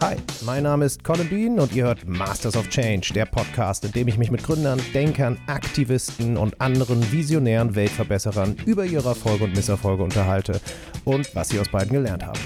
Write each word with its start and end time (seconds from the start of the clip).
Hi, 0.00 0.14
mein 0.46 0.62
Name 0.62 0.84
ist 0.84 1.02
Colin 1.02 1.28
Bean 1.28 1.58
und 1.58 1.74
ihr 1.74 1.82
hört 1.82 2.06
Masters 2.06 2.56
of 2.56 2.68
Change, 2.68 3.12
der 3.14 3.26
Podcast, 3.26 3.84
in 3.84 3.90
dem 3.90 4.06
ich 4.06 4.16
mich 4.16 4.30
mit 4.30 4.44
Gründern, 4.44 4.80
Denkern, 4.94 5.36
Aktivisten 5.48 6.36
und 6.36 6.60
anderen 6.60 7.10
visionären 7.10 7.74
Weltverbesserern 7.74 8.54
über 8.64 8.84
ihre 8.84 9.08
Erfolge 9.08 9.42
und 9.42 9.56
Misserfolge 9.56 10.04
unterhalte 10.04 10.60
und 11.04 11.34
was 11.34 11.48
sie 11.48 11.58
aus 11.58 11.68
beiden 11.68 11.90
gelernt 11.90 12.24
haben. 12.24 12.38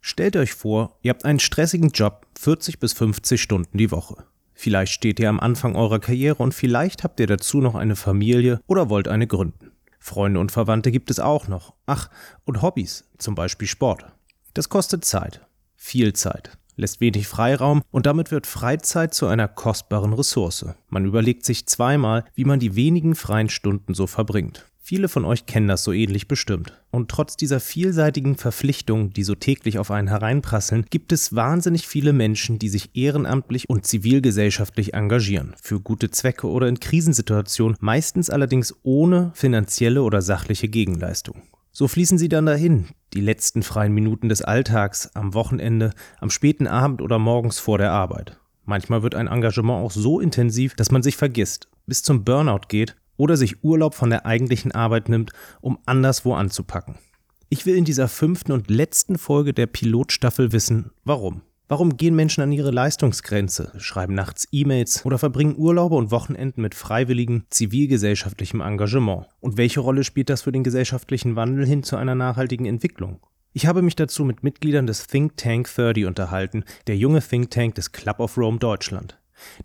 Stellt 0.00 0.36
euch 0.36 0.52
vor, 0.52 0.96
ihr 1.02 1.10
habt 1.10 1.24
einen 1.24 1.40
stressigen 1.40 1.88
Job, 1.88 2.28
40 2.38 2.78
bis 2.78 2.92
50 2.92 3.42
Stunden 3.42 3.76
die 3.76 3.90
Woche. 3.90 4.24
Vielleicht 4.54 4.92
steht 4.92 5.18
ihr 5.18 5.28
am 5.28 5.40
Anfang 5.40 5.74
eurer 5.74 5.98
Karriere 5.98 6.40
und 6.40 6.54
vielleicht 6.54 7.02
habt 7.02 7.18
ihr 7.18 7.26
dazu 7.26 7.58
noch 7.58 7.74
eine 7.74 7.96
Familie 7.96 8.60
oder 8.68 8.88
wollt 8.88 9.08
eine 9.08 9.26
gründen. 9.26 9.75
Freunde 10.06 10.38
und 10.38 10.52
Verwandte 10.52 10.92
gibt 10.92 11.10
es 11.10 11.18
auch 11.18 11.48
noch. 11.48 11.74
Ach, 11.84 12.10
und 12.44 12.62
Hobbys, 12.62 13.10
zum 13.18 13.34
Beispiel 13.34 13.66
Sport. 13.66 14.06
Das 14.54 14.68
kostet 14.68 15.04
Zeit. 15.04 15.40
Viel 15.74 16.12
Zeit. 16.12 16.56
Lässt 16.76 17.00
wenig 17.00 17.26
Freiraum 17.26 17.82
und 17.90 18.06
damit 18.06 18.30
wird 18.30 18.46
Freizeit 18.46 19.14
zu 19.14 19.26
einer 19.26 19.48
kostbaren 19.48 20.12
Ressource. 20.12 20.64
Man 20.88 21.06
überlegt 21.06 21.44
sich 21.44 21.66
zweimal, 21.66 22.24
wie 22.34 22.44
man 22.44 22.60
die 22.60 22.76
wenigen 22.76 23.16
freien 23.16 23.48
Stunden 23.48 23.94
so 23.94 24.06
verbringt. 24.06 24.64
Viele 24.88 25.08
von 25.08 25.24
euch 25.24 25.46
kennen 25.46 25.66
das 25.66 25.82
so 25.82 25.92
ähnlich 25.92 26.28
bestimmt. 26.28 26.80
Und 26.92 27.10
trotz 27.10 27.36
dieser 27.36 27.58
vielseitigen 27.58 28.36
Verpflichtungen, 28.36 29.10
die 29.10 29.24
so 29.24 29.34
täglich 29.34 29.80
auf 29.80 29.90
einen 29.90 30.06
hereinprasseln, 30.06 30.86
gibt 30.88 31.10
es 31.10 31.34
wahnsinnig 31.34 31.88
viele 31.88 32.12
Menschen, 32.12 32.60
die 32.60 32.68
sich 32.68 32.90
ehrenamtlich 32.94 33.68
und 33.68 33.84
zivilgesellschaftlich 33.84 34.94
engagieren. 34.94 35.56
Für 35.60 35.80
gute 35.80 36.12
Zwecke 36.12 36.46
oder 36.46 36.68
in 36.68 36.78
Krisensituationen, 36.78 37.76
meistens 37.80 38.30
allerdings 38.30 38.76
ohne 38.84 39.32
finanzielle 39.34 40.04
oder 40.04 40.22
sachliche 40.22 40.68
Gegenleistung. 40.68 41.42
So 41.72 41.88
fließen 41.88 42.16
sie 42.16 42.28
dann 42.28 42.46
dahin, 42.46 42.86
die 43.12 43.20
letzten 43.20 43.64
freien 43.64 43.92
Minuten 43.92 44.28
des 44.28 44.42
Alltags, 44.42 45.10
am 45.16 45.34
Wochenende, 45.34 45.94
am 46.20 46.30
späten 46.30 46.68
Abend 46.68 47.02
oder 47.02 47.18
morgens 47.18 47.58
vor 47.58 47.78
der 47.78 47.90
Arbeit. 47.90 48.38
Manchmal 48.64 49.02
wird 49.02 49.16
ein 49.16 49.26
Engagement 49.26 49.84
auch 49.84 49.90
so 49.90 50.20
intensiv, 50.20 50.76
dass 50.76 50.92
man 50.92 51.02
sich 51.02 51.16
vergisst, 51.16 51.66
bis 51.86 52.04
zum 52.04 52.22
Burnout 52.22 52.68
geht 52.68 52.94
oder 53.16 53.36
sich 53.36 53.62
Urlaub 53.64 53.94
von 53.94 54.10
der 54.10 54.26
eigentlichen 54.26 54.72
Arbeit 54.72 55.08
nimmt, 55.08 55.32
um 55.60 55.78
anderswo 55.86 56.34
anzupacken. 56.34 56.96
Ich 57.48 57.64
will 57.64 57.76
in 57.76 57.84
dieser 57.84 58.08
fünften 58.08 58.52
und 58.52 58.70
letzten 58.70 59.18
Folge 59.18 59.52
der 59.52 59.66
Pilotstaffel 59.66 60.52
wissen, 60.52 60.90
warum. 61.04 61.42
Warum 61.68 61.96
gehen 61.96 62.14
Menschen 62.14 62.42
an 62.42 62.52
ihre 62.52 62.70
Leistungsgrenze, 62.70 63.72
schreiben 63.78 64.14
nachts 64.14 64.46
E-Mails 64.52 65.04
oder 65.04 65.18
verbringen 65.18 65.56
Urlaube 65.56 65.96
und 65.96 66.12
Wochenenden 66.12 66.62
mit 66.62 66.76
freiwilligem 66.76 67.42
zivilgesellschaftlichem 67.50 68.60
Engagement? 68.60 69.26
Und 69.40 69.56
welche 69.56 69.80
Rolle 69.80 70.04
spielt 70.04 70.30
das 70.30 70.42
für 70.42 70.52
den 70.52 70.62
gesellschaftlichen 70.62 71.34
Wandel 71.34 71.66
hin 71.66 71.82
zu 71.82 71.96
einer 71.96 72.14
nachhaltigen 72.14 72.66
Entwicklung? 72.66 73.18
Ich 73.52 73.66
habe 73.66 73.82
mich 73.82 73.96
dazu 73.96 74.24
mit 74.24 74.44
Mitgliedern 74.44 74.86
des 74.86 75.08
Think 75.08 75.36
Tank 75.38 75.68
30 75.74 76.06
unterhalten, 76.06 76.62
der 76.86 76.96
junge 76.96 77.20
Think 77.20 77.50
Tank 77.50 77.74
des 77.74 77.90
Club 77.90 78.20
of 78.20 78.36
Rome 78.36 78.58
Deutschland. 78.58 79.18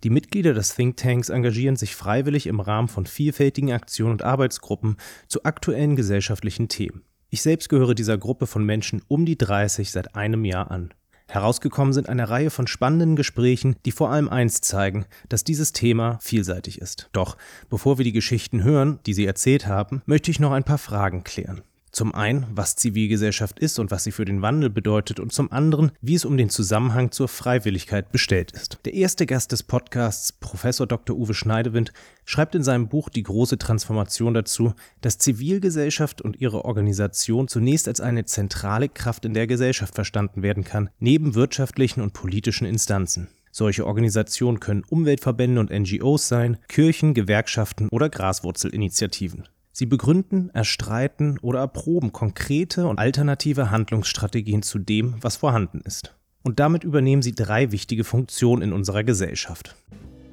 Die 0.04 0.10
Mitglieder 0.10 0.54
des 0.54 0.74
Thinktanks 0.74 1.28
engagieren 1.28 1.76
sich 1.76 1.94
freiwillig 1.94 2.46
im 2.46 2.60
Rahmen 2.60 2.88
von 2.88 3.06
vielfältigen 3.06 3.72
Aktionen 3.72 4.12
und 4.12 4.22
Arbeitsgruppen 4.22 4.96
zu 5.28 5.44
aktuellen 5.44 5.96
gesellschaftlichen 5.96 6.68
Themen. 6.68 7.02
Ich 7.30 7.42
selbst 7.42 7.68
gehöre 7.68 7.94
dieser 7.94 8.18
Gruppe 8.18 8.46
von 8.46 8.64
Menschen 8.64 9.02
um 9.08 9.24
die 9.24 9.38
30 9.38 9.90
seit 9.90 10.14
einem 10.14 10.44
Jahr 10.44 10.70
an. 10.70 10.92
Herausgekommen 11.28 11.94
sind 11.94 12.10
eine 12.10 12.28
Reihe 12.28 12.50
von 12.50 12.66
spannenden 12.66 13.16
Gesprächen, 13.16 13.76
die 13.86 13.92
vor 13.92 14.10
allem 14.10 14.28
eins 14.28 14.60
zeigen, 14.60 15.06
dass 15.30 15.44
dieses 15.44 15.72
Thema 15.72 16.18
vielseitig 16.20 16.78
ist. 16.78 17.08
Doch 17.12 17.38
bevor 17.70 17.96
wir 17.96 18.04
die 18.04 18.12
Geschichten 18.12 18.64
hören, 18.64 18.98
die 19.06 19.14
sie 19.14 19.24
erzählt 19.24 19.66
haben, 19.66 20.02
möchte 20.04 20.30
ich 20.30 20.40
noch 20.40 20.52
ein 20.52 20.64
paar 20.64 20.76
Fragen 20.76 21.24
klären. 21.24 21.62
Zum 21.92 22.14
einen, 22.14 22.46
was 22.50 22.74
Zivilgesellschaft 22.74 23.58
ist 23.58 23.78
und 23.78 23.90
was 23.90 24.04
sie 24.04 24.12
für 24.12 24.24
den 24.24 24.40
Wandel 24.40 24.70
bedeutet 24.70 25.20
und 25.20 25.30
zum 25.30 25.52
anderen, 25.52 25.92
wie 26.00 26.14
es 26.14 26.24
um 26.24 26.38
den 26.38 26.48
Zusammenhang 26.48 27.10
zur 27.10 27.28
Freiwilligkeit 27.28 28.10
bestellt 28.10 28.50
ist. 28.52 28.78
Der 28.86 28.94
erste 28.94 29.26
Gast 29.26 29.52
des 29.52 29.62
Podcasts, 29.62 30.32
Professor 30.32 30.86
Dr. 30.86 31.14
Uwe 31.14 31.34
Schneidewind, 31.34 31.92
schreibt 32.24 32.54
in 32.54 32.62
seinem 32.62 32.88
Buch 32.88 33.10
Die 33.10 33.22
große 33.22 33.58
Transformation 33.58 34.32
dazu, 34.32 34.72
dass 35.02 35.18
Zivilgesellschaft 35.18 36.22
und 36.22 36.40
ihre 36.40 36.64
Organisation 36.64 37.46
zunächst 37.46 37.88
als 37.88 38.00
eine 38.00 38.24
zentrale 38.24 38.88
Kraft 38.88 39.26
in 39.26 39.34
der 39.34 39.46
Gesellschaft 39.46 39.94
verstanden 39.94 40.42
werden 40.42 40.64
kann, 40.64 40.88
neben 40.98 41.34
wirtschaftlichen 41.34 42.00
und 42.00 42.14
politischen 42.14 42.66
Instanzen. 42.66 43.28
Solche 43.50 43.86
Organisationen 43.86 44.60
können 44.60 44.82
Umweltverbände 44.88 45.60
und 45.60 45.70
NGOs 45.70 46.26
sein, 46.26 46.56
Kirchen, 46.68 47.12
Gewerkschaften 47.12 47.90
oder 47.90 48.08
Graswurzelinitiativen. 48.08 49.44
Sie 49.72 49.86
begründen, 49.86 50.50
erstreiten 50.50 51.38
oder 51.40 51.60
erproben 51.60 52.12
konkrete 52.12 52.86
und 52.86 52.98
alternative 52.98 53.70
Handlungsstrategien 53.70 54.62
zu 54.62 54.78
dem, 54.78 55.14
was 55.22 55.36
vorhanden 55.36 55.80
ist. 55.80 56.14
Und 56.42 56.60
damit 56.60 56.84
übernehmen 56.84 57.22
sie 57.22 57.34
drei 57.34 57.72
wichtige 57.72 58.04
Funktionen 58.04 58.62
in 58.62 58.72
unserer 58.72 59.02
Gesellschaft. 59.02 59.74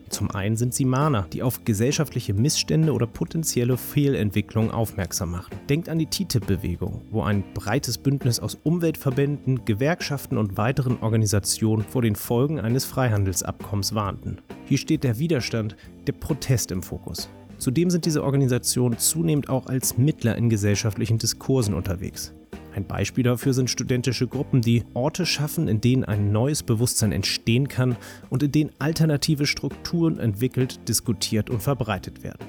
Zum 0.09 0.31
einen 0.31 0.57
sind 0.57 0.73
sie 0.73 0.85
Mahner, 0.85 1.27
die 1.31 1.43
auf 1.43 1.63
gesellschaftliche 1.63 2.33
Missstände 2.33 2.93
oder 2.93 3.05
potenzielle 3.05 3.77
Fehlentwicklungen 3.77 4.71
aufmerksam 4.71 5.31
machen. 5.31 5.55
Denkt 5.69 5.87
an 5.87 5.99
die 5.99 6.07
TTIP-Bewegung, 6.07 7.03
wo 7.11 7.21
ein 7.21 7.43
breites 7.53 7.97
Bündnis 7.97 8.39
aus 8.39 8.57
Umweltverbänden, 8.63 9.65
Gewerkschaften 9.65 10.37
und 10.37 10.57
weiteren 10.57 10.99
Organisationen 11.01 11.85
vor 11.85 12.01
den 12.01 12.15
Folgen 12.15 12.59
eines 12.59 12.85
Freihandelsabkommens 12.85 13.93
warnten. 13.93 14.39
Hier 14.65 14.79
steht 14.79 15.03
der 15.03 15.19
Widerstand, 15.19 15.77
der 16.07 16.13
Protest 16.13 16.71
im 16.71 16.81
Fokus. 16.81 17.29
Zudem 17.59 17.89
sind 17.89 18.05
diese 18.05 18.23
Organisationen 18.23 18.97
zunehmend 18.97 19.49
auch 19.49 19.67
als 19.67 19.97
Mittler 19.97 20.35
in 20.37 20.49
gesellschaftlichen 20.49 21.17
Diskursen 21.17 21.73
unterwegs. 21.73 22.33
Ein 22.73 22.85
Beispiel 22.85 23.25
dafür 23.25 23.53
sind 23.53 23.69
studentische 23.69 24.27
Gruppen, 24.27 24.61
die 24.61 24.83
Orte 24.93 25.25
schaffen, 25.25 25.67
in 25.67 25.81
denen 25.81 26.05
ein 26.05 26.31
neues 26.31 26.63
Bewusstsein 26.63 27.11
entstehen 27.11 27.67
kann 27.67 27.97
und 28.29 28.43
in 28.43 28.51
denen 28.53 28.71
alternative 28.79 29.45
Strukturen 29.45 30.19
entwickelt, 30.19 30.87
diskutiert 30.87 31.49
und 31.49 31.61
verbreitet 31.61 32.23
werden. 32.23 32.45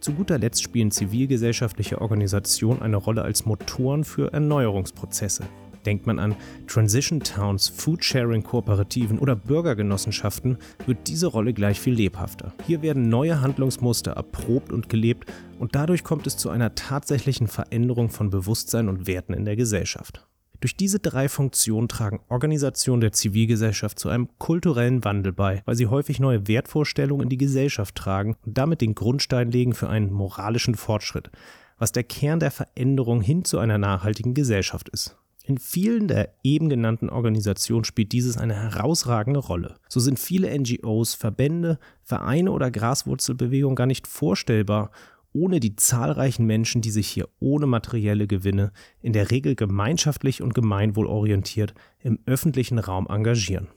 Zu 0.00 0.12
guter 0.12 0.38
Letzt 0.38 0.62
spielen 0.62 0.90
zivilgesellschaftliche 0.90 2.00
Organisationen 2.00 2.82
eine 2.82 2.96
Rolle 2.96 3.22
als 3.22 3.46
Motoren 3.46 4.04
für 4.04 4.32
Erneuerungsprozesse. 4.32 5.44
Denkt 5.86 6.06
man 6.06 6.18
an 6.18 6.34
Transition 6.66 7.20
Towns, 7.20 7.68
Foodsharing-Kooperativen 7.68 9.18
oder 9.20 9.36
Bürgergenossenschaften, 9.36 10.58
wird 10.84 11.06
diese 11.06 11.28
Rolle 11.28 11.54
gleich 11.54 11.80
viel 11.80 11.94
lebhafter. 11.94 12.52
Hier 12.66 12.82
werden 12.82 13.08
neue 13.08 13.40
Handlungsmuster 13.40 14.12
erprobt 14.12 14.72
und 14.72 14.88
gelebt 14.88 15.32
und 15.60 15.76
dadurch 15.76 16.02
kommt 16.02 16.26
es 16.26 16.36
zu 16.36 16.50
einer 16.50 16.74
tatsächlichen 16.74 17.46
Veränderung 17.46 18.10
von 18.10 18.30
Bewusstsein 18.30 18.88
und 18.88 19.06
Werten 19.06 19.32
in 19.32 19.44
der 19.44 19.56
Gesellschaft. 19.56 20.26
Durch 20.60 20.76
diese 20.76 20.98
drei 20.98 21.28
Funktionen 21.28 21.86
tragen 21.86 22.20
Organisationen 22.28 23.00
der 23.00 23.12
Zivilgesellschaft 23.12 23.98
zu 23.98 24.08
einem 24.08 24.28
kulturellen 24.38 25.04
Wandel 25.04 25.32
bei, 25.32 25.62
weil 25.66 25.76
sie 25.76 25.86
häufig 25.86 26.18
neue 26.18 26.48
Wertvorstellungen 26.48 27.24
in 27.24 27.28
die 27.28 27.36
Gesellschaft 27.36 27.94
tragen 27.94 28.36
und 28.44 28.56
damit 28.56 28.80
den 28.80 28.94
Grundstein 28.94 29.50
legen 29.50 29.74
für 29.74 29.88
einen 29.88 30.12
moralischen 30.12 30.74
Fortschritt, 30.74 31.30
was 31.78 31.92
der 31.92 32.04
Kern 32.04 32.40
der 32.40 32.50
Veränderung 32.50 33.20
hin 33.20 33.44
zu 33.44 33.58
einer 33.58 33.78
nachhaltigen 33.78 34.34
Gesellschaft 34.34 34.88
ist. 34.88 35.16
In 35.46 35.58
vielen 35.58 36.08
der 36.08 36.34
eben 36.42 36.68
genannten 36.68 37.08
Organisationen 37.08 37.84
spielt 37.84 38.10
dieses 38.10 38.36
eine 38.36 38.54
herausragende 38.54 39.38
Rolle. 39.38 39.76
So 39.88 40.00
sind 40.00 40.18
viele 40.18 40.52
NGOs, 40.58 41.14
Verbände, 41.14 41.78
Vereine 42.02 42.50
oder 42.50 42.72
Graswurzelbewegungen 42.72 43.76
gar 43.76 43.86
nicht 43.86 44.08
vorstellbar 44.08 44.90
ohne 45.32 45.60
die 45.60 45.76
zahlreichen 45.76 46.46
Menschen, 46.46 46.80
die 46.80 46.90
sich 46.90 47.06
hier 47.08 47.28
ohne 47.40 47.66
materielle 47.66 48.26
Gewinne, 48.26 48.72
in 49.02 49.12
der 49.12 49.30
Regel 49.30 49.54
gemeinschaftlich 49.54 50.40
und 50.42 50.54
gemeinwohlorientiert, 50.54 51.74
im 52.00 52.18
öffentlichen 52.24 52.78
Raum 52.78 53.06
engagieren. 53.08 53.68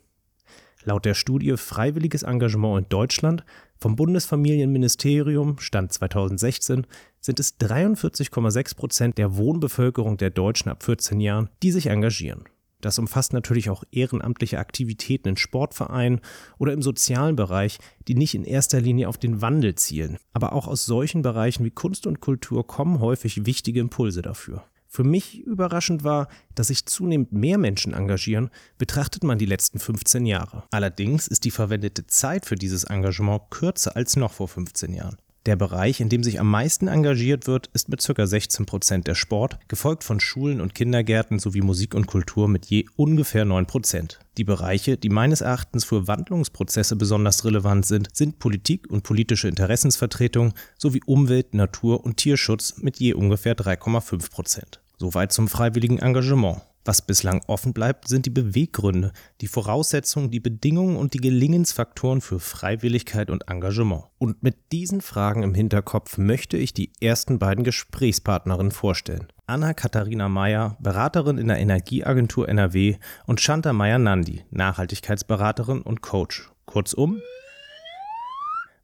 Laut 0.86 1.04
der 1.04 1.14
Studie 1.14 1.58
Freiwilliges 1.58 2.24
Engagement 2.24 2.86
in 2.86 2.90
Deutschland 2.90 3.44
vom 3.82 3.96
Bundesfamilienministerium 3.96 5.58
Stand 5.60 5.94
2016 5.94 6.86
sind 7.22 7.40
es 7.40 7.58
43,6 7.60 8.76
Prozent 8.76 9.18
der 9.18 9.38
Wohnbevölkerung 9.38 10.18
der 10.18 10.32
Deutschen 10.32 10.70
ab 10.70 10.84
14 10.84 11.22
Jahren, 11.22 11.50
die 11.64 11.72
sich 11.72 11.88
engagieren. 11.88 12.44
Das 12.82 13.00
umfasst 13.00 13.32
natürlich 13.34 13.70
auch 13.70 13.84
ehrenamtliche 13.92 14.60
Aktivitäten 14.60 15.30
in 15.30 15.38
Sportvereinen 15.38 16.20
oder 16.58 16.74
im 16.74 16.82
sozialen 16.82 17.36
Bereich, 17.36 17.78
die 18.08 18.16
nicht 18.16 18.36
in 18.36 18.44
erster 18.44 18.82
Linie 18.82 19.08
auf 19.08 19.18
den 19.18 19.42
Wandel 19.42 19.76
zielen. 19.76 20.18
Aber 20.34 20.54
auch 20.54 20.68
aus 20.68 20.86
solchen 20.86 21.22
Bereichen 21.22 21.64
wie 21.64 21.72
Kunst 21.72 22.06
und 22.06 22.20
Kultur 22.20 22.68
kommen 22.68 23.00
häufig 23.00 23.46
wichtige 23.46 23.80
Impulse 23.80 24.22
dafür. 24.22 24.64
Für 24.92 25.04
mich 25.04 25.42
überraschend 25.42 26.04
war, 26.04 26.28
dass 26.56 26.68
sich 26.68 26.88
zunehmend 26.88 27.32
mehr 27.32 27.60
Menschen 27.60 27.94
engagieren, 27.94 28.50
betrachtet 28.80 29.24
man 29.24 29.38
die 29.38 29.46
letzten 29.46 29.78
15 29.78 30.26
Jahre. 30.26 30.64
Allerdings 30.72 31.28
ist 31.28 31.46
die 31.46 31.52
verwendete 31.52 32.08
Zeit 32.08 32.48
für 32.48 32.56
dieses 32.56 32.86
Engagement 32.86 33.44
kürzer 33.52 33.96
als 33.96 34.16
noch 34.16 34.34
vor 34.34 34.48
15 34.48 34.94
Jahren. 34.94 35.18
Der 35.50 35.56
Bereich, 35.56 36.00
in 36.00 36.10
dem 36.10 36.22
sich 36.22 36.40
am 36.40 36.48
meisten 36.48 36.88
engagiert 36.88 37.48
wird, 37.48 37.72
ist 37.74 37.90
mit 37.90 38.06
ca. 38.06 38.28
16 38.28 38.68
Prozent 38.68 39.08
der 39.08 39.16
Sport, 39.16 39.58
gefolgt 39.68 40.04
von 40.04 40.20
Schulen 40.20 40.62
und 40.62 40.76
Kindergärten 40.76 41.40
sowie 41.40 41.62
Musik 41.62 41.96
und 41.96 42.06
Kultur 42.06 42.48
mit 42.48 42.68
je 42.68 42.86
ungefähr 42.98 43.46
9 43.46 43.66
Prozent. 43.66 44.20
Die 44.38 44.44
Bereiche, 44.44 44.96
die 44.96 45.10
meines 45.10 45.42
Erachtens 45.42 45.86
für 45.86 46.08
Wandlungsprozesse 46.08 46.96
besonders 46.96 47.46
relevant 47.46 47.88
sind, 47.88 48.10
sind 48.14 48.38
Politik 48.38 48.92
und 48.92 49.02
politische 49.02 49.48
Interessensvertretung 49.48 50.54
sowie 50.78 51.02
Umwelt, 51.08 51.56
Natur 51.56 52.06
und 52.06 52.18
Tierschutz 52.18 52.78
mit 52.78 53.00
je 53.00 53.16
ungefähr 53.16 53.58
3,5 53.58 54.30
Prozent. 54.30 54.82
Soweit 55.00 55.32
zum 55.32 55.48
freiwilligen 55.48 55.98
Engagement. 55.98 56.62
Was 56.90 57.04
bislang 57.04 57.44
offen 57.46 57.72
bleibt, 57.72 58.08
sind 58.08 58.26
die 58.26 58.32
Beweggründe, 58.32 59.12
die 59.42 59.48
Voraussetzungen, 59.48 60.32
die 60.32 60.40
Bedingungen 60.40 60.98
und 60.98 61.14
die 61.14 61.20
Gelingensfaktoren 61.20 62.20
für 62.20 62.40
Freiwilligkeit 62.40 63.30
und 63.30 63.48
Engagement. 63.48 64.06
Und 64.18 64.42
mit 64.42 64.72
diesen 64.72 65.02
Fragen 65.02 65.44
im 65.44 65.54
Hinterkopf 65.54 66.18
möchte 66.18 66.58
ich 66.58 66.74
die 66.74 66.92
ersten 67.00 67.38
beiden 67.38 67.64
Gesprächspartnerinnen 67.64 68.72
vorstellen. 68.72 69.28
Anna-Katharina 69.46 70.30
Meyer, 70.30 70.78
Beraterin 70.80 71.38
in 71.38 71.50
der 71.50 71.60
Energieagentur 71.60 72.50
NRW 72.50 72.98
und 73.28 73.40
Shanta 73.40 73.72
Meyer-Nandi, 73.72 74.46
Nachhaltigkeitsberaterin 74.50 75.84
und 75.84 76.02
Coach. 76.02 76.50
Kurzum, 76.66 77.22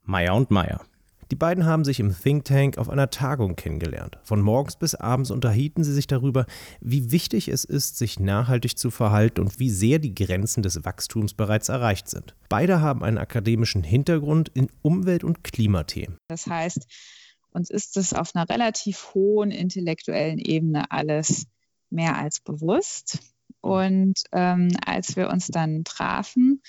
Meyer 0.04 0.36
und 0.36 0.52
Meyer. 0.52 0.82
Die 1.32 1.36
beiden 1.36 1.64
haben 1.64 1.84
sich 1.84 1.98
im 1.98 2.14
Think 2.14 2.44
Tank 2.44 2.78
auf 2.78 2.88
einer 2.88 3.10
Tagung 3.10 3.56
kennengelernt. 3.56 4.18
Von 4.22 4.40
morgens 4.40 4.76
bis 4.76 4.94
abends 4.94 5.32
unterhielten 5.32 5.82
sie 5.82 5.92
sich 5.92 6.06
darüber, 6.06 6.46
wie 6.80 7.10
wichtig 7.10 7.48
es 7.48 7.64
ist, 7.64 7.98
sich 7.98 8.20
nachhaltig 8.20 8.78
zu 8.78 8.90
verhalten 8.90 9.40
und 9.40 9.58
wie 9.58 9.70
sehr 9.70 9.98
die 9.98 10.14
Grenzen 10.14 10.62
des 10.62 10.84
Wachstums 10.84 11.34
bereits 11.34 11.68
erreicht 11.68 12.08
sind. 12.08 12.36
Beide 12.48 12.80
haben 12.80 13.02
einen 13.02 13.18
akademischen 13.18 13.82
Hintergrund 13.82 14.50
in 14.50 14.68
Umwelt- 14.82 15.24
und 15.24 15.42
Klimathemen. 15.42 16.16
Das 16.28 16.46
heißt, 16.46 16.86
uns 17.50 17.70
ist 17.70 17.96
es 17.96 18.12
auf 18.12 18.36
einer 18.36 18.48
relativ 18.48 19.14
hohen 19.14 19.50
intellektuellen 19.50 20.38
Ebene 20.38 20.90
alles 20.92 21.46
mehr 21.90 22.16
als 22.16 22.38
bewusst. 22.40 23.18
Und 23.60 24.22
ähm, 24.30 24.68
als 24.84 25.16
wir 25.16 25.28
uns 25.30 25.48
dann 25.48 25.82
trafen 25.82 26.62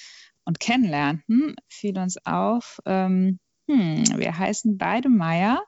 und 0.45 0.59
kennenlernten, 0.59 1.55
fiel 1.67 1.99
uns 1.99 2.17
auf, 2.25 2.79
ähm, 2.85 3.39
hm, 3.67 4.05
wir 4.17 4.37
heißen 4.37 4.77
beide 4.77 5.09
Meier 5.09 5.63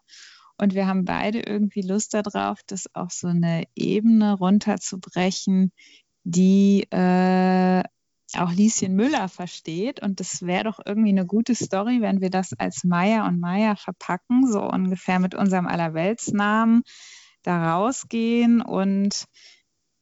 und 0.57 0.73
wir 0.73 0.87
haben 0.87 1.05
beide 1.05 1.39
irgendwie 1.39 1.81
Lust 1.81 2.13
darauf, 2.13 2.59
das 2.67 2.93
auf 2.93 3.11
so 3.11 3.27
eine 3.27 3.63
Ebene 3.75 4.33
runterzubrechen, 4.33 5.71
die 6.23 6.83
äh, 6.91 7.83
auch 8.35 8.51
Lieschen 8.51 8.95
Müller 8.95 9.27
versteht. 9.29 10.01
Und 10.01 10.19
das 10.19 10.45
wäre 10.45 10.65
doch 10.65 10.79
irgendwie 10.85 11.09
eine 11.09 11.25
gute 11.25 11.55
Story, 11.55 12.01
wenn 12.01 12.21
wir 12.21 12.29
das 12.29 12.53
als 12.53 12.83
Meier 12.83 13.25
und 13.25 13.39
Meier 13.39 13.75
verpacken, 13.75 14.51
so 14.51 14.61
ungefähr 14.61 15.19
mit 15.19 15.33
unserem 15.33 15.67
Allerweltsnamen 15.67 16.83
da 17.43 17.75
rausgehen 17.75 18.61
und 18.61 19.25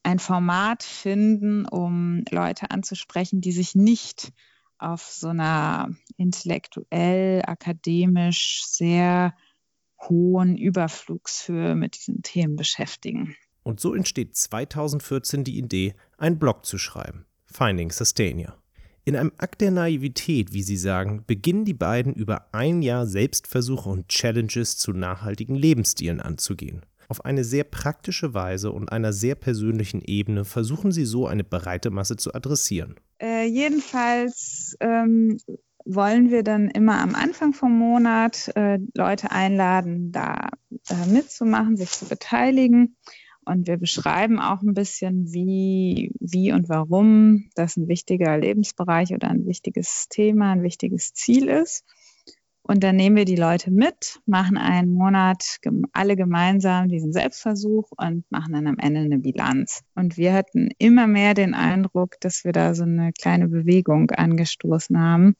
ein 0.02 0.18
Format 0.18 0.82
finden, 0.82 1.66
um 1.66 2.24
Leute 2.30 2.70
anzusprechen, 2.70 3.40
die 3.40 3.52
sich 3.52 3.74
nicht 3.74 4.32
auf 4.78 5.02
so 5.02 5.28
einer 5.28 5.90
intellektuell, 6.16 7.42
akademisch 7.44 8.62
sehr 8.66 9.34
hohen 10.08 10.56
Überflugshöhe 10.56 11.74
mit 11.74 11.96
diesen 11.96 12.22
Themen 12.22 12.56
beschäftigen. 12.56 13.34
Und 13.62 13.80
so 13.80 13.94
entsteht 13.94 14.36
2014 14.36 15.44
die 15.44 15.58
Idee, 15.58 15.94
einen 16.16 16.38
Blog 16.38 16.64
zu 16.64 16.78
schreiben, 16.78 17.26
Finding 17.46 17.90
Sustainia. 17.90 18.56
In 19.04 19.16
einem 19.16 19.32
Akt 19.38 19.62
der 19.62 19.70
Naivität, 19.70 20.52
wie 20.52 20.62
Sie 20.62 20.76
sagen, 20.76 21.24
beginnen 21.26 21.64
die 21.64 21.74
beiden 21.74 22.12
über 22.12 22.48
ein 22.52 22.82
Jahr 22.82 23.06
Selbstversuche 23.06 23.88
und 23.88 24.08
Challenges 24.08 24.76
zu 24.76 24.92
nachhaltigen 24.92 25.56
Lebensstilen 25.56 26.20
anzugehen. 26.20 26.84
Auf 27.08 27.24
eine 27.24 27.42
sehr 27.42 27.64
praktische 27.64 28.34
Weise 28.34 28.70
und 28.70 28.92
einer 28.92 29.14
sehr 29.14 29.34
persönlichen 29.34 30.02
Ebene 30.02 30.44
versuchen 30.44 30.92
sie 30.92 31.06
so 31.06 31.26
eine 31.26 31.42
breite 31.42 31.90
Masse 31.90 32.16
zu 32.16 32.34
adressieren. 32.34 32.96
Äh, 33.20 33.46
jedenfalls 33.46 34.76
ähm, 34.80 35.38
wollen 35.84 36.30
wir 36.30 36.42
dann 36.42 36.68
immer 36.68 37.00
am 37.00 37.14
Anfang 37.14 37.52
vom 37.52 37.76
Monat 37.76 38.50
äh, 38.54 38.78
Leute 38.94 39.30
einladen, 39.30 40.12
da 40.12 40.50
äh, 40.90 41.06
mitzumachen, 41.10 41.76
sich 41.76 41.90
zu 41.90 42.06
beteiligen. 42.06 42.96
Und 43.44 43.66
wir 43.66 43.78
beschreiben 43.78 44.38
auch 44.40 44.60
ein 44.60 44.74
bisschen, 44.74 45.32
wie, 45.32 46.12
wie 46.20 46.52
und 46.52 46.68
warum 46.68 47.48
das 47.54 47.78
ein 47.78 47.88
wichtiger 47.88 48.36
Lebensbereich 48.36 49.14
oder 49.14 49.30
ein 49.30 49.46
wichtiges 49.46 50.08
Thema, 50.10 50.52
ein 50.52 50.62
wichtiges 50.62 51.14
Ziel 51.14 51.48
ist. 51.48 51.84
Und 52.70 52.84
dann 52.84 52.96
nehmen 52.96 53.16
wir 53.16 53.24
die 53.24 53.34
Leute 53.34 53.70
mit, 53.70 54.20
machen 54.26 54.58
einen 54.58 54.92
Monat 54.92 55.56
alle 55.94 56.16
gemeinsam 56.16 56.88
diesen 56.88 57.14
Selbstversuch 57.14 57.90
und 57.96 58.30
machen 58.30 58.52
dann 58.52 58.66
am 58.66 58.76
Ende 58.78 59.00
eine 59.00 59.18
Bilanz. 59.18 59.84
Und 59.94 60.18
wir 60.18 60.34
hatten 60.34 60.68
immer 60.76 61.06
mehr 61.06 61.32
den 61.32 61.54
Eindruck, 61.54 62.20
dass 62.20 62.44
wir 62.44 62.52
da 62.52 62.74
so 62.74 62.82
eine 62.82 63.12
kleine 63.14 63.48
Bewegung 63.48 64.10
angestoßen 64.10 65.00
haben, 65.00 65.34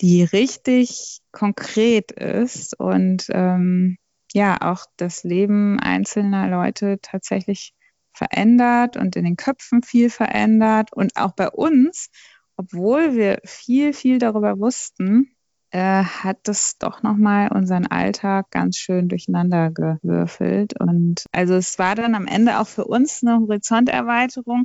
die 0.00 0.22
richtig 0.22 1.18
konkret 1.32 2.12
ist 2.12 2.78
und 2.78 3.26
ähm, 3.30 3.98
ja 4.32 4.58
auch 4.60 4.86
das 4.96 5.24
Leben 5.24 5.80
einzelner 5.80 6.48
Leute 6.48 7.00
tatsächlich 7.02 7.74
verändert 8.12 8.96
und 8.96 9.16
in 9.16 9.24
den 9.24 9.36
Köpfen 9.36 9.82
viel 9.82 10.10
verändert 10.10 10.92
und 10.92 11.16
auch 11.16 11.32
bei 11.32 11.48
uns, 11.48 12.08
obwohl 12.56 13.16
wir 13.16 13.40
viel, 13.44 13.92
viel 13.92 14.18
darüber 14.18 14.60
wussten, 14.60 15.34
äh, 15.70 16.04
hat 16.04 16.38
das 16.44 16.78
doch 16.78 17.02
nochmal 17.02 17.50
unseren 17.52 17.86
Alltag 17.86 18.50
ganz 18.50 18.76
schön 18.76 19.08
durcheinander 19.08 19.70
gewürfelt. 19.70 20.78
Und 20.80 21.24
also 21.32 21.54
es 21.54 21.78
war 21.78 21.94
dann 21.94 22.14
am 22.14 22.26
Ende 22.26 22.58
auch 22.60 22.66
für 22.66 22.84
uns 22.84 23.22
eine 23.22 23.38
Horizonterweiterung 23.38 24.64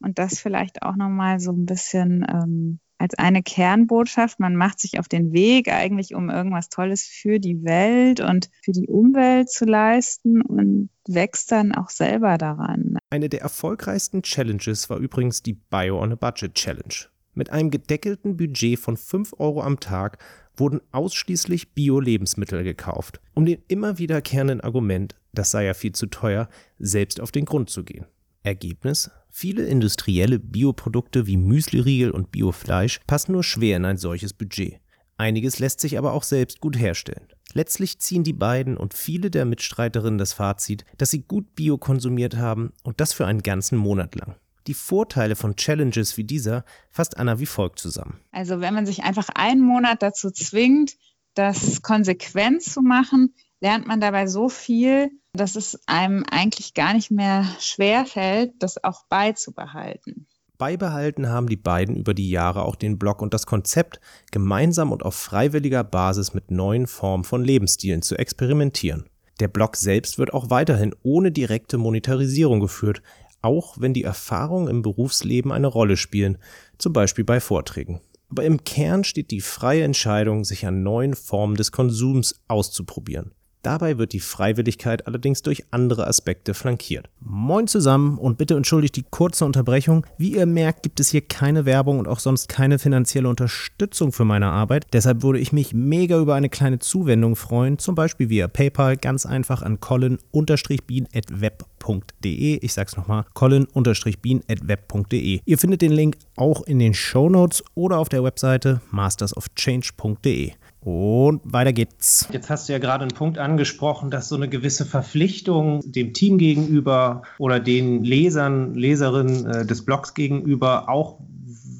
und 0.00 0.18
das 0.18 0.38
vielleicht 0.38 0.82
auch 0.82 0.96
nochmal 0.96 1.40
so 1.40 1.52
ein 1.52 1.66
bisschen 1.66 2.26
ähm, 2.28 2.80
als 2.98 3.14
eine 3.18 3.42
Kernbotschaft. 3.42 4.40
Man 4.40 4.56
macht 4.56 4.78
sich 4.78 4.98
auf 4.98 5.08
den 5.08 5.32
Weg 5.32 5.72
eigentlich, 5.72 6.14
um 6.14 6.30
irgendwas 6.30 6.68
Tolles 6.68 7.02
für 7.02 7.40
die 7.40 7.64
Welt 7.64 8.20
und 8.20 8.48
für 8.64 8.72
die 8.72 8.86
Umwelt 8.86 9.50
zu 9.50 9.64
leisten 9.64 10.40
und 10.40 10.88
wächst 11.06 11.50
dann 11.50 11.74
auch 11.74 11.90
selber 11.90 12.38
daran. 12.38 12.98
Eine 13.10 13.28
der 13.28 13.42
erfolgreichsten 13.42 14.22
Challenges 14.22 14.88
war 14.88 14.98
übrigens 14.98 15.42
die 15.42 15.54
Bio 15.54 16.00
on 16.00 16.12
a 16.12 16.14
Budget 16.14 16.54
Challenge. 16.54 16.94
Mit 17.34 17.50
einem 17.50 17.70
gedeckelten 17.70 18.36
Budget 18.36 18.78
von 18.78 18.96
5 18.96 19.34
Euro 19.38 19.62
am 19.62 19.80
Tag 19.80 20.18
wurden 20.54 20.82
ausschließlich 20.92 21.72
Bio-Lebensmittel 21.72 22.62
gekauft, 22.62 23.20
um 23.32 23.46
dem 23.46 23.62
immer 23.68 23.98
wiederkehrenden 23.98 24.60
Argument, 24.60 25.16
das 25.32 25.50
sei 25.50 25.64
ja 25.64 25.72
viel 25.72 25.92
zu 25.92 26.06
teuer, 26.06 26.50
selbst 26.78 27.20
auf 27.22 27.32
den 27.32 27.46
Grund 27.46 27.70
zu 27.70 27.84
gehen. 27.84 28.04
Ergebnis? 28.42 29.10
Viele 29.30 29.64
industrielle 29.64 30.38
Bioprodukte 30.38 31.26
wie 31.26 31.38
Müsliriegel 31.38 32.10
und 32.10 32.32
Biofleisch 32.32 33.00
passen 33.06 33.32
nur 33.32 33.44
schwer 33.44 33.78
in 33.78 33.86
ein 33.86 33.96
solches 33.96 34.34
Budget. 34.34 34.80
Einiges 35.16 35.58
lässt 35.58 35.80
sich 35.80 35.96
aber 35.96 36.12
auch 36.12 36.24
selbst 36.24 36.60
gut 36.60 36.78
herstellen. 36.78 37.28
Letztlich 37.54 37.98
ziehen 37.98 38.24
die 38.24 38.32
beiden 38.34 38.76
und 38.76 38.92
viele 38.92 39.30
der 39.30 39.46
Mitstreiterinnen 39.46 40.18
das 40.18 40.34
Fazit, 40.34 40.84
dass 40.98 41.10
sie 41.10 41.22
gut 41.22 41.54
Bio 41.54 41.78
konsumiert 41.78 42.36
haben 42.36 42.72
und 42.82 43.00
das 43.00 43.14
für 43.14 43.26
einen 43.26 43.42
ganzen 43.42 43.78
Monat 43.78 44.14
lang. 44.16 44.36
Die 44.66 44.74
Vorteile 44.74 45.36
von 45.36 45.56
Challenges 45.56 46.16
wie 46.16 46.24
dieser 46.24 46.64
fasst 46.90 47.16
Anna 47.16 47.38
wie 47.38 47.46
folgt 47.46 47.78
zusammen. 47.78 48.20
Also 48.30 48.60
wenn 48.60 48.74
man 48.74 48.86
sich 48.86 49.02
einfach 49.02 49.28
einen 49.34 49.60
Monat 49.60 50.02
dazu 50.02 50.30
zwingt, 50.30 50.96
das 51.34 51.82
konsequent 51.82 52.62
zu 52.62 52.82
machen, 52.82 53.34
lernt 53.60 53.86
man 53.86 54.00
dabei 54.00 54.26
so 54.26 54.48
viel, 54.48 55.10
dass 55.32 55.56
es 55.56 55.80
einem 55.86 56.24
eigentlich 56.30 56.74
gar 56.74 56.94
nicht 56.94 57.10
mehr 57.10 57.46
schwer 57.58 58.04
fällt, 58.04 58.52
das 58.58 58.82
auch 58.82 59.04
beizubehalten. 59.08 60.26
Beibehalten 60.58 61.28
haben 61.28 61.48
die 61.48 61.56
beiden 61.56 61.96
über 61.96 62.14
die 62.14 62.30
Jahre 62.30 62.62
auch 62.62 62.76
den 62.76 62.98
Blog 62.98 63.20
und 63.20 63.34
das 63.34 63.46
Konzept, 63.46 64.00
gemeinsam 64.30 64.92
und 64.92 65.04
auf 65.04 65.14
freiwilliger 65.14 65.82
Basis 65.82 66.34
mit 66.34 66.50
neuen 66.52 66.86
Formen 66.86 67.24
von 67.24 67.42
Lebensstilen 67.42 68.02
zu 68.02 68.16
experimentieren. 68.16 69.06
Der 69.40 69.48
Blog 69.48 69.74
selbst 69.74 70.18
wird 70.18 70.32
auch 70.32 70.50
weiterhin 70.50 70.94
ohne 71.02 71.32
direkte 71.32 71.78
Monetarisierung 71.78 72.60
geführt, 72.60 73.02
auch 73.42 73.76
wenn 73.78 73.92
die 73.92 74.04
Erfahrungen 74.04 74.68
im 74.68 74.82
Berufsleben 74.82 75.52
eine 75.52 75.66
Rolle 75.66 75.96
spielen, 75.96 76.38
zum 76.78 76.92
Beispiel 76.92 77.24
bei 77.24 77.40
Vorträgen. 77.40 78.00
Aber 78.30 78.44
im 78.44 78.64
Kern 78.64 79.04
steht 79.04 79.30
die 79.30 79.42
freie 79.42 79.84
Entscheidung, 79.84 80.44
sich 80.44 80.66
an 80.66 80.82
neuen 80.82 81.14
Formen 81.14 81.56
des 81.56 81.70
Konsums 81.70 82.40
auszuprobieren. 82.48 83.32
Dabei 83.62 83.96
wird 83.96 84.12
die 84.12 84.20
Freiwilligkeit 84.20 85.06
allerdings 85.06 85.40
durch 85.42 85.64
andere 85.70 86.08
Aspekte 86.08 86.52
flankiert. 86.52 87.08
Moin 87.20 87.68
zusammen 87.68 88.18
und 88.18 88.36
bitte 88.36 88.56
entschuldigt 88.56 88.96
die 88.96 89.04
kurze 89.08 89.44
Unterbrechung. 89.44 90.04
Wie 90.18 90.34
ihr 90.34 90.46
merkt, 90.46 90.82
gibt 90.82 90.98
es 90.98 91.10
hier 91.10 91.20
keine 91.20 91.64
Werbung 91.64 92.00
und 92.00 92.08
auch 92.08 92.18
sonst 92.18 92.48
keine 92.48 92.80
finanzielle 92.80 93.28
Unterstützung 93.28 94.10
für 94.10 94.24
meine 94.24 94.48
Arbeit. 94.48 94.86
Deshalb 94.92 95.22
würde 95.22 95.38
ich 95.38 95.52
mich 95.52 95.72
mega 95.72 96.18
über 96.18 96.34
eine 96.34 96.48
kleine 96.48 96.80
Zuwendung 96.80 97.36
freuen, 97.36 97.78
zum 97.78 97.94
Beispiel 97.94 98.30
via 98.30 98.48
PayPal, 98.48 98.96
ganz 98.96 99.26
einfach 99.26 99.62
an 99.62 99.78
colin-bean.web.de. 99.78 102.56
Ich 102.56 102.72
sag's 102.72 102.96
nochmal, 102.96 103.26
colin-bean.web.de. 103.32 105.40
Ihr 105.44 105.58
findet 105.58 105.82
den 105.82 105.92
Link 105.92 106.16
auch 106.34 106.62
in 106.62 106.80
den 106.80 106.94
Show 106.94 107.28
Notes 107.28 107.62
oder 107.74 107.98
auf 107.98 108.08
der 108.08 108.24
Webseite 108.24 108.80
mastersofchange.de. 108.90 110.54
Und 110.84 111.40
weiter 111.44 111.72
geht's. 111.72 112.28
Jetzt 112.32 112.50
hast 112.50 112.68
du 112.68 112.72
ja 112.72 112.80
gerade 112.80 113.02
einen 113.02 113.12
Punkt 113.12 113.38
angesprochen, 113.38 114.10
dass 114.10 114.28
so 114.28 114.34
eine 114.34 114.48
gewisse 114.48 114.84
Verpflichtung 114.84 115.80
dem 115.84 116.12
Team 116.12 116.38
gegenüber 116.38 117.22
oder 117.38 117.60
den 117.60 118.02
Lesern, 118.02 118.74
Leserinnen 118.74 119.46
äh, 119.46 119.66
des 119.66 119.84
Blogs 119.84 120.14
gegenüber 120.14 120.88
auch 120.88 121.20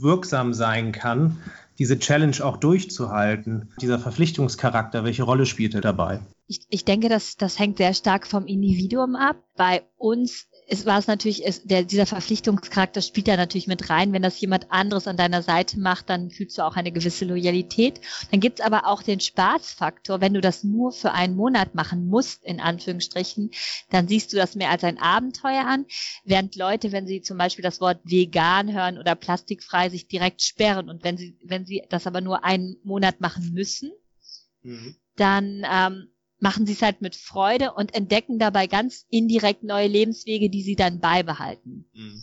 wirksam 0.01 0.55
sein 0.55 0.93
kann, 0.93 1.39
diese 1.79 1.99
Challenge 1.99 2.37
auch 2.43 2.59
durchzuhalten. 2.59 3.71
Dieser 3.81 3.99
Verpflichtungscharakter, 3.99 5.05
welche 5.05 5.25
Rolle 5.25 5.47
spielt 5.47 5.75
er 5.75 5.81
dabei? 5.81 6.21
Ich, 6.47 6.61
ich 6.69 6.85
denke, 6.85 7.09
das, 7.09 7.37
das 7.37 7.59
hängt 7.59 7.79
sehr 7.79 7.95
stark 7.95 8.27
vom 8.27 8.47
Individuum 8.47 9.17
ab. 9.17 9.37
Bei 9.57 9.83
uns 9.97 10.47
es 10.73 10.87
war 10.87 10.99
es 10.99 11.07
natürlich, 11.07 11.47
es, 11.47 11.65
der, 11.65 11.83
dieser 11.83 12.07
Verpflichtungscharakter 12.07 13.03
spielt 13.03 13.29
da 13.29 13.37
natürlich 13.37 13.67
mit 13.67 13.91
rein. 13.91 14.15
Wenn 14.15 14.23
das 14.23 14.41
jemand 14.41 14.73
anderes 14.73 15.07
an 15.07 15.19
deiner 15.19 15.43
Seite 15.43 15.79
macht, 15.79 16.09
dann 16.09 16.31
fühlst 16.31 16.57
du 16.57 16.63
auch 16.63 16.77
eine 16.77 16.93
gewisse 16.93 17.27
Loyalität. 17.27 18.01
Dann 18.31 18.41
gibt 18.41 18.59
es 18.59 18.65
aber 18.65 18.87
auch 18.87 19.03
den 19.03 19.21
Spaßfaktor. 19.21 20.23
Wenn 20.23 20.33
du 20.33 20.41
das 20.41 20.65
nur 20.65 20.91
für 20.91 21.13
einen 21.13 21.37
Monat 21.37 21.75
machen 21.75 22.07
musst, 22.07 22.43
in 22.45 22.59
Anführungsstrichen, 22.59 23.51
dann 23.91 24.09
siehst 24.09 24.33
du 24.33 24.39
das 24.39 24.55
mehr 24.55 24.71
als 24.71 24.83
ein 24.83 24.99
Abenteuer 24.99 25.67
an. 25.67 25.85
Während 26.25 26.57
Leute, 26.57 26.91
wenn 26.91 27.07
sie 27.07 27.21
zum 27.21 27.37
Beispiel 27.37 27.63
das 27.63 27.83
Wort 27.83 28.01
vegan 28.05 28.73
hören 28.73 28.97
oder 28.97 29.15
plastikfrei, 29.15 29.91
sich 29.91 30.09
direkt 30.09 30.41
sperren. 30.41 30.89
Und 30.89 31.05
wenn 31.05 31.19
sie, 31.19 31.37
wenn 31.45 31.67
sie 31.67 31.83
das 31.91 32.07
aber 32.07 32.23
nur 32.23 32.45
einen 32.45 32.79
Monat 32.83 33.21
machen 33.21 33.53
müssen, 33.53 33.93
mhm. 34.63 34.97
dann 35.17 35.67
ähm, 35.71 36.09
machen 36.43 36.67
sie 36.67 36.73
es 36.73 36.83
halt 36.83 37.01
mit 37.01 37.15
Freude 37.15 37.73
und 37.73 37.95
entdecken 37.95 38.39
dabei 38.41 38.67
ganz 38.67 39.07
indirekt 39.11 39.63
neue 39.63 39.87
Lebenswege, 39.87 40.51
die 40.51 40.63
sie 40.63 40.75
dann 40.75 40.99
beibehalten. 40.99 41.89
Mhm. 41.95 42.23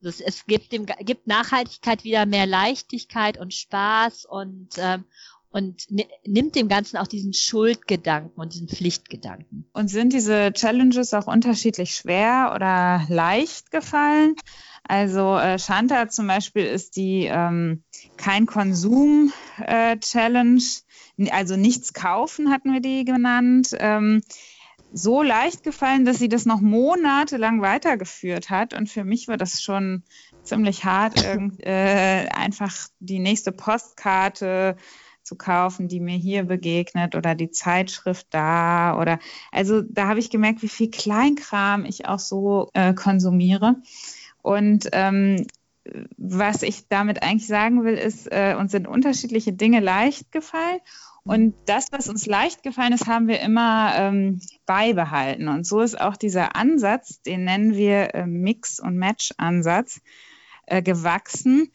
Das, 0.00 0.20
es 0.20 0.46
gibt, 0.46 0.72
dem, 0.72 0.84
gibt 0.84 1.28
Nachhaltigkeit 1.28 2.02
wieder 2.02 2.26
mehr 2.26 2.46
Leichtigkeit 2.46 3.38
und 3.38 3.54
Spaß 3.54 4.24
und, 4.24 4.70
ähm, 4.78 5.04
und 5.50 5.86
nimmt 6.26 6.56
dem 6.56 6.66
Ganzen 6.66 6.96
auch 6.96 7.06
diesen 7.06 7.34
Schuldgedanken 7.34 8.40
und 8.40 8.52
diesen 8.52 8.68
Pflichtgedanken. 8.68 9.70
Und 9.72 9.88
sind 9.88 10.12
diese 10.12 10.52
Challenges 10.52 11.14
auch 11.14 11.28
unterschiedlich 11.28 11.94
schwer 11.94 12.50
oder 12.56 13.06
leicht 13.08 13.70
gefallen? 13.70 14.34
Also 14.82 15.36
äh, 15.38 15.60
Shanta 15.60 16.08
zum 16.08 16.26
Beispiel 16.26 16.64
ist 16.64 16.96
die 16.96 17.26
ähm, 17.26 17.84
Kein 18.16 18.46
Konsum 18.46 19.32
äh, 19.64 19.96
Challenge 19.98 20.62
also 21.30 21.56
nichts 21.56 21.92
kaufen 21.92 22.50
hatten 22.50 22.72
wir 22.72 22.80
die 22.80 23.04
genannt, 23.04 23.68
ähm, 23.78 24.22
so 24.92 25.22
leicht 25.22 25.62
gefallen, 25.62 26.04
dass 26.04 26.18
sie 26.18 26.28
das 26.28 26.44
noch 26.44 26.60
monatelang 26.60 27.62
weitergeführt 27.62 28.50
hat. 28.50 28.74
Und 28.74 28.88
für 28.88 29.04
mich 29.04 29.26
war 29.26 29.36
das 29.36 29.62
schon 29.62 30.04
ziemlich 30.42 30.84
hart, 30.84 31.22
irgend, 31.24 31.64
äh, 31.64 32.28
einfach 32.30 32.88
die 32.98 33.18
nächste 33.18 33.52
Postkarte 33.52 34.76
zu 35.22 35.36
kaufen, 35.36 35.88
die 35.88 36.00
mir 36.00 36.16
hier 36.16 36.44
begegnet 36.44 37.14
oder 37.14 37.34
die 37.34 37.50
Zeitschrift 37.50 38.26
da 38.30 38.98
oder 39.00 39.20
also 39.52 39.80
da 39.80 40.08
habe 40.08 40.18
ich 40.18 40.30
gemerkt, 40.30 40.62
wie 40.62 40.68
viel 40.68 40.90
Kleinkram 40.90 41.84
ich 41.84 42.06
auch 42.06 42.18
so 42.18 42.70
äh, 42.74 42.92
konsumiere. 42.92 43.76
Und 44.42 44.88
ähm, 44.92 45.46
was 46.16 46.62
ich 46.62 46.88
damit 46.88 47.22
eigentlich 47.22 47.46
sagen 47.46 47.84
will, 47.84 47.94
ist, 47.94 48.30
äh, 48.30 48.54
uns 48.58 48.72
sind 48.72 48.86
unterschiedliche 48.86 49.52
Dinge 49.52 49.80
leicht 49.80 50.30
gefallen. 50.30 50.80
Und 51.24 51.54
das, 51.66 51.86
was 51.92 52.08
uns 52.08 52.26
leicht 52.26 52.62
gefallen 52.62 52.92
ist, 52.92 53.06
haben 53.06 53.28
wir 53.28 53.40
immer 53.40 53.92
ähm, 53.96 54.40
beibehalten. 54.66 55.48
Und 55.48 55.66
so 55.66 55.80
ist 55.80 56.00
auch 56.00 56.16
dieser 56.16 56.56
Ansatz, 56.56 57.22
den 57.22 57.44
nennen 57.44 57.74
wir 57.74 58.14
äh, 58.14 58.26
Mix- 58.26 58.80
und 58.80 58.96
Match-Ansatz, 58.96 60.00
äh, 60.66 60.82
gewachsen. 60.82 61.70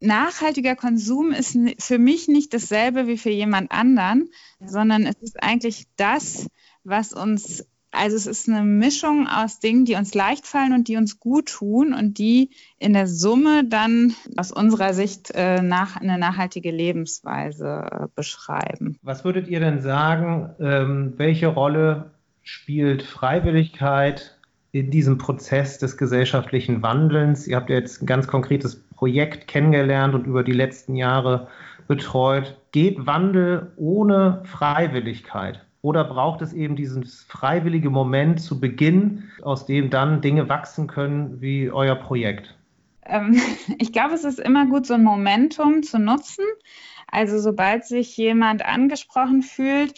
Nachhaltiger 0.00 0.74
Konsum 0.74 1.30
ist 1.30 1.56
für 1.78 1.98
mich 1.98 2.26
nicht 2.26 2.54
dasselbe 2.54 3.06
wie 3.06 3.18
für 3.18 3.30
jemand 3.30 3.70
anderen, 3.70 4.30
sondern 4.58 5.06
es 5.06 5.16
ist 5.20 5.42
eigentlich 5.42 5.86
das, 5.96 6.48
was 6.82 7.12
uns 7.12 7.66
also 7.92 8.16
es 8.16 8.26
ist 8.26 8.48
eine 8.48 8.62
Mischung 8.62 9.26
aus 9.26 9.58
Dingen, 9.58 9.84
die 9.84 9.96
uns 9.96 10.14
leicht 10.14 10.46
fallen 10.46 10.72
und 10.72 10.88
die 10.88 10.96
uns 10.96 11.18
gut 11.18 11.46
tun 11.46 11.92
und 11.92 12.18
die 12.18 12.50
in 12.78 12.92
der 12.92 13.06
Summe 13.06 13.64
dann 13.64 14.14
aus 14.36 14.52
unserer 14.52 14.94
Sicht 14.94 15.32
äh, 15.34 15.60
nach, 15.60 15.96
eine 15.96 16.18
nachhaltige 16.18 16.70
Lebensweise 16.70 17.88
äh, 17.90 18.06
beschreiben. 18.14 18.96
Was 19.02 19.24
würdet 19.24 19.48
ihr 19.48 19.60
denn 19.60 19.80
sagen, 19.80 20.50
ähm, 20.60 21.14
welche 21.16 21.48
Rolle 21.48 22.12
spielt 22.42 23.02
Freiwilligkeit 23.02 24.36
in 24.72 24.90
diesem 24.90 25.18
Prozess 25.18 25.78
des 25.78 25.96
gesellschaftlichen 25.96 26.82
Wandelns? 26.82 27.48
Ihr 27.48 27.56
habt 27.56 27.70
ja 27.70 27.76
jetzt 27.76 28.02
ein 28.02 28.06
ganz 28.06 28.28
konkretes 28.28 28.76
Projekt 28.76 29.48
kennengelernt 29.48 30.14
und 30.14 30.26
über 30.26 30.44
die 30.44 30.52
letzten 30.52 30.94
Jahre 30.94 31.48
betreut. 31.88 32.56
Geht 32.70 33.04
Wandel 33.06 33.72
ohne 33.76 34.42
Freiwilligkeit? 34.44 35.64
Oder 35.82 36.04
braucht 36.04 36.42
es 36.42 36.52
eben 36.52 36.76
dieses 36.76 37.22
freiwillige 37.24 37.90
Moment 37.90 38.40
zu 38.40 38.60
Beginn, 38.60 39.30
aus 39.42 39.66
dem 39.66 39.90
dann 39.90 40.20
Dinge 40.20 40.48
wachsen 40.48 40.86
können 40.86 41.40
wie 41.40 41.70
euer 41.70 41.94
Projekt? 41.96 42.54
Ähm, 43.04 43.40
ich 43.78 43.92
glaube, 43.92 44.14
es 44.14 44.24
ist 44.24 44.40
immer 44.40 44.66
gut, 44.66 44.86
so 44.86 44.94
ein 44.94 45.04
Momentum 45.04 45.82
zu 45.82 45.98
nutzen. 45.98 46.44
Also 47.06 47.38
sobald 47.38 47.86
sich 47.86 48.16
jemand 48.16 48.64
angesprochen 48.64 49.42
fühlt, 49.42 49.94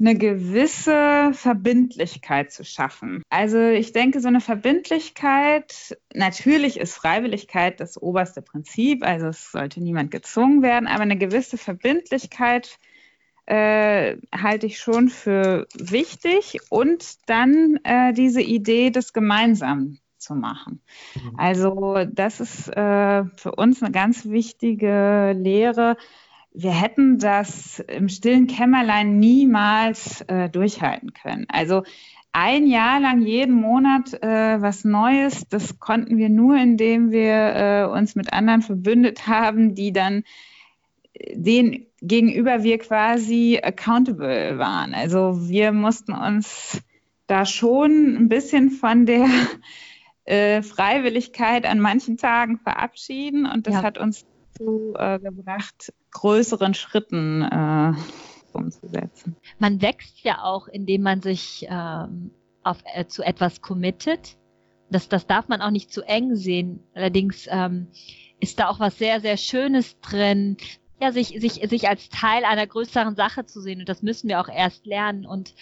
eine 0.00 0.14
gewisse 0.14 1.30
Verbindlichkeit 1.32 2.52
zu 2.52 2.64
schaffen. 2.64 3.22
Also 3.30 3.58
ich 3.58 3.92
denke, 3.92 4.20
so 4.20 4.28
eine 4.28 4.40
Verbindlichkeit, 4.40 5.98
natürlich 6.14 6.78
ist 6.78 6.94
Freiwilligkeit 6.94 7.80
das 7.80 8.00
oberste 8.00 8.40
Prinzip, 8.40 9.04
also 9.04 9.26
es 9.26 9.50
sollte 9.50 9.82
niemand 9.82 10.12
gezwungen 10.12 10.62
werden, 10.62 10.86
aber 10.86 11.02
eine 11.02 11.18
gewisse 11.18 11.58
Verbindlichkeit 11.58 12.78
äh, 13.48 14.18
halte 14.30 14.66
ich 14.66 14.78
schon 14.78 15.08
für 15.08 15.66
wichtig 15.74 16.58
und 16.68 17.16
dann 17.26 17.78
äh, 17.82 18.12
diese 18.12 18.42
Idee 18.42 18.90
des 18.90 19.14
Gemeinsamen 19.14 20.00
zu 20.18 20.34
machen. 20.34 20.82
Mhm. 21.14 21.32
Also 21.38 22.04
das 22.12 22.40
ist 22.40 22.68
äh, 22.68 23.24
für 23.36 23.52
uns 23.56 23.82
eine 23.82 23.90
ganz 23.90 24.26
wichtige 24.26 25.34
Lehre. 25.34 25.96
Wir 26.52 26.72
hätten 26.72 27.18
das 27.18 27.78
im 27.78 28.10
stillen 28.10 28.48
Kämmerlein 28.48 29.18
niemals 29.18 30.20
äh, 30.22 30.50
durchhalten 30.50 31.14
können. 31.14 31.46
Also 31.48 31.84
ein 32.32 32.66
Jahr 32.66 33.00
lang 33.00 33.22
jeden 33.22 33.54
Monat 33.54 34.12
äh, 34.22 34.60
was 34.60 34.84
Neues, 34.84 35.48
das 35.48 35.78
konnten 35.78 36.18
wir 36.18 36.28
nur, 36.28 36.56
indem 36.56 37.10
wir 37.10 37.54
äh, 37.54 37.84
uns 37.86 38.14
mit 38.14 38.34
anderen 38.34 38.60
verbündet 38.60 39.26
haben, 39.26 39.74
die 39.74 39.92
dann 39.92 40.24
den 41.32 41.87
gegenüber 42.00 42.62
wir 42.62 42.78
quasi 42.78 43.60
accountable 43.62 44.58
waren. 44.58 44.94
Also 44.94 45.48
wir 45.48 45.72
mussten 45.72 46.12
uns 46.12 46.80
da 47.26 47.44
schon 47.44 48.16
ein 48.16 48.28
bisschen 48.28 48.70
von 48.70 49.06
der 49.06 49.26
äh, 50.24 50.62
Freiwilligkeit 50.62 51.66
an 51.66 51.80
manchen 51.80 52.16
Tagen 52.16 52.58
verabschieden 52.58 53.46
und 53.46 53.66
das 53.66 53.74
ja. 53.74 53.82
hat 53.82 53.98
uns 53.98 54.26
dazu 54.58 54.94
äh, 54.96 55.18
gebracht, 55.18 55.92
größeren 56.12 56.74
Schritten 56.74 57.42
äh, 57.42 57.92
umzusetzen. 58.52 59.36
Man 59.58 59.82
wächst 59.82 60.22
ja 60.22 60.42
auch, 60.42 60.68
indem 60.68 61.02
man 61.02 61.20
sich 61.20 61.66
ähm, 61.68 62.30
auf, 62.62 62.78
äh, 62.94 63.06
zu 63.06 63.22
etwas 63.22 63.60
committet. 63.60 64.38
Das, 64.90 65.08
das 65.08 65.26
darf 65.26 65.48
man 65.48 65.60
auch 65.60 65.70
nicht 65.70 65.92
zu 65.92 66.02
eng 66.02 66.34
sehen. 66.34 66.80
Allerdings 66.94 67.46
ähm, 67.50 67.88
ist 68.40 68.58
da 68.58 68.68
auch 68.68 68.80
was 68.80 68.96
sehr, 68.96 69.20
sehr 69.20 69.36
Schönes 69.36 70.00
drin, 70.00 70.56
ja, 71.00 71.12
sich, 71.12 71.28
sich, 71.38 71.60
sich 71.68 71.88
als 71.88 72.08
Teil 72.08 72.44
einer 72.44 72.66
größeren 72.66 73.14
Sache 73.14 73.46
zu 73.46 73.60
sehen. 73.60 73.80
Und 73.80 73.88
das 73.88 74.02
müssen 74.02 74.28
wir 74.28 74.40
auch 74.40 74.48
erst 74.48 74.86
lernen. 74.86 75.26
Und 75.26 75.54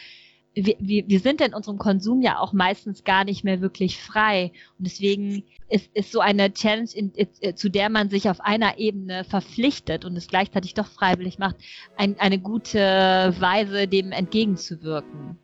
wir, 0.56 1.04
wir, 1.06 1.20
sind 1.20 1.42
in 1.42 1.52
unserem 1.52 1.76
Konsum 1.76 2.22
ja 2.22 2.38
auch 2.38 2.54
meistens 2.54 3.04
gar 3.04 3.24
nicht 3.24 3.44
mehr 3.44 3.60
wirklich 3.60 4.00
frei. 4.00 4.52
Und 4.78 4.86
deswegen 4.86 5.42
ist, 5.68 5.90
ist 5.94 6.12
so 6.12 6.20
eine 6.20 6.52
Challenge, 6.52 6.88
in, 6.94 7.12
in, 7.12 7.56
zu 7.56 7.68
der 7.68 7.90
man 7.90 8.08
sich 8.08 8.30
auf 8.30 8.40
einer 8.40 8.78
Ebene 8.78 9.24
verpflichtet 9.24 10.06
und 10.06 10.16
es 10.16 10.28
gleichzeitig 10.28 10.72
doch 10.72 10.86
freiwillig 10.86 11.38
macht, 11.38 11.56
ein, 11.98 12.18
eine 12.18 12.38
gute 12.38 12.78
Weise, 13.38 13.86
dem 13.86 14.12
entgegenzuwirken. 14.12 15.36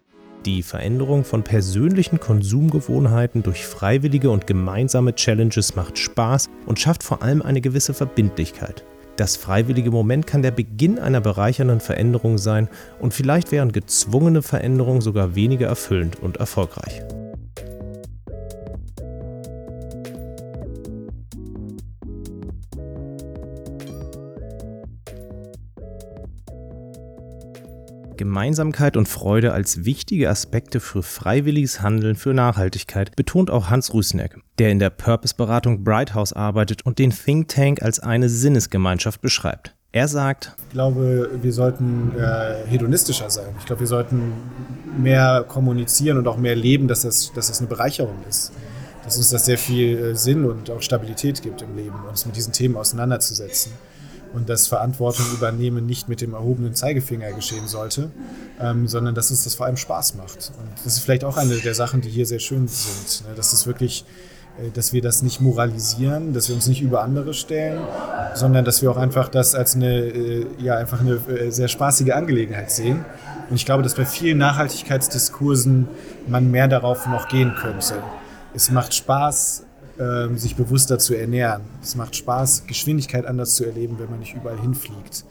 Die 0.47 0.63
Veränderung 0.63 1.25
von 1.25 1.45
persönlichen 1.45 2.19
Konsumgewohnheiten 2.19 3.43
durch 3.43 3.65
freiwillige 3.65 4.31
und 4.31 4.47
gemeinsame 4.47 5.15
Challenges 5.15 5.77
macht 5.77 5.99
Spaß 5.99 6.49
und 6.67 6.81
schafft 6.81 7.03
vor 7.03 7.23
allem 7.23 7.43
eine 7.43 7.61
gewisse 7.61 7.95
Verbindlichkeit. 7.95 8.83
Das 9.17 9.37
freiwillige 9.37 9.91
Moment 9.91 10.27
kann 10.27 10.43
der 10.43 10.51
Beginn 10.51 10.99
einer 10.99 11.21
bereichernden 11.21 11.81
Veränderung 11.81 12.39
sein 12.39 12.69
und 12.99 13.13
vielleicht 13.13 13.53
wären 13.53 13.73
gezwungene 13.73 14.43
Veränderungen 14.43 15.01
sogar 15.03 15.35
weniger 15.35 15.67
erfüllend 15.67 16.21
und 16.21 16.39
erfolgreich. 16.39 17.03
Gemeinsamkeit 28.17 28.97
und 28.97 29.09
Freude 29.09 29.53
als 29.53 29.85
wichtige 29.85 30.29
Aspekte 30.29 30.81
für 30.81 31.03
freiwilliges 31.03 31.81
Handeln 31.81 32.17
für 32.17 32.35
Nachhaltigkeit 32.35 33.17
betont 33.17 33.51
auch 33.51 33.71
Hans 33.71 33.95
Rüsneck, 33.95 34.39
der 34.59 34.71
in 34.71 34.79
der 34.79 34.91
Purpose-Beratung 34.91 35.85
Bright 35.85 36.15
House 36.15 36.33
arbeitet 36.33 36.85
und 36.87 36.99
den 36.99 37.11
Think 37.11 37.49
Tank 37.49 37.83
als 37.83 38.01
eine 38.01 38.29
Sinnesgemeinschaft 38.29 39.21
beschreibt. 39.21 39.75
Er 39.95 40.09
sagt, 40.09 40.53
ich 40.69 40.73
glaube, 40.73 41.31
wir 41.43 41.53
sollten 41.53 42.13
äh, 42.19 42.67
hedonistischer 42.67 43.29
sein. 43.29 43.55
Ich 43.59 43.67
glaube, 43.67 43.81
wir 43.81 43.87
sollten 43.87 44.33
mehr 44.97 45.45
kommunizieren 45.47 46.17
und 46.17 46.27
auch 46.27 46.39
mehr 46.39 46.57
leben, 46.57 46.89
dass 46.89 47.03
das, 47.03 47.31
dass 47.35 47.49
das 47.49 47.59
eine 47.59 47.69
Bereicherung 47.69 48.17
ist. 48.27 48.53
Dass 49.05 49.19
uns 49.19 49.29
das 49.29 49.45
sehr 49.45 49.59
viel 49.59 49.99
äh, 49.99 50.15
Sinn 50.15 50.47
und 50.47 50.71
auch 50.71 50.81
Stabilität 50.81 51.43
gibt 51.43 51.61
im 51.61 51.77
Leben, 51.77 51.97
uns 52.09 52.25
mit 52.25 52.37
diesen 52.37 52.55
Themen 52.55 52.77
auseinanderzusetzen. 52.77 53.73
Und 54.35 54.49
dass 54.49 54.67
Verantwortung 54.67 55.27
übernehmen 55.33 55.85
nicht 55.85 56.09
mit 56.09 56.21
dem 56.21 56.33
erhobenen 56.33 56.75
Zeigefinger 56.75 57.33
geschehen 57.33 57.69
sollte, 57.69 58.11
ähm, 58.61 58.89
sondern 58.89 59.15
dass 59.15 59.31
uns 59.31 59.45
das 59.45 59.55
vor 59.55 59.67
allem 59.67 59.77
Spaß 59.77 60.15
macht. 60.15 60.53
Und 60.59 60.85
das 60.85 60.95
ist 60.95 61.01
vielleicht 61.01 61.25
auch 61.25 61.37
eine 61.37 61.57
der 61.57 61.75
Sachen, 61.75 62.01
die 62.01 62.09
hier 62.09 62.25
sehr 62.25 62.39
schön 62.39 62.67
sind. 62.67 63.29
Ne? 63.29 63.35
Dass 63.35 63.53
es 63.53 63.67
wirklich 63.67 64.07
äh, 64.59 64.71
dass 64.71 64.93
wir 64.93 65.03
das 65.03 65.23
nicht 65.23 65.41
moralisieren, 65.41 66.33
dass 66.33 66.49
wir 66.49 66.55
uns 66.55 66.67
nicht 66.67 66.83
über 66.83 67.03
andere 67.03 67.35
stellen, 67.35 67.81
sondern 68.35 68.65
dass 68.65 68.83
wir 68.83 68.91
auch 68.91 68.97
einfach 68.97 69.29
das 69.29 69.55
als 69.55 69.75
eine, 69.75 69.99
äh, 69.99 70.47
ja, 70.59 70.77
einfach 70.77 71.01
eine 71.01 71.15
äh, 71.15 71.51
sehr 71.51 71.69
spaßige 71.69 72.11
Angelegenheit 72.11 72.71
sehen. 72.71 73.05
Und 73.49 73.57
ich 73.57 73.65
glaube, 73.65 73.83
dass 73.83 73.95
bei 73.95 74.05
vielen 74.05 74.39
Nachhaltigkeitsdiskursen 74.39 75.89
man 76.27 76.51
mehr 76.51 76.69
darauf 76.69 77.07
noch 77.07 77.29
gehen 77.29 77.55
könnte. 77.55 77.95
Es 78.55 78.71
macht 78.71 78.95
Spaß, 78.95 79.65
ähm, 80.03 80.37
sich 80.37 80.57
bewusster 80.57 80.99
zu 80.99 81.15
ernähren. 81.15 81.63
Es 81.81 81.95
macht 81.95 82.17
Spaß, 82.17 82.67
Geschwindigkeit 82.67 83.25
anders 83.25 83.55
zu 83.55 83.65
erleben, 83.65 83.99
wenn 83.99 84.11
man 84.11 84.19
nicht 84.19 84.35
überall 84.35 84.59
hinfliegt. 84.59 85.25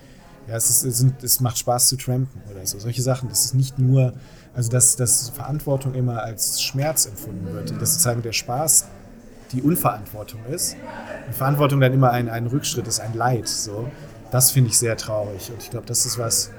Ja, 0.48 0.56
es, 0.56 0.70
ist, 0.70 0.84
es, 0.86 0.98
sind, 0.98 1.24
es 1.24 1.40
macht 1.42 1.58
Spaß 1.58 1.88
zu 1.88 1.98
trampen 1.98 2.42
oder 2.50 2.66
so. 2.66 2.80
Solche 2.80 3.02
Sachen. 3.02 3.30
Das 3.30 3.46
ist 3.46 3.54
nicht 3.54 3.80
nur, 3.80 4.14
also 4.54 4.72
dass, 4.72 4.96
dass 4.96 5.30
Verantwortung 5.30 5.94
immer 5.94 6.24
als 6.24 6.62
Schmerz 6.62 7.06
empfunden 7.06 7.54
wird. 7.54 7.72
Und 7.72 7.82
dass 7.82 7.94
sozusagen 7.94 8.22
der 8.22 8.32
Spaß 8.32 8.86
die 9.52 9.62
Unverantwortung 9.62 10.40
ist. 10.46 10.78
Und 11.28 11.36
Verantwortung 11.36 11.82
dann 11.82 11.94
immer 11.94 12.12
ein, 12.12 12.30
ein 12.30 12.48
Rückschritt 12.48 12.88
ist, 12.88 13.00
ein 13.00 13.14
Leid. 13.14 13.48
So. 13.48 13.90
Das 14.32 14.52
finde 14.52 14.70
ich 14.70 14.78
sehr 14.78 14.96
traurig. 14.96 15.52
Und 15.52 15.62
ich 15.62 15.70
glaube, 15.70 15.86
das 15.86 16.06
ist 16.06 16.18
was. 16.18 16.52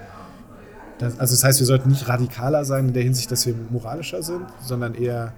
Also, 1.00 1.34
das 1.34 1.42
heißt, 1.42 1.58
wir 1.58 1.66
sollten 1.66 1.88
nicht 1.88 2.08
radikaler 2.08 2.64
sein 2.64 2.88
in 2.88 2.94
der 2.94 3.02
Hinsicht, 3.02 3.32
dass 3.32 3.46
wir 3.46 3.54
moralischer 3.70 4.22
sind, 4.22 4.46
sondern 4.60 4.94
eher 4.94 5.32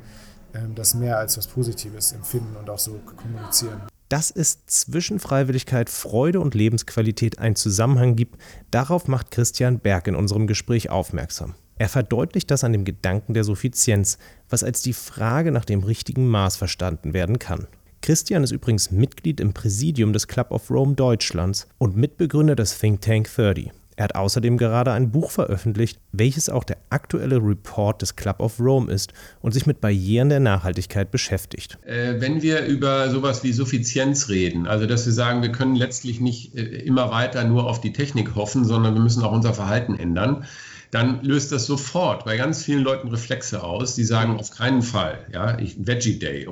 das 0.75 0.94
mehr 0.94 1.18
als 1.18 1.37
was 1.37 1.46
Positives 1.46 2.12
empfinden 2.12 2.56
und 2.56 2.70
auch 2.70 2.78
so 2.78 3.00
kommunizieren. 3.16 3.80
Dass 4.08 4.30
es 4.30 4.66
zwischen 4.66 5.18
Freiwilligkeit, 5.18 5.90
Freude 5.90 6.40
und 6.40 6.54
Lebensqualität 6.54 7.38
einen 7.38 7.56
Zusammenhang 7.56 8.16
gibt, 8.16 8.40
darauf 8.70 9.08
macht 9.08 9.30
Christian 9.30 9.80
Berg 9.80 10.06
in 10.06 10.14
unserem 10.14 10.46
Gespräch 10.46 10.90
aufmerksam. 10.90 11.54
Er 11.76 11.88
verdeutlicht 11.88 12.50
das 12.50 12.62
an 12.62 12.73
dem 12.73 12.84
Gedanken 12.84 13.34
der 13.34 13.44
Suffizienz, 13.44 14.18
was 14.49 14.62
als 14.62 14.82
die 14.82 14.92
Frage 14.92 15.50
nach 15.50 15.64
dem 15.64 15.82
richtigen 15.82 16.28
Maß 16.28 16.56
verstanden 16.56 17.12
werden 17.14 17.38
kann. 17.38 17.66
Christian 18.02 18.44
ist 18.44 18.52
übrigens 18.52 18.90
Mitglied 18.90 19.40
im 19.40 19.54
Präsidium 19.54 20.12
des 20.12 20.28
Club 20.28 20.50
of 20.50 20.70
Rome 20.70 20.94
Deutschlands 20.94 21.66
und 21.78 21.96
Mitbegründer 21.96 22.54
des 22.54 22.78
Think 22.78 23.00
Tank 23.00 23.28
30. 23.34 23.73
Er 23.97 24.05
hat 24.05 24.15
außerdem 24.15 24.59
gerade 24.59 24.93
ein 24.93 25.11
Buch 25.11 25.31
veröffentlicht, 25.31 26.01
welches 26.13 26.49
auch 26.49 26.65
der 26.65 26.79
aktuelle 26.91 27.37
Report 27.37 28.03
des 28.03 28.17
Club 28.17 28.41
of 28.41 28.59
Rome 28.59 28.93
ist 28.93 29.13
und 29.41 29.53
sich 29.53 29.67
mit 29.67 29.81
Barrieren 29.81 30.29
der 30.29 30.41
Nachhaltigkeit 30.41 31.11
beschäftigt. 31.11 31.79
Äh, 31.85 32.21
wenn 32.21 32.43
wir 32.43 32.65
über 32.67 33.11
sowas 33.11 33.45
wie 33.45 33.53
Suffizienz 33.53 34.29
reden, 34.29 34.67
also 34.67 34.87
dass 34.87 35.07
wir 35.07 35.13
sagen, 35.13 35.43
wir 35.43 35.53
können 35.53 35.77
letztlich 35.77 36.21
nicht 36.21 36.57
äh, 36.57 36.63
immer 36.63 37.11
weiter 37.11 37.45
nur 37.45 37.67
auf 37.69 37.81
die 37.81 37.93
Technik 37.93 38.35
hoffen, 38.35 38.65
sondern 38.65 38.95
wir 38.95 39.03
müssen 39.03 39.23
auch 39.23 39.33
unser 39.33 39.55
Verhalten 39.55 39.95
ändern, 39.95 40.45
dann 40.91 41.23
löst 41.23 41.51
das 41.51 41.67
sofort 41.67 42.25
bei 42.25 42.37
ganz 42.37 42.63
vielen 42.63 42.83
Leuten 42.83 43.09
Reflexe 43.09 43.65
aus, 43.65 43.97
die 43.97 44.05
sagen, 44.05 44.39
auf 44.39 44.53
keinen 44.53 44.83
Fall, 44.83 45.19
ja, 45.33 45.59
ich, 45.59 45.75
Veggie 45.85 46.21
Day, 46.21 46.47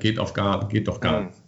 geht, 0.00 0.18
auf 0.18 0.32
gar, 0.32 0.68
geht 0.68 0.88
doch 0.88 1.00
gar 1.00 1.24
nicht. 1.24 1.41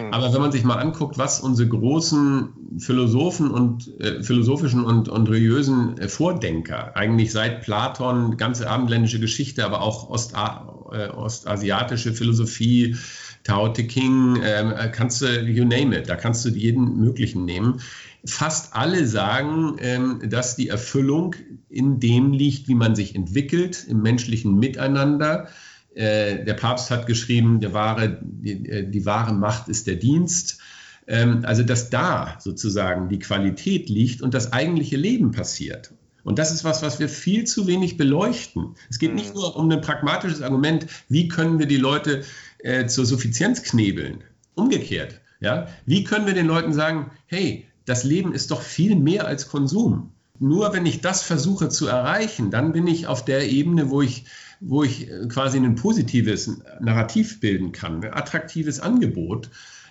Mhm. 0.00 0.12
Aber 0.12 0.32
wenn 0.32 0.40
man 0.40 0.52
sich 0.52 0.64
mal 0.64 0.76
anguckt, 0.76 1.18
was 1.18 1.40
unsere 1.40 1.68
großen 1.68 2.78
Philosophen 2.78 3.50
und 3.50 3.88
äh, 4.00 4.22
philosophischen 4.22 4.84
und, 4.84 5.08
und 5.08 5.28
religiösen 5.28 5.98
äh, 5.98 6.08
Vordenker 6.08 6.96
eigentlich 6.96 7.32
seit 7.32 7.62
Platon, 7.62 8.36
ganze 8.36 8.68
abendländische 8.68 9.20
Geschichte, 9.20 9.64
aber 9.64 9.82
auch 9.82 10.08
Osta 10.08 10.66
äh, 10.92 11.08
ostasiatische 11.08 12.12
Philosophie, 12.12 12.96
Tao 13.44 13.68
Te 13.68 13.84
King, 13.84 14.40
ähm, 14.42 14.72
äh, 14.72 14.88
kannst 14.88 15.22
du, 15.22 15.40
you 15.40 15.64
name 15.64 15.96
it, 15.96 16.08
da 16.08 16.16
kannst 16.16 16.44
du 16.44 16.48
jeden 16.50 16.98
möglichen 16.98 17.44
nehmen 17.44 17.80
fast 18.24 18.74
alle 18.74 19.06
sagen, 19.06 19.76
ähm, 19.78 20.20
dass 20.28 20.56
die 20.56 20.68
Erfüllung 20.68 21.36
in 21.68 22.00
dem 22.00 22.32
liegt, 22.32 22.68
wie 22.68 22.74
man 22.74 22.94
sich 22.94 23.14
entwickelt, 23.14 23.86
im 23.88 24.02
menschlichen 24.02 24.58
Miteinander. 24.58 25.48
Äh, 25.94 26.44
der 26.44 26.54
Papst 26.54 26.90
hat 26.90 27.06
geschrieben, 27.06 27.60
der 27.60 27.72
wahre, 27.72 28.18
die, 28.22 28.68
äh, 28.68 28.88
die 28.88 29.06
wahre 29.06 29.34
Macht 29.34 29.68
ist 29.68 29.86
der 29.86 29.96
Dienst. 29.96 30.60
Ähm, 31.06 31.40
also, 31.44 31.62
dass 31.62 31.90
da 31.90 32.36
sozusagen 32.38 33.08
die 33.08 33.18
Qualität 33.18 33.88
liegt 33.88 34.22
und 34.22 34.34
das 34.34 34.52
eigentliche 34.52 34.96
Leben 34.96 35.32
passiert. 35.32 35.92
Und 36.22 36.38
das 36.38 36.52
ist 36.52 36.64
was, 36.64 36.82
was 36.82 37.00
wir 37.00 37.08
viel 37.08 37.44
zu 37.44 37.66
wenig 37.66 37.96
beleuchten. 37.96 38.74
Es 38.88 38.98
geht 38.98 39.14
nicht 39.14 39.30
mhm. 39.30 39.40
nur 39.40 39.56
um 39.56 39.70
ein 39.70 39.80
pragmatisches 39.80 40.42
Argument, 40.42 40.86
wie 41.08 41.28
können 41.28 41.58
wir 41.58 41.66
die 41.66 41.78
Leute 41.78 42.24
äh, 42.58 42.86
zur 42.86 43.06
Suffizienz 43.06 43.62
knebeln. 43.62 44.22
Umgekehrt. 44.54 45.20
Ja? 45.40 45.68
Wie 45.86 46.04
können 46.04 46.26
wir 46.26 46.34
den 46.34 46.46
Leuten 46.46 46.72
sagen, 46.72 47.10
hey, 47.26 47.66
das 47.84 48.04
Leben 48.04 48.32
ist 48.32 48.50
doch 48.50 48.62
viel 48.62 48.96
mehr 48.96 49.26
als 49.26 49.48
Konsum. 49.48 50.12
Nur 50.38 50.72
wenn 50.72 50.86
ich 50.86 51.00
das 51.00 51.22
versuche 51.22 51.68
zu 51.68 51.86
erreichen, 51.86 52.50
dann 52.50 52.72
bin 52.72 52.86
ich 52.86 53.06
auf 53.06 53.24
der 53.24 53.50
Ebene, 53.50 53.90
wo 53.90 54.00
ich, 54.00 54.24
wo 54.60 54.84
ich 54.84 55.10
äh, 55.10 55.26
quasi 55.28 55.58
ein 55.58 55.74
positives 55.74 56.60
Narrativ 56.80 57.40
bilden 57.40 57.72
kann, 57.72 58.04
ein 58.04 58.12
attraktives 58.12 58.80
Angebot, 58.80 59.50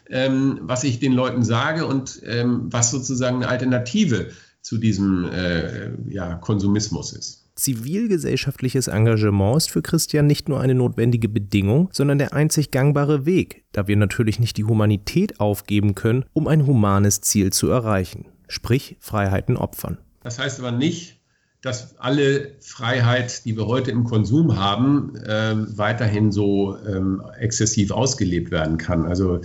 ähm, 0.10 0.60
was 0.62 0.84
ich 0.84 1.00
den 1.00 1.14
Leuten 1.14 1.44
sage 1.44 1.86
und 1.86 2.22
ähm, 2.26 2.68
was 2.72 2.92
sozusagen 2.92 3.38
eine 3.38 3.48
Alternative 3.48 4.32
zu 4.62 4.78
diesem 4.78 5.30
äh, 5.32 5.92
ja, 6.10 6.36
Konsumismus 6.36 7.14
ist. 7.14 7.46
Zivilgesellschaftliches 7.56 8.88
Engagement 8.88 9.58
ist 9.58 9.70
für 9.70 9.82
Christian 9.82 10.28
nicht 10.28 10.48
nur 10.48 10.62
eine 10.62 10.76
notwendige 10.76 11.28
Bedingung, 11.28 11.90
sondern 11.92 12.18
der 12.18 12.34
einzig 12.34 12.72
gangbare 12.72 13.26
Weg, 13.26 13.66
da 13.74 13.88
wir 13.88 13.98
natürlich 13.98 14.40
nicht 14.40 14.56
die 14.58 14.64
Humanität 14.64 15.40
aufgeben 15.40 15.94
können, 15.94 16.24
um 16.32 16.48
ein 16.48 16.66
humanes 16.66 17.20
Ziel 17.22 17.52
zu 17.52 17.70
erreichen, 17.70 18.26
sprich 18.48 18.96
Freiheiten 19.02 19.58
opfern. 19.58 19.98
Das 20.24 20.40
heißt 20.40 20.60
aber 20.60 20.72
nicht, 20.72 21.19
dass 21.62 22.00
alle 22.00 22.54
Freiheit, 22.62 23.44
die 23.44 23.58
wir 23.58 23.68
heute 23.68 23.92
im 23.92 24.06
Konsum 24.06 24.58
haben, 24.58 25.16
äh, 25.18 25.56
weiterhin 25.78 26.32
so 26.32 26.78
ähm, 26.88 27.22
exzessiv 27.38 27.92
ausgelebt 27.92 28.50
werden 28.50 28.78
kann. 28.78 29.06
Also 29.06 29.42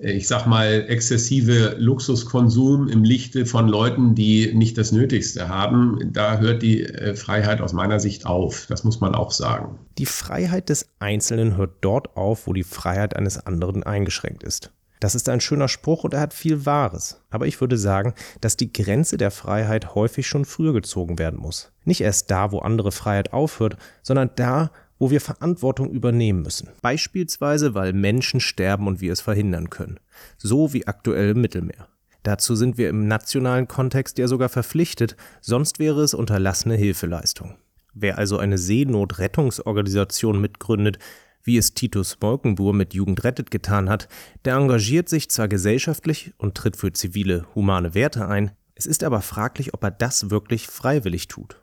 äh, 0.00 0.12
ich 0.12 0.28
sag 0.28 0.46
mal, 0.46 0.84
exzessive 0.88 1.76
Luxuskonsum 1.78 2.88
im 2.88 3.02
Lichte 3.02 3.46
von 3.46 3.68
Leuten, 3.68 4.14
die 4.14 4.52
nicht 4.54 4.76
das 4.76 4.92
Nötigste 4.92 5.48
haben, 5.48 6.10
da 6.12 6.38
hört 6.38 6.62
die 6.62 6.82
äh, 6.82 7.14
Freiheit 7.14 7.62
aus 7.62 7.72
meiner 7.72 7.98
Sicht 7.98 8.26
auf. 8.26 8.66
Das 8.68 8.84
muss 8.84 9.00
man 9.00 9.14
auch 9.14 9.30
sagen. 9.30 9.78
Die 9.96 10.06
Freiheit 10.06 10.68
des 10.68 10.88
Einzelnen 10.98 11.56
hört 11.56 11.76
dort 11.80 12.16
auf, 12.16 12.46
wo 12.46 12.52
die 12.52 12.64
Freiheit 12.64 13.16
eines 13.16 13.38
anderen 13.38 13.82
eingeschränkt 13.82 14.42
ist. 14.42 14.70
Das 15.00 15.14
ist 15.14 15.28
ein 15.28 15.40
schöner 15.40 15.68
Spruch 15.68 16.04
und 16.04 16.14
er 16.14 16.20
hat 16.20 16.34
viel 16.34 16.66
Wahres. 16.66 17.20
Aber 17.30 17.46
ich 17.46 17.60
würde 17.60 17.76
sagen, 17.76 18.14
dass 18.40 18.56
die 18.56 18.72
Grenze 18.72 19.16
der 19.16 19.30
Freiheit 19.30 19.94
häufig 19.94 20.26
schon 20.26 20.44
früher 20.44 20.72
gezogen 20.72 21.18
werden 21.18 21.38
muss. 21.38 21.72
Nicht 21.84 22.00
erst 22.00 22.30
da, 22.30 22.52
wo 22.52 22.60
andere 22.60 22.92
Freiheit 22.92 23.32
aufhört, 23.32 23.76
sondern 24.02 24.30
da, 24.36 24.70
wo 24.98 25.10
wir 25.10 25.20
Verantwortung 25.20 25.90
übernehmen 25.90 26.42
müssen. 26.42 26.70
Beispielsweise, 26.80 27.74
weil 27.74 27.92
Menschen 27.92 28.40
sterben 28.40 28.86
und 28.86 29.00
wir 29.00 29.12
es 29.12 29.20
verhindern 29.20 29.68
können. 29.68 30.00
So 30.38 30.72
wie 30.72 30.86
aktuell 30.86 31.30
im 31.30 31.40
Mittelmeer. 31.40 31.88
Dazu 32.22 32.54
sind 32.56 32.78
wir 32.78 32.88
im 32.88 33.06
nationalen 33.06 33.68
Kontext 33.68 34.16
ja 34.16 34.28
sogar 34.28 34.48
verpflichtet, 34.48 35.16
sonst 35.42 35.78
wäre 35.78 36.00
es 36.02 36.14
unterlassene 36.14 36.76
Hilfeleistung. 36.76 37.56
Wer 37.92 38.18
also 38.18 38.38
eine 38.38 38.56
Seenotrettungsorganisation 38.56 40.40
mitgründet, 40.40 40.98
wie 41.44 41.58
es 41.58 41.74
Titus 41.74 42.18
Molkenbuhr 42.20 42.74
mit 42.74 42.94
Jugend 42.94 43.22
rettet 43.22 43.50
getan 43.50 43.88
hat, 43.88 44.08
der 44.44 44.56
engagiert 44.56 45.08
sich 45.08 45.30
zwar 45.30 45.46
gesellschaftlich 45.46 46.32
und 46.38 46.54
tritt 46.56 46.76
für 46.76 46.92
zivile, 46.92 47.46
humane 47.54 47.94
Werte 47.94 48.26
ein, 48.26 48.50
es 48.74 48.86
ist 48.86 49.04
aber 49.04 49.20
fraglich, 49.20 49.72
ob 49.72 49.84
er 49.84 49.92
das 49.92 50.30
wirklich 50.30 50.66
freiwillig 50.66 51.28
tut. 51.28 51.60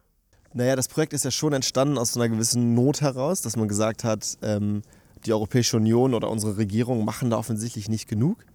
Naja, 0.53 0.75
das 0.75 0.87
Projekt 0.87 1.13
ist 1.13 1.25
ja 1.25 1.31
schon 1.31 1.53
entstanden 1.53 1.97
aus 1.97 2.15
einer 2.15 2.29
gewissen 2.29 2.73
Not 2.73 3.01
heraus, 3.01 3.41
dass 3.41 3.57
man 3.57 3.67
gesagt 3.67 4.03
hat, 4.03 4.37
ähm, 4.41 4.81
die 5.25 5.33
Europäische 5.33 5.77
Union 5.77 6.13
oder 6.13 6.29
unsere 6.29 6.57
Regierung 6.57 7.05
machen 7.05 7.29
da 7.29 7.37
offensichtlich 7.37 7.89
nicht 7.89 8.07
genug 8.07 8.45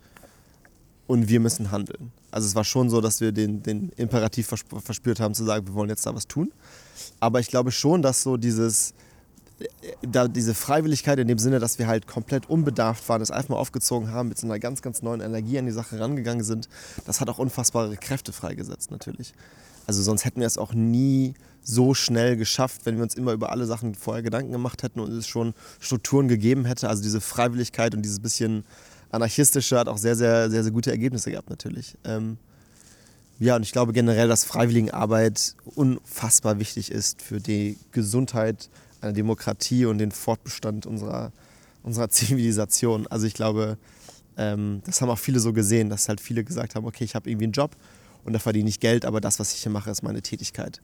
und 1.06 1.28
wir 1.28 1.40
müssen 1.40 1.70
handeln. 1.70 2.12
Also 2.30 2.46
es 2.46 2.54
war 2.54 2.64
schon 2.64 2.90
so, 2.90 3.00
dass 3.00 3.20
wir 3.20 3.32
den, 3.32 3.62
den 3.62 3.90
Imperativ 3.90 4.46
verspürt 4.46 5.20
haben 5.20 5.34
zu 5.34 5.44
sagen, 5.44 5.66
wir 5.66 5.74
wollen 5.74 5.88
jetzt 5.88 6.04
da 6.06 6.14
was 6.14 6.26
tun. 6.26 6.52
Aber 7.20 7.40
ich 7.40 7.48
glaube 7.48 7.72
schon, 7.72 8.02
dass 8.02 8.22
so 8.22 8.36
dieses, 8.36 8.92
da 10.02 10.28
diese 10.28 10.54
Freiwilligkeit 10.54 11.18
in 11.18 11.28
dem 11.28 11.38
Sinne, 11.38 11.58
dass 11.58 11.78
wir 11.78 11.86
halt 11.86 12.06
komplett 12.06 12.48
unbedarft 12.50 13.08
waren, 13.08 13.20
das 13.20 13.30
einfach 13.30 13.50
mal 13.50 13.56
aufgezogen 13.56 14.10
haben, 14.10 14.28
mit 14.28 14.38
so 14.38 14.46
einer 14.46 14.58
ganz, 14.58 14.82
ganz 14.82 15.02
neuen 15.02 15.20
Energie 15.20 15.58
an 15.58 15.66
die 15.66 15.72
Sache 15.72 15.98
rangegangen 15.98 16.44
sind, 16.44 16.68
das 17.06 17.20
hat 17.20 17.28
auch 17.30 17.38
unfassbare 17.38 17.96
Kräfte 17.96 18.32
freigesetzt 18.32 18.90
natürlich. 18.90 19.32
Also 19.86 20.02
sonst 20.02 20.24
hätten 20.24 20.40
wir 20.40 20.46
es 20.46 20.58
auch 20.58 20.74
nie 20.74 21.34
so 21.62 21.94
schnell 21.94 22.36
geschafft, 22.36 22.82
wenn 22.84 22.96
wir 22.96 23.02
uns 23.02 23.14
immer 23.14 23.32
über 23.32 23.50
alle 23.50 23.66
Sachen 23.66 23.94
vorher 23.94 24.22
Gedanken 24.22 24.52
gemacht 24.52 24.82
hätten 24.82 25.00
und 25.00 25.10
es 25.12 25.26
schon 25.26 25.54
Strukturen 25.80 26.28
gegeben 26.28 26.64
hätte. 26.64 26.88
Also 26.88 27.02
diese 27.02 27.20
Freiwilligkeit 27.20 27.94
und 27.94 28.02
dieses 28.02 28.20
bisschen 28.20 28.64
anarchistische 29.10 29.78
hat 29.78 29.88
auch 29.88 29.98
sehr, 29.98 30.16
sehr, 30.16 30.50
sehr, 30.50 30.64
sehr 30.64 30.72
gute 30.72 30.90
Ergebnisse 30.90 31.30
gehabt 31.30 31.50
natürlich. 31.50 31.96
Ähm, 32.04 32.38
Ja, 33.38 33.56
und 33.56 33.62
ich 33.62 33.72
glaube 33.72 33.92
generell, 33.92 34.28
dass 34.28 34.44
Freiwilligenarbeit 34.44 35.56
unfassbar 35.74 36.58
wichtig 36.58 36.90
ist 36.90 37.20
für 37.20 37.38
die 37.38 37.76
Gesundheit 37.92 38.70
einer 39.00 39.12
Demokratie 39.12 39.86
und 39.86 39.98
den 39.98 40.10
Fortbestand 40.10 40.86
unserer, 40.86 41.32
unserer 41.82 42.08
Zivilisation. 42.10 43.06
Also 43.06 43.26
ich 43.26 43.34
glaube, 43.34 43.78
ähm, 44.36 44.82
das 44.84 45.00
haben 45.00 45.10
auch 45.10 45.18
viele 45.18 45.40
so 45.40 45.52
gesehen, 45.52 45.88
dass 45.88 46.08
halt 46.08 46.20
viele 46.20 46.44
gesagt 46.44 46.74
haben, 46.74 46.86
okay, 46.86 47.04
ich 47.04 47.14
habe 47.14 47.30
irgendwie 47.30 47.44
einen 47.44 47.52
Job 47.52 47.76
und 48.24 48.32
da 48.32 48.38
verdiene 48.38 48.68
ich 48.68 48.80
Geld, 48.80 49.04
aber 49.04 49.20
das, 49.20 49.38
was 49.38 49.54
ich 49.54 49.62
hier 49.62 49.72
mache, 49.72 49.90
ist 49.90 50.02
meine 50.02 50.22
Tätigkeit. 50.22 50.80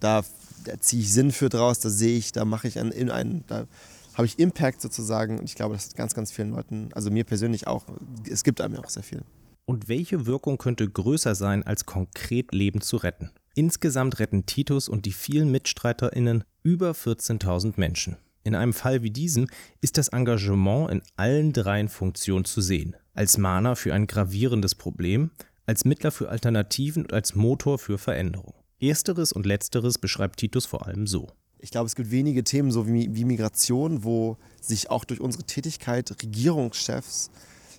Da, 0.00 0.24
da 0.64 0.78
ziehe 0.80 1.02
ich 1.02 1.12
Sinn 1.12 1.30
für 1.30 1.48
draus, 1.48 1.80
da 1.80 1.90
sehe 1.90 2.16
ich, 2.18 2.32
da 2.32 2.44
mache 2.44 2.68
ich 2.68 2.78
einen, 2.78 3.10
einen 3.10 3.44
da 3.46 3.66
habe 4.14 4.26
ich 4.26 4.38
Impact 4.38 4.80
sozusagen 4.80 5.38
und 5.38 5.44
ich 5.44 5.54
glaube, 5.54 5.74
das 5.74 5.86
hat 5.88 5.96
ganz, 5.96 6.14
ganz 6.14 6.32
vielen 6.32 6.50
Leuten, 6.50 6.88
also 6.94 7.10
mir 7.10 7.24
persönlich 7.24 7.66
auch, 7.66 7.84
es 8.28 8.44
gibt 8.44 8.60
einem 8.60 8.74
ja 8.74 8.80
auch 8.80 8.88
sehr 8.88 9.02
viel. 9.02 9.22
Und 9.66 9.88
welche 9.88 10.26
Wirkung 10.26 10.58
könnte 10.58 10.88
größer 10.88 11.34
sein, 11.34 11.64
als 11.64 11.86
konkret 11.86 12.54
Leben 12.54 12.80
zu 12.80 12.96
retten? 12.96 13.30
Insgesamt 13.54 14.18
retten 14.18 14.46
Titus 14.46 14.88
und 14.88 15.06
die 15.06 15.12
vielen 15.12 15.50
MitstreiterInnen 15.50 16.44
über 16.66 16.90
14.000 16.90 17.74
Menschen. 17.76 18.16
In 18.42 18.56
einem 18.56 18.72
Fall 18.72 19.04
wie 19.04 19.12
diesem 19.12 19.46
ist 19.82 19.98
das 19.98 20.08
Engagement 20.08 20.90
in 20.90 21.00
allen 21.14 21.52
dreien 21.52 21.88
Funktionen 21.88 22.44
zu 22.44 22.60
sehen. 22.60 22.96
Als 23.14 23.38
Mahner 23.38 23.76
für 23.76 23.94
ein 23.94 24.08
gravierendes 24.08 24.74
Problem, 24.74 25.30
als 25.64 25.84
Mittler 25.84 26.10
für 26.10 26.28
Alternativen 26.28 27.04
und 27.04 27.12
als 27.12 27.36
Motor 27.36 27.78
für 27.78 27.98
Veränderung. 27.98 28.52
Ersteres 28.80 29.32
und 29.32 29.46
letzteres 29.46 29.98
beschreibt 29.98 30.40
Titus 30.40 30.66
vor 30.66 30.88
allem 30.88 31.06
so. 31.06 31.28
Ich 31.60 31.70
glaube, 31.70 31.86
es 31.86 31.94
gibt 31.94 32.10
wenige 32.10 32.42
Themen 32.42 32.72
so 32.72 32.88
wie, 32.88 33.14
wie 33.14 33.24
Migration, 33.24 34.02
wo 34.02 34.36
sich 34.60 34.90
auch 34.90 35.04
durch 35.04 35.20
unsere 35.20 35.44
Tätigkeit 35.44 36.10
Regierungschefs 36.20 37.30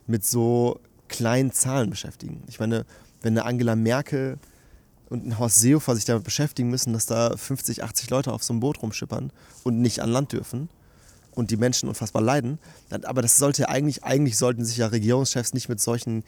mit 0.08 0.26
so 0.26 0.80
kleinen 1.10 1.52
Zahlen 1.52 1.90
beschäftigen. 1.90 2.42
Ich 2.48 2.62
meine, 2.62 2.86
wenn 3.22 3.38
eine 3.38 3.46
Angela 3.46 3.76
Merkel 3.76 4.40
und 5.10 5.26
ein 5.26 5.40
Horst 5.40 5.60
Seehofer 5.60 5.96
sich 5.96 6.06
damit 6.06 6.24
beschäftigen 6.24 6.70
müssen, 6.70 6.94
dass 6.94 7.06
da 7.06 7.36
50, 7.36 7.84
80 7.84 8.10
Leute 8.10 8.34
auf 8.34 8.44
so 8.44 8.54
einem 8.54 8.60
Boot 8.60 8.82
rumschippern 8.82 9.32
und 9.64 9.82
nicht 9.82 10.02
an 10.02 10.10
Land 10.10 10.34
dürfen 10.34 10.70
und 11.32 11.52
die 11.52 11.58
Menschen 11.58 11.88
unfassbar 11.88 12.22
leiden, 12.22 12.60
aber 12.90 13.22
das 13.22 13.38
sollte 13.38 13.70
eigentlich, 13.70 14.04
eigentlich 14.04 14.38
sollten 14.38 14.66
sich 14.66 14.78
ja 14.78 14.88
Regierungschefs 14.88 15.54
nicht 15.54 15.70
mit 15.70 15.80
solchen 15.80 16.24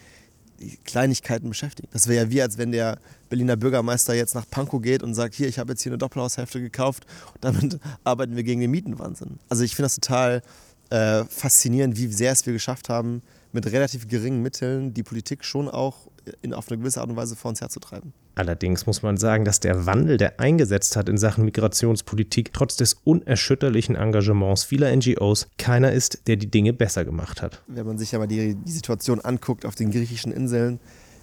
Kleinigkeiten 0.83 1.49
beschäftigen. 1.49 1.87
Das 1.91 2.07
wäre 2.07 2.25
ja 2.25 2.31
wie, 2.31 2.41
als 2.41 2.57
wenn 2.57 2.71
der 2.71 2.99
Berliner 3.29 3.55
Bürgermeister 3.55 4.13
jetzt 4.13 4.35
nach 4.35 4.45
Pankow 4.49 4.81
geht 4.81 5.03
und 5.03 5.13
sagt, 5.13 5.33
hier, 5.35 5.47
ich 5.47 5.57
habe 5.59 5.71
jetzt 5.71 5.81
hier 5.81 5.91
eine 5.91 5.97
Doppelhaushälfte 5.97 6.61
gekauft 6.61 7.05
und 7.33 7.43
damit 7.43 7.79
arbeiten 8.03 8.35
wir 8.35 8.43
gegen 8.43 8.61
den 8.61 8.71
Mietenwahnsinn. 8.71 9.39
Also 9.47 9.63
ich 9.63 9.75
finde 9.75 9.85
das 9.85 9.95
total 9.95 10.41
äh, 10.89 11.23
faszinierend, 11.25 11.97
wie 11.97 12.07
sehr 12.07 12.31
es 12.31 12.45
wir 12.45 12.53
geschafft 12.53 12.89
haben, 12.89 13.21
mit 13.51 13.65
relativ 13.71 14.07
geringen 14.07 14.41
Mitteln 14.41 14.93
die 14.93 15.03
Politik 15.03 15.43
schon 15.43 15.69
auch 15.69 16.07
in, 16.41 16.53
auf 16.53 16.69
eine 16.69 16.77
gewisse 16.79 17.01
Art 17.01 17.09
und 17.09 17.15
Weise 17.15 17.35
vor 17.35 17.49
uns 17.49 17.61
herzutreiben. 17.61 18.13
Allerdings 18.39 18.85
muss 18.85 19.01
man 19.01 19.17
sagen, 19.17 19.43
dass 19.43 19.59
der 19.59 19.85
Wandel, 19.85 20.15
der 20.15 20.39
eingesetzt 20.39 20.95
hat 20.95 21.09
in 21.09 21.17
Sachen 21.17 21.43
Migrationspolitik, 21.43 22.53
trotz 22.53 22.77
des 22.77 22.93
unerschütterlichen 22.93 23.97
Engagements 23.97 24.63
vieler 24.63 24.95
NGOs, 24.95 25.49
keiner 25.57 25.91
ist, 25.91 26.25
der 26.25 26.37
die 26.37 26.49
Dinge 26.49 26.71
besser 26.71 27.03
gemacht 27.03 27.41
hat. 27.41 27.61
Wenn 27.67 27.85
man 27.85 27.97
sich 27.97 28.15
aber 28.15 28.27
die, 28.27 28.55
die 28.55 28.71
Situation 28.71 29.19
anguckt 29.19 29.65
auf 29.65 29.75
den 29.75 29.91
griechischen 29.91 30.31
Inseln, 30.31 30.79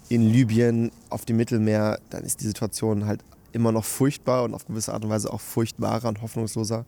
in 0.09 0.29
Libyen, 0.29 0.91
auf 1.09 1.25
dem 1.25 1.37
Mittelmeer, 1.37 1.99
dann 2.11 2.23
ist 2.23 2.41
die 2.41 2.45
Situation 2.45 3.07
halt 3.07 3.23
immer 3.51 3.71
noch 3.71 3.83
furchtbar 3.83 4.43
und 4.43 4.53
auf 4.53 4.67
gewisse 4.67 4.93
Art 4.93 5.03
und 5.03 5.09
Weise 5.09 5.33
auch 5.33 5.41
furchtbarer 5.41 6.09
und 6.09 6.21
hoffnungsloser, 6.21 6.85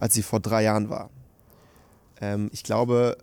als 0.00 0.14
sie 0.14 0.22
vor 0.22 0.40
drei 0.40 0.62
Jahren 0.62 0.88
war. 0.88 1.10
Ähm, 2.22 2.48
ich 2.50 2.62
glaube, 2.62 3.18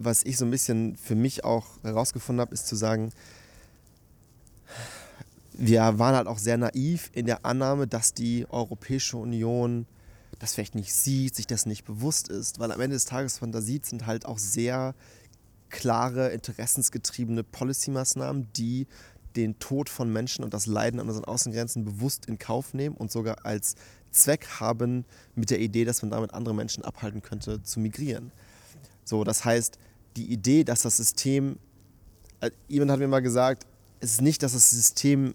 was 0.00 0.24
ich 0.24 0.38
so 0.38 0.44
ein 0.44 0.50
bisschen 0.50 0.96
für 0.96 1.14
mich 1.14 1.44
auch 1.44 1.66
herausgefunden 1.84 2.40
habe, 2.40 2.52
ist 2.52 2.66
zu 2.66 2.74
sagen, 2.74 3.12
wir 5.56 5.98
waren 5.98 6.16
halt 6.16 6.26
auch 6.26 6.38
sehr 6.38 6.56
naiv 6.56 7.10
in 7.12 7.26
der 7.26 7.44
Annahme, 7.44 7.86
dass 7.86 8.12
die 8.12 8.46
Europäische 8.48 9.16
Union 9.16 9.86
das 10.38 10.54
vielleicht 10.54 10.74
nicht 10.74 10.92
sieht, 10.92 11.34
sich 11.36 11.46
das 11.46 11.64
nicht 11.64 11.84
bewusst 11.84 12.28
ist, 12.28 12.58
weil 12.58 12.72
am 12.72 12.80
Ende 12.80 12.94
des 12.94 13.04
Tages, 13.04 13.40
man 13.40 13.52
da 13.52 13.60
sieht, 13.60 13.86
sind 13.86 14.06
halt 14.06 14.26
auch 14.26 14.38
sehr 14.38 14.94
klare, 15.70 16.28
interessensgetriebene 16.30 17.44
Policy-Maßnahmen, 17.44 18.48
die 18.56 18.86
den 19.36 19.58
Tod 19.58 19.88
von 19.88 20.12
Menschen 20.12 20.44
und 20.44 20.54
das 20.54 20.66
Leiden 20.66 21.00
an 21.00 21.08
unseren 21.08 21.24
Außengrenzen 21.24 21.84
bewusst 21.84 22.26
in 22.26 22.38
Kauf 22.38 22.74
nehmen 22.74 22.96
und 22.96 23.10
sogar 23.10 23.44
als 23.44 23.74
Zweck 24.10 24.46
haben 24.60 25.04
mit 25.34 25.50
der 25.50 25.60
Idee, 25.60 25.84
dass 25.84 26.02
man 26.02 26.10
damit 26.10 26.34
andere 26.34 26.54
Menschen 26.54 26.84
abhalten 26.84 27.22
könnte, 27.22 27.62
zu 27.62 27.80
migrieren. 27.80 28.30
So, 29.04 29.24
das 29.24 29.44
heißt, 29.44 29.78
die 30.16 30.32
Idee, 30.32 30.62
dass 30.62 30.82
das 30.82 30.96
System, 30.96 31.58
äh, 32.40 32.50
jemand 32.68 32.92
hat 32.92 33.00
mir 33.00 33.08
mal 33.08 33.22
gesagt, 33.22 33.66
es 34.04 34.12
ist 34.12 34.20
nicht, 34.20 34.42
dass 34.42 34.52
das 34.52 34.70
System 34.70 35.34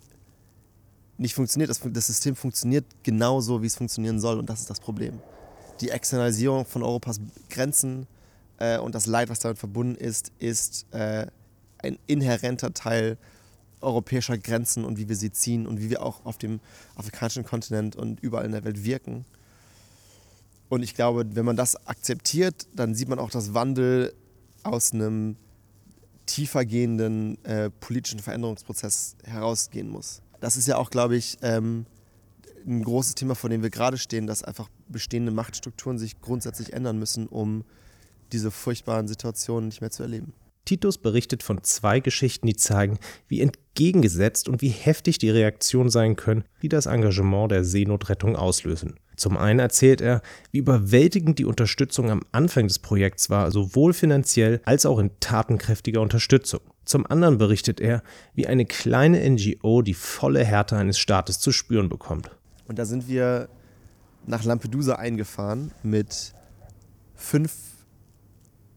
nicht 1.18 1.34
funktioniert. 1.34 1.70
Das, 1.70 1.82
das 1.84 2.08
System 2.08 2.36
funktioniert 2.36 2.86
genauso, 3.04 3.62
wie 3.62 3.68
es 3.68 3.76
funktionieren 3.76 4.20
soll 4.20 4.40
und 4.40 4.50
das 4.50 4.62
ist 4.62 4.70
das 4.70 4.80
Problem. 4.80 5.20
Die 5.82 5.90
Externalisierung 5.90 6.66
von 6.66 6.84
Europas 6.84 7.20
Grenzen 7.50 8.08
äh, 8.58 8.78
und 8.78 8.96
das 8.96 9.06
Leid, 9.06 9.30
was 9.30 9.40
damit 9.40 9.58
verbunden 9.58 9.96
ist, 9.96 10.32
ist 10.38 10.86
äh, 10.92 11.26
ein 11.80 11.98
inhärenter 12.08 12.74
Teil 12.74 13.18
europäischer 13.82 14.38
Grenzen 14.38 14.86
und 14.86 14.98
wie 14.98 15.10
wir 15.10 15.16
sie 15.16 15.32
ziehen 15.32 15.66
und 15.66 15.80
wie 15.80 15.90
wir 15.90 16.04
auch 16.04 16.26
auf 16.26 16.38
dem 16.38 16.60
afrikanischen 16.96 17.46
Kontinent 17.46 17.96
und 17.96 18.20
überall 18.20 18.46
in 18.46 18.52
der 18.52 18.66
Welt 18.66 18.84
wirken. 18.84 19.26
Und 20.68 20.84
ich 20.84 20.94
glaube, 20.94 21.26
wenn 21.34 21.46
man 21.46 21.56
das 21.56 21.88
akzeptiert, 21.88 22.68
dann 22.76 22.94
sieht 22.94 23.08
man 23.08 23.18
auch, 23.18 23.32
dass 23.32 23.54
Wandel 23.54 24.14
aus 24.64 24.94
einem 24.94 25.38
tiefergehenden 26.30 27.44
äh, 27.44 27.72
politischen 27.72 28.20
Veränderungsprozess 28.20 29.16
herausgehen 29.24 29.90
muss. 29.90 30.22
Das 30.40 30.58
ist 30.58 30.68
ja 30.68 30.78
auch, 30.78 30.92
glaube 30.92 31.16
ich, 31.16 31.38
ähm, 31.42 31.86
ein 32.68 32.84
großes 32.84 33.16
Thema, 33.16 33.34
vor 33.34 33.50
dem 33.50 33.64
wir 33.64 33.72
gerade 33.72 33.98
stehen, 33.98 34.28
dass 34.28 34.44
einfach 34.44 34.70
bestehende 34.88 35.32
Machtstrukturen 35.32 35.98
sich 35.98 36.22
grundsätzlich 36.22 36.74
ändern 36.74 37.00
müssen, 37.00 37.26
um 37.28 37.64
diese 38.32 38.52
furchtbaren 38.52 39.08
Situationen 39.08 39.70
nicht 39.70 39.82
mehr 39.82 39.90
zu 39.90 40.04
erleben. 40.04 40.34
Titus 40.66 41.00
berichtet 41.00 41.42
von 41.42 41.64
zwei 41.64 42.00
Geschichten, 42.00 42.46
die 42.46 42.56
zeigen, 42.56 43.00
wie 43.28 43.42
entgegengesetzt 43.42 44.48
und 44.48 44.62
wie 44.62 44.70
heftig 44.70 45.18
die 45.18 45.32
Reaktionen 45.32 45.90
sein 45.90 46.16
können, 46.16 46.44
die 46.62 46.70
das 46.70 46.86
Engagement 46.86 47.52
der 47.52 47.64
Seenotrettung 47.64 48.36
auslösen. 48.36 49.00
Zum 49.20 49.38
einen 49.38 49.60
erzählt 49.60 50.00
er, 50.00 50.22
wie 50.52 50.60
überwältigend 50.60 51.40
die 51.40 51.46
Unterstützung 51.46 52.10
am 52.10 52.22
Anfang 52.32 52.68
des 52.68 52.80
Projekts 52.80 53.30
war, 53.30 53.52
sowohl 53.52 53.94
finanziell 53.94 54.62
als 54.64 54.86
auch 54.86 54.98
in 54.98 55.12
tatenkräftiger 55.20 56.00
Unterstützung. 56.00 56.62
Zum 56.86 57.06
anderen 57.06 57.38
berichtet 57.38 57.82
er, 57.82 58.02
wie 58.34 58.48
eine 58.48 58.66
kleine 58.66 59.30
NGO 59.30 59.82
die 59.82 59.94
volle 59.94 60.44
Härte 60.46 60.78
eines 60.78 60.98
Staates 60.98 61.40
zu 61.40 61.52
spüren 61.52 61.90
bekommt. 61.90 62.32
Und 62.68 62.80
da 62.80 62.86
sind 62.86 63.10
wir 63.10 63.50
nach 64.26 64.46
Lampedusa 64.46 64.96
eingefahren 64.96 65.72
mit 65.84 66.34
fünf 67.16 67.52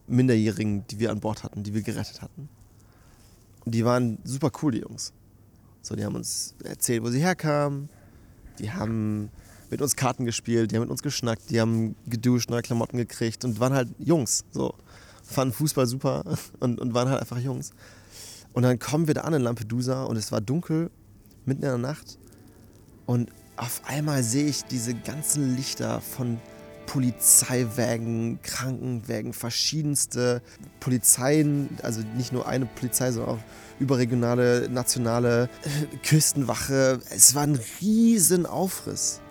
Minderjährigen, 0.08 0.86
die 0.88 0.98
wir 0.98 1.12
an 1.12 1.20
Bord 1.20 1.44
hatten, 1.44 1.62
die 1.62 1.72
wir 1.72 1.82
gerettet 1.82 2.20
hatten. 2.20 2.48
Und 3.64 3.74
die 3.76 3.84
waren 3.84 4.18
super 4.24 4.50
cool, 4.60 4.72
die 4.72 4.80
Jungs. 4.80 5.12
So, 5.82 5.94
die 5.94 6.04
haben 6.04 6.16
uns 6.16 6.56
erzählt, 6.64 7.04
wo 7.04 7.10
sie 7.10 7.20
herkamen. 7.20 7.88
Die 8.58 8.72
haben 8.72 9.30
mit 9.72 9.80
uns 9.80 9.96
Karten 9.96 10.26
gespielt, 10.26 10.70
die 10.70 10.76
haben 10.76 10.82
mit 10.82 10.90
uns 10.90 11.02
geschnackt, 11.02 11.48
die 11.48 11.58
haben 11.58 11.96
geduscht, 12.06 12.50
neue 12.50 12.60
Klamotten 12.60 12.98
gekriegt 12.98 13.42
und 13.44 13.58
waren 13.58 13.72
halt 13.72 13.88
Jungs. 13.98 14.44
So. 14.52 14.74
Fanden 15.24 15.54
Fußball 15.54 15.86
super 15.86 16.24
und, 16.60 16.78
und 16.78 16.92
waren 16.94 17.08
halt 17.08 17.20
einfach 17.20 17.38
Jungs. 17.38 17.70
Und 18.52 18.64
dann 18.64 18.78
kommen 18.78 19.06
wir 19.06 19.14
da 19.14 19.22
an 19.22 19.32
in 19.32 19.40
Lampedusa 19.40 20.04
und 20.04 20.16
es 20.16 20.30
war 20.30 20.42
dunkel, 20.42 20.90
mitten 21.46 21.62
in 21.62 21.68
der 21.68 21.78
Nacht. 21.78 22.18
Und 23.06 23.30
auf 23.56 23.80
einmal 23.86 24.22
sehe 24.22 24.44
ich 24.44 24.64
diese 24.64 24.94
ganzen 24.94 25.56
Lichter 25.56 26.02
von 26.02 26.38
Polizeiwägen, 26.84 28.40
Krankenwägen, 28.42 29.32
verschiedenste 29.32 30.42
Polizeien, 30.80 31.70
also 31.82 32.02
nicht 32.16 32.34
nur 32.34 32.46
eine 32.46 32.66
Polizei, 32.66 33.10
sondern 33.10 33.36
auch 33.36 33.42
überregionale, 33.78 34.68
nationale 34.68 35.44
äh, 35.44 35.96
Küstenwache. 36.06 37.00
Es 37.08 37.34
war 37.34 37.44
ein 37.44 37.58
riesen 37.80 38.44
Aufriss 38.44 39.22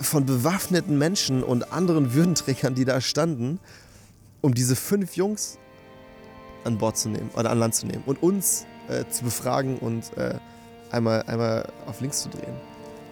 von 0.00 0.26
bewaffneten 0.26 0.98
Menschen 0.98 1.42
und 1.42 1.72
anderen 1.72 2.14
Würdenträgern, 2.14 2.74
die 2.74 2.84
da 2.84 3.00
standen, 3.00 3.58
um 4.40 4.54
diese 4.54 4.76
fünf 4.76 5.16
Jungs 5.16 5.58
an 6.64 6.78
Bord 6.78 6.96
zu 6.96 7.08
nehmen 7.08 7.30
oder 7.36 7.50
an 7.50 7.58
Land 7.58 7.74
zu 7.74 7.86
nehmen 7.86 8.02
und 8.06 8.22
uns 8.22 8.66
äh, 8.88 9.04
zu 9.10 9.24
befragen 9.24 9.78
und 9.78 10.16
äh, 10.16 10.38
einmal, 10.90 11.22
einmal 11.22 11.70
auf 11.86 12.00
links 12.00 12.22
zu 12.22 12.28
drehen. 12.28 12.54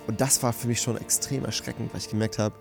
Und 0.07 0.21
das 0.21 0.43
war 0.43 0.53
für 0.53 0.69
mich 0.69 0.81
schon 0.81 0.97
extrem 0.97 1.45
erschreckend, 1.45 1.93
weil 1.93 2.01
ich 2.01 2.09
gemerkt 2.09 2.39
habe, 2.39 2.55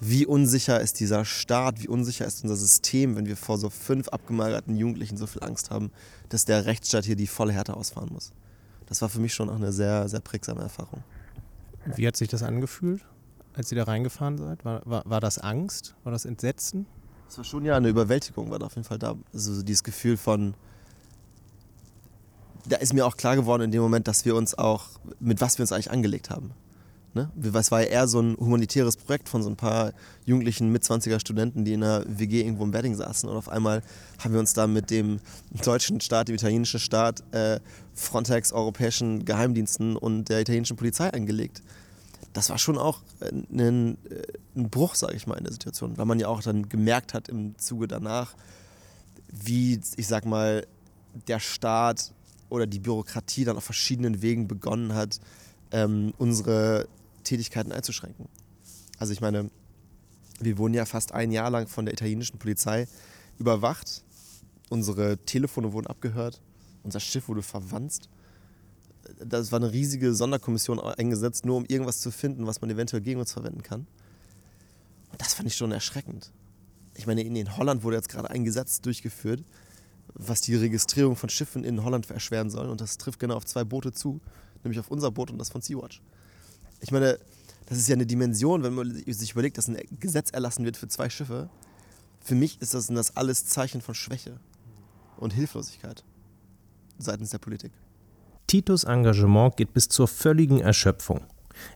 wie 0.00 0.26
unsicher 0.26 0.80
ist 0.80 1.00
dieser 1.00 1.24
Staat, 1.24 1.82
wie 1.82 1.88
unsicher 1.88 2.26
ist 2.26 2.42
unser 2.42 2.56
System, 2.56 3.16
wenn 3.16 3.26
wir 3.26 3.36
vor 3.36 3.56
so 3.56 3.70
fünf 3.70 4.08
abgemagerten 4.08 4.76
Jugendlichen 4.76 5.16
so 5.16 5.26
viel 5.26 5.42
Angst 5.42 5.70
haben, 5.70 5.90
dass 6.28 6.44
der 6.44 6.66
Rechtsstaat 6.66 7.04
hier 7.06 7.16
die 7.16 7.26
volle 7.26 7.52
Härte 7.52 7.76
ausfahren 7.76 8.10
muss. 8.12 8.32
Das 8.86 9.00
war 9.00 9.08
für 9.08 9.20
mich 9.20 9.34
schon 9.34 9.48
auch 9.48 9.56
eine 9.56 9.72
sehr, 9.72 10.08
sehr 10.08 10.20
prägsame 10.20 10.60
Erfahrung. 10.60 11.02
Wie 11.96 12.06
hat 12.06 12.16
sich 12.16 12.28
das 12.28 12.42
angefühlt? 12.42 13.02
Als 13.56 13.72
ihr 13.72 13.76
da 13.76 13.84
reingefahren 13.84 14.38
seid? 14.38 14.64
War, 14.64 14.82
war, 14.84 15.02
war 15.06 15.20
das 15.20 15.38
Angst? 15.38 15.94
War 16.04 16.12
das 16.12 16.24
Entsetzen? 16.24 16.86
Es 17.28 17.38
war 17.38 17.44
schon 17.44 17.64
ja 17.64 17.76
eine 17.76 17.88
Überwältigung, 17.88 18.50
war 18.50 18.58
da 18.58 18.66
auf 18.66 18.76
jeden 18.76 18.86
Fall 18.86 18.98
da. 18.98 19.16
Also 19.32 19.62
dieses 19.62 19.82
Gefühl 19.82 20.16
von, 20.16 20.54
da 22.68 22.76
ist 22.76 22.92
mir 22.92 23.06
auch 23.06 23.16
klar 23.16 23.36
geworden 23.36 23.62
in 23.62 23.70
dem 23.72 23.82
Moment, 23.82 24.06
dass 24.08 24.24
wir 24.24 24.36
uns 24.36 24.56
auch, 24.56 24.84
mit 25.18 25.40
was 25.40 25.58
wir 25.58 25.62
uns 25.62 25.72
eigentlich 25.72 25.90
angelegt 25.90 26.30
haben. 26.30 26.52
Ne? 27.14 27.30
Es 27.54 27.70
war 27.70 27.80
ja 27.80 27.86
eher 27.88 28.08
so 28.08 28.20
ein 28.20 28.36
humanitäres 28.36 28.98
Projekt 28.98 29.30
von 29.30 29.42
so 29.42 29.48
ein 29.48 29.56
paar 29.56 29.94
jugendlichen 30.26 30.70
Mit-20er 30.70 31.18
Studenten, 31.18 31.64
die 31.64 31.72
in 31.72 31.82
einer 31.82 32.04
WG 32.06 32.42
irgendwo 32.42 32.64
im 32.64 32.74
Wedding 32.74 32.94
saßen. 32.94 33.26
Und 33.26 33.36
auf 33.36 33.48
einmal 33.48 33.82
haben 34.22 34.34
wir 34.34 34.40
uns 34.40 34.52
da 34.52 34.66
mit 34.66 34.90
dem 34.90 35.20
deutschen 35.64 36.02
Staat, 36.02 36.28
dem 36.28 36.34
italienischen 36.34 36.78
Staat, 36.78 37.24
äh, 37.32 37.58
Frontex, 37.94 38.52
europäischen 38.52 39.24
Geheimdiensten 39.24 39.96
und 39.96 40.28
der 40.28 40.42
italienischen 40.42 40.76
Polizei 40.76 41.10
angelegt. 41.10 41.62
Das 42.36 42.50
war 42.50 42.58
schon 42.58 42.76
auch 42.76 43.00
ein, 43.22 43.96
ein 44.54 44.68
Bruch, 44.68 44.94
sage 44.94 45.16
ich 45.16 45.26
mal, 45.26 45.38
in 45.38 45.44
der 45.44 45.54
Situation, 45.54 45.96
weil 45.96 46.04
man 46.04 46.20
ja 46.20 46.28
auch 46.28 46.42
dann 46.42 46.68
gemerkt 46.68 47.14
hat 47.14 47.30
im 47.30 47.58
Zuge 47.58 47.88
danach, 47.88 48.34
wie, 49.32 49.80
ich 49.96 50.06
sag 50.06 50.26
mal, 50.26 50.66
der 51.28 51.40
Staat 51.40 52.12
oder 52.50 52.66
die 52.66 52.78
Bürokratie 52.78 53.46
dann 53.46 53.56
auf 53.56 53.64
verschiedenen 53.64 54.20
Wegen 54.20 54.48
begonnen 54.48 54.92
hat, 54.92 55.18
ähm, 55.70 56.12
unsere 56.18 56.88
Tätigkeiten 57.24 57.72
einzuschränken. 57.72 58.28
Also 58.98 59.14
ich 59.14 59.22
meine, 59.22 59.48
wir 60.38 60.58
wurden 60.58 60.74
ja 60.74 60.84
fast 60.84 61.12
ein 61.12 61.32
Jahr 61.32 61.48
lang 61.48 61.68
von 61.68 61.86
der 61.86 61.94
italienischen 61.94 62.38
Polizei 62.38 62.86
überwacht. 63.38 64.04
Unsere 64.68 65.16
Telefone 65.24 65.72
wurden 65.72 65.86
abgehört. 65.86 66.42
Unser 66.82 67.00
Schiff 67.00 67.28
wurde 67.28 67.40
verwanzt. 67.40 68.10
Das 69.24 69.52
war 69.52 69.58
eine 69.60 69.72
riesige 69.72 70.14
Sonderkommission 70.14 70.80
eingesetzt, 70.80 71.44
nur 71.44 71.56
um 71.56 71.64
irgendwas 71.66 72.00
zu 72.00 72.10
finden, 72.10 72.46
was 72.46 72.60
man 72.60 72.70
eventuell 72.70 73.02
gegen 73.02 73.20
uns 73.20 73.32
verwenden 73.32 73.62
kann. 73.62 73.86
Und 75.12 75.20
das 75.20 75.34
fand 75.34 75.48
ich 75.48 75.56
schon 75.56 75.72
erschreckend. 75.72 76.30
Ich 76.94 77.06
meine, 77.06 77.22
in 77.22 77.56
Holland 77.56 77.82
wurde 77.82 77.96
jetzt 77.96 78.08
gerade 78.08 78.30
ein 78.30 78.44
Gesetz 78.44 78.80
durchgeführt, 78.80 79.44
was 80.14 80.40
die 80.40 80.54
Registrierung 80.54 81.16
von 81.16 81.28
Schiffen 81.28 81.64
in 81.64 81.84
Holland 81.84 82.10
erschweren 82.10 82.50
soll. 82.50 82.68
Und 82.68 82.80
das 82.80 82.96
trifft 82.98 83.20
genau 83.20 83.36
auf 83.36 83.44
zwei 83.44 83.64
Boote 83.64 83.92
zu, 83.92 84.20
nämlich 84.64 84.80
auf 84.80 84.90
unser 84.90 85.10
Boot 85.10 85.30
und 85.30 85.38
das 85.38 85.50
von 85.50 85.60
Sea-Watch. 85.60 86.00
Ich 86.80 86.90
meine, 86.90 87.18
das 87.66 87.78
ist 87.78 87.88
ja 87.88 87.94
eine 87.94 88.06
Dimension, 88.06 88.62
wenn 88.62 88.74
man 88.74 89.02
sich 89.06 89.32
überlegt, 89.32 89.58
dass 89.58 89.68
ein 89.68 89.76
Gesetz 90.00 90.30
erlassen 90.30 90.64
wird 90.64 90.76
für 90.76 90.88
zwei 90.88 91.10
Schiffe. 91.10 91.50
Für 92.20 92.34
mich 92.34 92.60
ist 92.60 92.74
das, 92.74 92.86
das 92.86 93.16
alles 93.16 93.46
Zeichen 93.46 93.80
von 93.80 93.94
Schwäche 93.94 94.40
und 95.16 95.32
Hilflosigkeit 95.32 96.04
seitens 96.98 97.30
der 97.30 97.38
Politik. 97.38 97.72
Titos 98.46 98.84
Engagement 98.84 99.56
geht 99.56 99.72
bis 99.72 99.88
zur 99.88 100.06
völligen 100.06 100.60
Erschöpfung. 100.60 101.22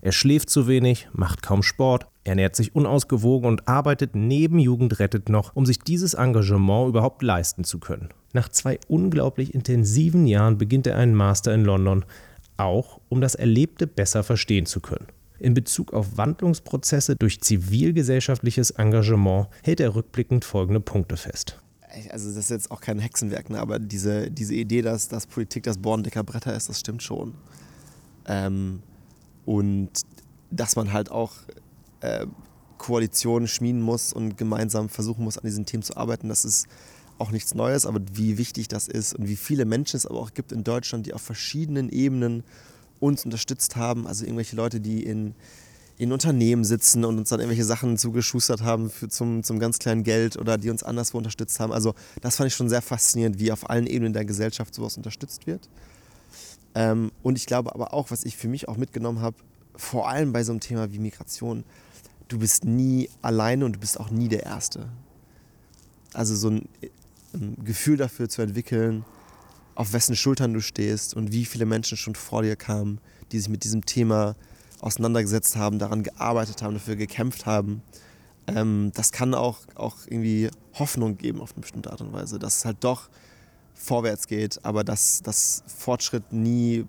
Er 0.03 0.13
schläft 0.13 0.51
zu 0.51 0.69
wenig, 0.69 1.09
macht 1.13 1.43
kaum 1.43 1.63
Sport, 1.63 2.07
ernährt 2.25 2.55
sich 2.55 2.75
unausgewogen 2.75 3.49
und 3.49 3.67
arbeitet 3.67 4.15
neben 4.15 4.59
Jugendrettet 4.59 5.29
noch, 5.29 5.57
um 5.57 5.67
sich 5.67 5.79
dieses 5.79 6.15
Engagement 6.15 6.89
überhaupt 6.89 7.23
leisten 7.23 7.65
zu 7.65 7.79
können. 7.79 8.11
Nach 8.33 8.49
zwei 8.49 8.79
unglaublich 8.89 9.55
intensiven 9.55 10.27
Jahren 10.27 10.59
beginnt 10.59 10.87
er 10.87 10.97
einen 10.97 11.15
Master 11.15 11.53
in 11.55 11.65
London, 11.65 12.05
auch 12.57 13.01
um 13.09 13.21
das 13.21 13.35
Erlebte 13.35 13.87
besser 13.87 14.23
verstehen 14.23 14.67
zu 14.67 14.81
können. 14.81 15.07
In 15.39 15.55
Bezug 15.55 15.95
auf 15.95 16.19
Wandlungsprozesse 16.19 17.17
durch 17.17 17.41
zivilgesellschaftliches 17.41 18.73
Engagement 18.73 19.49
hält 19.65 19.81
er 19.81 19.95
rückblickend 19.95 20.45
folgende 20.45 20.81
Punkte 20.81 21.17
fest. 21.17 21.59
Also 22.11 22.29
das 22.29 22.37
ist 22.37 22.51
jetzt 22.51 22.71
auch 22.71 22.81
kein 22.81 22.99
Hexenwerk, 22.99 23.51
ne? 23.51 23.59
aber 23.59 23.79
diese, 23.79 24.31
diese 24.31 24.55
Idee, 24.55 24.83
dass, 24.83 25.09
dass 25.09 25.27
Politik 25.27 25.65
das 25.65 25.79
Bohren 25.79 26.03
dicker 26.03 26.23
Bretter 26.23 26.55
ist, 26.55 26.69
das 26.69 26.81
stimmt 26.81 27.03
schon. 27.03 27.35
Ähm, 28.27 28.83
und 29.45 29.91
dass 30.51 30.77
man 30.77 30.93
halt 30.93 31.11
auch 31.11 31.33
äh, 32.01 32.27
Koalitionen 32.79 33.49
schmieden 33.49 33.83
muss 33.83 34.13
und 34.13 34.37
gemeinsam 34.37 34.89
versuchen 34.89 35.25
muss, 35.25 35.37
an 35.37 35.45
diesen 35.45 35.67
Themen 35.67 35.83
zu 35.83 35.97
arbeiten, 35.97 36.29
das 36.29 36.45
ist 36.45 36.67
auch 37.19 37.31
nichts 37.31 37.55
Neues, 37.55 37.85
aber 37.85 38.01
wie 38.13 38.39
wichtig 38.39 38.69
das 38.69 38.89
ist 38.89 39.15
und 39.15 39.29
wie 39.29 39.37
viele 39.37 39.65
Menschen 39.65 39.97
es 39.97 40.07
aber 40.07 40.19
auch 40.19 40.33
gibt 40.33 40.53
in 40.53 40.65
Deutschland, 40.65 41.07
die 41.07 41.13
auf 41.13 41.21
verschiedenen 41.21 41.91
Ebenen 41.91 42.45
uns 42.99 43.25
unterstützt 43.25 43.77
haben. 43.77 44.07
Also 44.07 44.25
irgendwelche 44.25 44.57
Leute, 44.57 44.81
die 44.81 45.03
in, 45.05 45.35
in 46.01 46.13
Unternehmen 46.13 46.65
sitzen 46.65 47.05
und 47.05 47.19
uns 47.19 47.29
dann 47.29 47.41
irgendwelche 47.41 47.67
Sachen 47.67 47.99
zugeschustert 47.99 48.63
haben 48.63 48.89
für 48.89 49.09
zum, 49.09 49.43
zum 49.43 49.59
ganz 49.59 49.79
kleinen 49.79 50.03
Geld 50.03 50.39
oder 50.39 50.57
die 50.57 50.71
uns 50.71 50.83
anderswo 50.83 51.19
unterstützt 51.19 51.61
haben. 51.61 51.75
Also 51.75 51.95
das 52.23 52.37
fand 52.37 52.49
ich 52.49 52.55
schon 52.55 52.71
sehr 52.71 52.81
faszinierend, 52.81 53.39
wie 53.39 53.53
auf 53.53 53.69
allen 53.69 53.87
Ebenen 53.87 54.15
der 54.15 54.25
Gesellschaft 54.25 54.75
sowas 54.75 54.97
unterstützt 54.97 55.47
wird. 55.47 55.69
Ähm, 56.75 57.13
und 57.23 57.37
ich 57.37 57.45
glaube 57.45 57.75
aber 57.75 57.93
auch, 57.93 58.11
was 58.11 58.25
ich 58.25 58.39
für 58.39 58.49
mich 58.49 58.67
auch 58.67 58.79
mitgenommen 58.79 59.21
habe, 59.21 59.37
vor 59.77 60.09
allem 60.09 60.33
bei 60.33 60.43
so 60.43 60.53
einem 60.53 60.61
Thema 60.61 60.91
wie 60.91 60.99
Migration, 60.99 61.65
du 62.29 62.39
bist 62.39 62.65
nie 62.65 63.11
alleine 63.21 63.67
und 63.67 63.75
du 63.75 63.79
bist 63.79 64.01
auch 64.01 64.09
nie 64.11 64.29
der 64.29 64.45
Erste. 64.45 64.89
Also 66.15 66.35
so 66.35 66.49
ein, 66.49 66.69
ein 67.35 67.59
Gefühl 67.63 67.99
dafür 67.99 68.31
zu 68.31 68.41
entwickeln, 68.41 69.05
auf 69.75 69.93
wessen 69.93 70.17
Schultern 70.17 70.55
du 70.55 70.63
stehst 70.63 71.13
und 71.13 71.31
wie 71.33 71.45
viele 71.45 71.67
Menschen 71.67 71.99
schon 71.99 72.15
vor 72.15 72.41
dir 72.41 72.57
kamen, 72.57 73.01
die 73.33 73.39
sich 73.39 73.51
mit 73.51 73.65
diesem 73.65 73.85
Thema 73.85 74.35
auseinandergesetzt 74.81 75.57
haben, 75.57 75.79
daran 75.79 76.03
gearbeitet 76.03 76.63
haben, 76.63 76.75
dafür 76.75 76.97
gekämpft 76.97 77.47
haben. 77.47 77.83
Ähm, 78.47 78.93
das 78.95 79.13
kann 79.13 79.35
auch, 79.35 79.59
auch 79.75 79.97
irgendwie 80.07 80.51
Hoffnung 80.75 81.17
geben 81.17 81.41
auf 81.41 81.53
eine 81.53 81.61
bestimmte 81.61 81.91
Art 81.91 82.01
und 82.01 82.13
Weise, 82.13 82.39
dass 82.39 82.59
es 82.59 82.65
halt 82.65 82.79
doch 82.81 83.09
vorwärts 83.75 84.27
geht, 84.27 84.65
aber 84.65 84.85
dass 84.85 85.23
das 85.23 85.63
Fortschritt 85.67 86.33
nie 86.33 86.87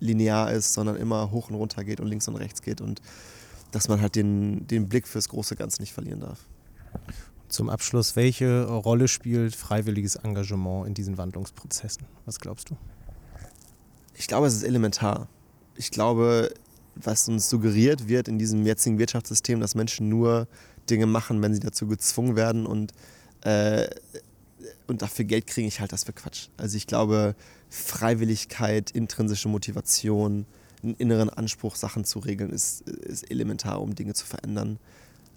linear 0.00 0.50
ist, 0.50 0.74
sondern 0.74 0.96
immer 0.96 1.30
hoch 1.30 1.48
und 1.48 1.56
runter 1.56 1.84
geht 1.84 2.00
und 2.00 2.08
links 2.08 2.26
und 2.28 2.36
rechts 2.36 2.62
geht 2.62 2.80
und 2.80 3.00
dass 3.70 3.88
man 3.88 4.00
halt 4.00 4.16
den, 4.16 4.66
den 4.66 4.88
Blick 4.88 5.06
fürs 5.06 5.28
große 5.28 5.56
Ganze 5.56 5.80
nicht 5.80 5.92
verlieren 5.92 6.20
darf. 6.20 6.46
Zum 7.48 7.68
Abschluss, 7.68 8.16
welche 8.16 8.66
Rolle 8.66 9.08
spielt 9.08 9.54
freiwilliges 9.54 10.16
Engagement 10.16 10.86
in 10.86 10.94
diesen 10.94 11.18
Wandlungsprozessen? 11.18 12.04
Was 12.26 12.40
glaubst 12.40 12.70
du? 12.70 12.76
Ich 14.14 14.26
glaube, 14.26 14.46
es 14.46 14.54
ist 14.54 14.62
elementar. 14.62 15.28
Ich 15.76 15.90
glaube, 15.90 16.52
was 16.94 17.28
uns 17.28 17.48
suggeriert 17.48 18.08
wird 18.08 18.28
in 18.28 18.38
diesem 18.38 18.64
jetzigen 18.66 18.98
Wirtschaftssystem, 18.98 19.60
dass 19.60 19.74
Menschen 19.74 20.08
nur 20.08 20.46
Dinge 20.90 21.06
machen, 21.06 21.40
wenn 21.42 21.54
sie 21.54 21.60
dazu 21.60 21.86
gezwungen 21.86 22.36
werden 22.36 22.66
und, 22.66 22.92
äh, 23.42 23.88
und 24.86 25.02
dafür 25.02 25.24
Geld 25.24 25.46
kriegen, 25.46 25.68
ich 25.68 25.80
halte 25.80 25.92
das 25.92 26.04
für 26.04 26.12
Quatsch. 26.12 26.48
Also 26.56 26.76
ich 26.76 26.86
glaube, 26.86 27.34
Freiwilligkeit, 27.70 28.90
intrinsische 28.90 29.48
Motivation, 29.48 30.46
einen 30.82 30.94
inneren 30.96 31.30
Anspruch, 31.30 31.76
Sachen 31.76 32.04
zu 32.04 32.18
regeln, 32.18 32.50
ist, 32.50 32.82
ist 32.82 33.30
elementar, 33.30 33.80
um 33.80 33.94
Dinge 33.94 34.14
zu 34.14 34.26
verändern. 34.26 34.78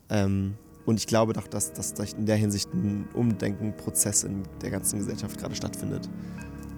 Ähm, 0.09 0.55
und 0.85 0.99
ich 0.99 1.07
glaube 1.07 1.33
doch, 1.33 1.47
dass, 1.47 1.73
dass 1.73 1.93
in 2.13 2.25
der 2.25 2.35
Hinsicht 2.35 2.71
ein 2.73 3.07
Umdenkenprozess 3.13 4.23
in 4.23 4.43
der 4.61 4.71
ganzen 4.71 4.99
Gesellschaft 4.99 5.37
gerade 5.37 5.55
stattfindet. 5.55 6.09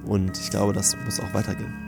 Und 0.05 0.37
ich 0.39 0.49
glaube, 0.49 0.73
das 0.73 0.95
muss 1.05 1.19
auch 1.19 1.33
weitergehen. 1.33 1.86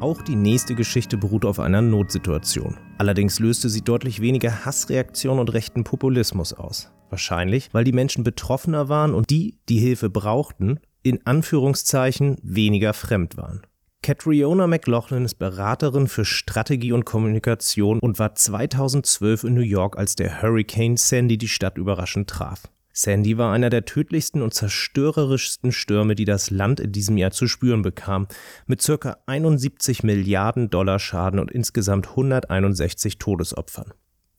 Auch 0.00 0.22
die 0.22 0.36
nächste 0.36 0.76
Geschichte 0.76 1.16
beruht 1.16 1.44
auf 1.44 1.58
einer 1.58 1.82
Notsituation. 1.82 2.78
Allerdings 2.98 3.40
löste 3.40 3.68
sie 3.68 3.82
deutlich 3.82 4.20
weniger 4.20 4.64
Hassreaktion 4.64 5.40
und 5.40 5.52
rechten 5.52 5.82
Populismus 5.82 6.52
aus. 6.52 6.92
Wahrscheinlich, 7.10 7.70
weil 7.72 7.82
die 7.82 7.92
Menschen 7.92 8.22
betroffener 8.22 8.88
waren 8.88 9.12
und 9.12 9.28
die, 9.30 9.58
die 9.68 9.80
Hilfe 9.80 10.08
brauchten, 10.08 10.78
in 11.02 11.26
Anführungszeichen 11.26 12.36
weniger 12.42 12.92
fremd 12.94 13.36
waren. 13.36 13.62
Catriona 14.02 14.68
McLaughlin 14.68 15.24
ist 15.24 15.34
Beraterin 15.34 16.06
für 16.06 16.24
Strategie 16.24 16.92
und 16.92 17.04
Kommunikation 17.04 17.98
und 17.98 18.20
war 18.20 18.36
2012 18.36 19.44
in 19.44 19.54
New 19.54 19.60
York, 19.62 19.98
als 19.98 20.14
der 20.14 20.40
Hurricane 20.40 20.96
Sandy 20.96 21.38
die 21.38 21.48
Stadt 21.48 21.76
überraschend 21.76 22.30
traf. 22.30 22.62
Sandy 23.00 23.38
war 23.38 23.52
einer 23.52 23.70
der 23.70 23.84
tödlichsten 23.84 24.42
und 24.42 24.54
zerstörerischsten 24.54 25.70
Stürme, 25.70 26.16
die 26.16 26.24
das 26.24 26.50
Land 26.50 26.80
in 26.80 26.90
diesem 26.90 27.16
Jahr 27.16 27.30
zu 27.30 27.46
spüren 27.46 27.82
bekam, 27.82 28.26
mit 28.66 28.82
ca. 28.84 29.18
71 29.24 30.02
Milliarden 30.02 30.68
Dollar 30.68 30.98
Schaden 30.98 31.38
und 31.38 31.52
insgesamt 31.52 32.08
161 32.08 33.18
Todesopfern. 33.18 33.92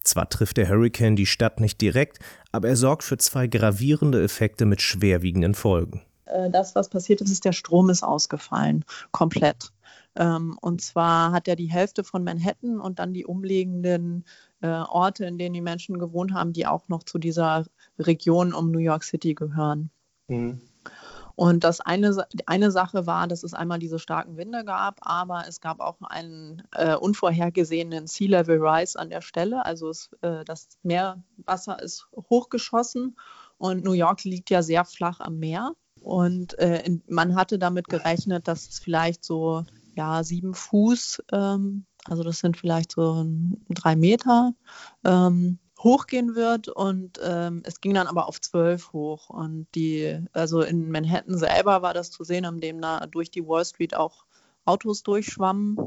Zwar 0.04 0.28
trifft 0.28 0.58
der 0.58 0.68
Hurricane 0.68 1.16
die 1.16 1.26
Stadt 1.26 1.62
nicht 1.62 1.80
direkt, 1.80 2.20
aber 2.52 2.68
er 2.68 2.76
sorgt 2.76 3.04
für 3.04 3.18
zwei 3.18 3.48
gravierende 3.48 4.22
Effekte 4.22 4.66
mit 4.66 4.82
schwerwiegenden 4.82 5.54
Folgen. 5.54 6.02
Äh, 6.26 6.50
das, 6.50 6.76
was 6.76 6.90
passiert 6.90 7.22
ist, 7.22 7.32
ist, 7.32 7.46
der 7.46 7.54
Strom 7.54 7.90
ist 7.90 8.04
ausgefallen, 8.04 8.84
komplett. 9.12 9.72
Ähm, 10.16 10.58
und 10.62 10.82
zwar 10.82 11.32
hat 11.32 11.48
er 11.48 11.56
die 11.56 11.72
Hälfte 11.72 12.04
von 12.04 12.24
Manhattan 12.24 12.80
und 12.80 13.00
dann 13.00 13.14
die 13.14 13.26
umliegenden 13.26 14.26
äh, 14.62 14.68
Orte, 14.68 15.26
in 15.26 15.38
denen 15.38 15.54
die 15.54 15.62
Menschen 15.62 16.00
gewohnt 16.00 16.34
haben, 16.34 16.54
die 16.54 16.68
auch 16.68 16.88
noch 16.88 17.04
zu 17.04 17.18
dieser 17.20 17.66
Regionen 17.98 18.54
um 18.54 18.72
New 18.72 18.80
York 18.80 19.04
City 19.04 19.34
gehören. 19.34 19.90
Mhm. 20.28 20.62
Und 21.40 21.64
das 21.64 21.80
eine, 21.80 22.28
eine 22.48 22.70
Sache 22.70 23.08
war, 23.08 23.26
dass 23.26 23.44
es 23.44 23.54
einmal 23.54 23.80
diese 23.80 23.98
starken 23.98 24.36
Winde 24.36 24.66
gab, 24.66 24.98
aber 25.04 25.46
es 25.48 25.62
gab 25.62 25.80
auch 25.80 25.96
einen 26.02 26.64
äh, 26.74 26.96
unvorhergesehenen 26.96 28.08
Sea 28.08 28.28
Level 28.28 28.58
Rise 28.62 29.00
an 29.00 29.10
der 29.10 29.22
Stelle. 29.22 29.66
Also 29.66 29.88
es, 29.88 30.10
äh, 30.20 30.44
das 30.44 30.68
Meerwasser 30.84 31.82
ist 31.82 32.10
hochgeschossen 32.30 33.18
und 33.58 33.86
New 33.86 33.94
York 33.94 34.26
liegt 34.26 34.50
ja 34.50 34.62
sehr 34.62 34.84
flach 34.84 35.22
am 35.22 35.40
Meer. 35.40 35.72
Und 36.02 36.60
äh, 36.60 36.82
in, 36.84 37.04
man 37.08 37.36
hatte 37.36 37.58
damit 37.58 37.88
gerechnet, 37.88 38.50
dass 38.50 38.68
es 38.68 38.80
vielleicht 38.80 39.24
so 39.24 39.64
ja, 40.00 40.24
sieben 40.24 40.54
Fuß 40.54 41.24
ähm, 41.32 41.86
also 42.06 42.24
das 42.24 42.40
sind 42.40 42.58
vielleicht 42.58 42.94
so 42.94 43.26
drei 43.70 43.96
Meter, 43.96 44.54
ähm, 45.04 45.60
hochgehen 45.80 46.36
wird 46.36 46.68
und 46.68 47.20
ähm, 47.24 47.62
es 47.66 47.80
ging 47.80 47.94
dann 47.94 48.08
aber 48.08 48.28
auf 48.28 48.42
zwölf 48.42 48.92
hoch 48.92 49.30
und 49.30 49.68
die, 49.76 50.20
also 50.34 50.62
in 50.62 50.92
Manhattan 50.92 51.38
selber 51.38 51.82
war 51.82 51.94
das 51.94 52.12
zu 52.12 52.24
sehen, 52.24 52.44
indem 52.44 52.82
da 52.82 53.06
durch 53.08 53.32
die 53.32 53.48
Wall 53.48 53.64
Street 53.64 53.96
auch 53.96 54.26
Autos 54.66 55.04
durchschwammen 55.04 55.78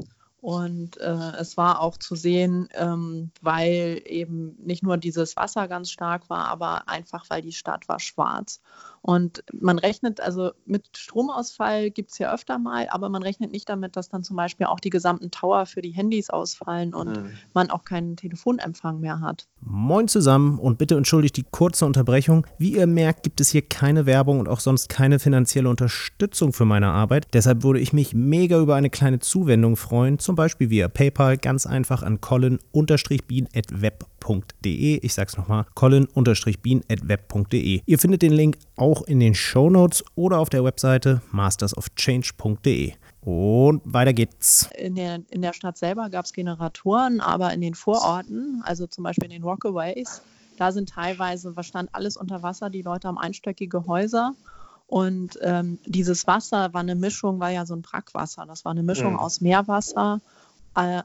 und 0.41 0.97
äh, 0.97 1.31
es 1.39 1.57
war 1.57 1.79
auch 1.79 1.97
zu 1.97 2.15
sehen, 2.15 2.67
ähm, 2.73 3.31
weil 3.41 4.01
eben 4.05 4.55
nicht 4.57 4.81
nur 4.81 4.97
dieses 4.97 5.37
Wasser 5.37 5.67
ganz 5.67 5.91
stark 5.91 6.29
war, 6.29 6.47
aber 6.47 6.89
einfach, 6.89 7.29
weil 7.29 7.41
die 7.41 7.53
Stadt 7.53 7.87
war 7.87 7.99
schwarz. 7.99 8.61
Und 9.05 9.43
man 9.51 9.79
rechnet, 9.79 10.21
also 10.21 10.51
mit 10.65 10.87
Stromausfall 10.95 11.91
gibt 11.91 12.11
es 12.11 12.19
ja 12.19 12.33
öfter 12.33 12.57
mal, 12.57 12.87
aber 12.89 13.09
man 13.09 13.21
rechnet 13.21 13.51
nicht 13.51 13.67
damit, 13.67 13.97
dass 13.97 14.07
dann 14.07 14.23
zum 14.23 14.37
Beispiel 14.37 14.65
auch 14.65 14.79
die 14.79 14.89
gesamten 14.89 15.29
Tower 15.29 15.65
für 15.65 15.81
die 15.81 15.91
Handys 15.91 16.29
ausfallen 16.29 16.93
und 16.93 17.09
mhm. 17.09 17.31
man 17.53 17.69
auch 17.69 17.83
keinen 17.83 18.15
Telefonempfang 18.15 19.01
mehr 19.01 19.19
hat. 19.19 19.49
Moin 19.59 20.07
zusammen 20.07 20.57
und 20.57 20.77
bitte 20.77 20.95
entschuldigt 20.95 21.35
die 21.35 21.43
kurze 21.43 21.85
Unterbrechung. 21.85 22.47
Wie 22.57 22.77
ihr 22.77 22.87
merkt, 22.87 23.23
gibt 23.23 23.41
es 23.41 23.49
hier 23.49 23.63
keine 23.63 24.05
Werbung 24.05 24.39
und 24.39 24.47
auch 24.47 24.61
sonst 24.61 24.87
keine 24.87 25.19
finanzielle 25.19 25.67
Unterstützung 25.67 26.53
für 26.53 26.63
meine 26.63 26.87
Arbeit. 26.87 27.27
Deshalb 27.33 27.63
würde 27.63 27.81
ich 27.81 27.91
mich 27.91 28.13
mega 28.13 28.57
über 28.57 28.75
eine 28.75 28.89
kleine 28.89 29.19
Zuwendung 29.19 29.75
freuen, 29.75 30.17
zum 30.17 30.37
Beispiel 30.37 30.69
via 30.69 30.87
PayPal, 30.87 31.37
ganz 31.37 31.65
einfach 31.65 32.03
an 32.03 32.21
colin-bean.web.com 32.21 34.12
colin-bean.web.de. 34.23 34.99
Ich 35.01 35.13
sag's 35.13 35.37
nochmal, 35.37 35.65
colin-bean.web.de. 35.75 37.81
Ihr 37.85 37.99
findet 37.99 38.21
den 38.21 38.33
Link 38.33 38.57
auch 38.75 39.03
in 39.03 39.19
den 39.19 39.35
Show 39.35 39.69
Notes 39.69 40.03
oder 40.15 40.39
auf 40.39 40.49
der 40.49 40.63
Webseite 40.63 41.21
mastersofchange.de. 41.31 42.93
Und 43.21 43.81
weiter 43.85 44.13
geht's. 44.13 44.69
In 44.77 44.95
der, 44.95 45.21
in 45.29 45.41
der 45.41 45.53
Stadt 45.53 45.77
selber 45.77 46.09
gab 46.09 46.25
es 46.25 46.33
Generatoren, 46.33 47.21
aber 47.21 47.53
in 47.53 47.61
den 47.61 47.73
Vororten, 47.73 48.61
also 48.65 48.85
zum 48.87 49.05
Beispiel 49.05 49.23
in 49.25 49.31
den 49.31 49.43
Rockaways, 49.43 50.21
da 50.57 50.73
sind 50.73 50.89
teilweise, 50.89 51.55
was 51.55 51.67
stand 51.67 51.89
alles 51.93 52.17
unter 52.17 52.43
Wasser, 52.43 52.69
die 52.69 52.81
Leute 52.81 53.07
haben 53.07 53.17
einstöckige 53.17 53.87
Häuser. 53.87 54.33
Und 54.87 55.39
ähm, 55.41 55.79
dieses 55.85 56.27
Wasser 56.27 56.73
war 56.73 56.81
eine 56.81 56.95
Mischung, 56.95 57.39
war 57.39 57.49
ja 57.49 57.65
so 57.65 57.75
ein 57.75 57.81
Brackwasser. 57.81 58.45
Das 58.45 58.65
war 58.65 58.73
eine 58.73 58.83
Mischung 58.83 59.13
mhm. 59.13 59.19
aus 59.19 59.39
Meerwasser 59.41 60.21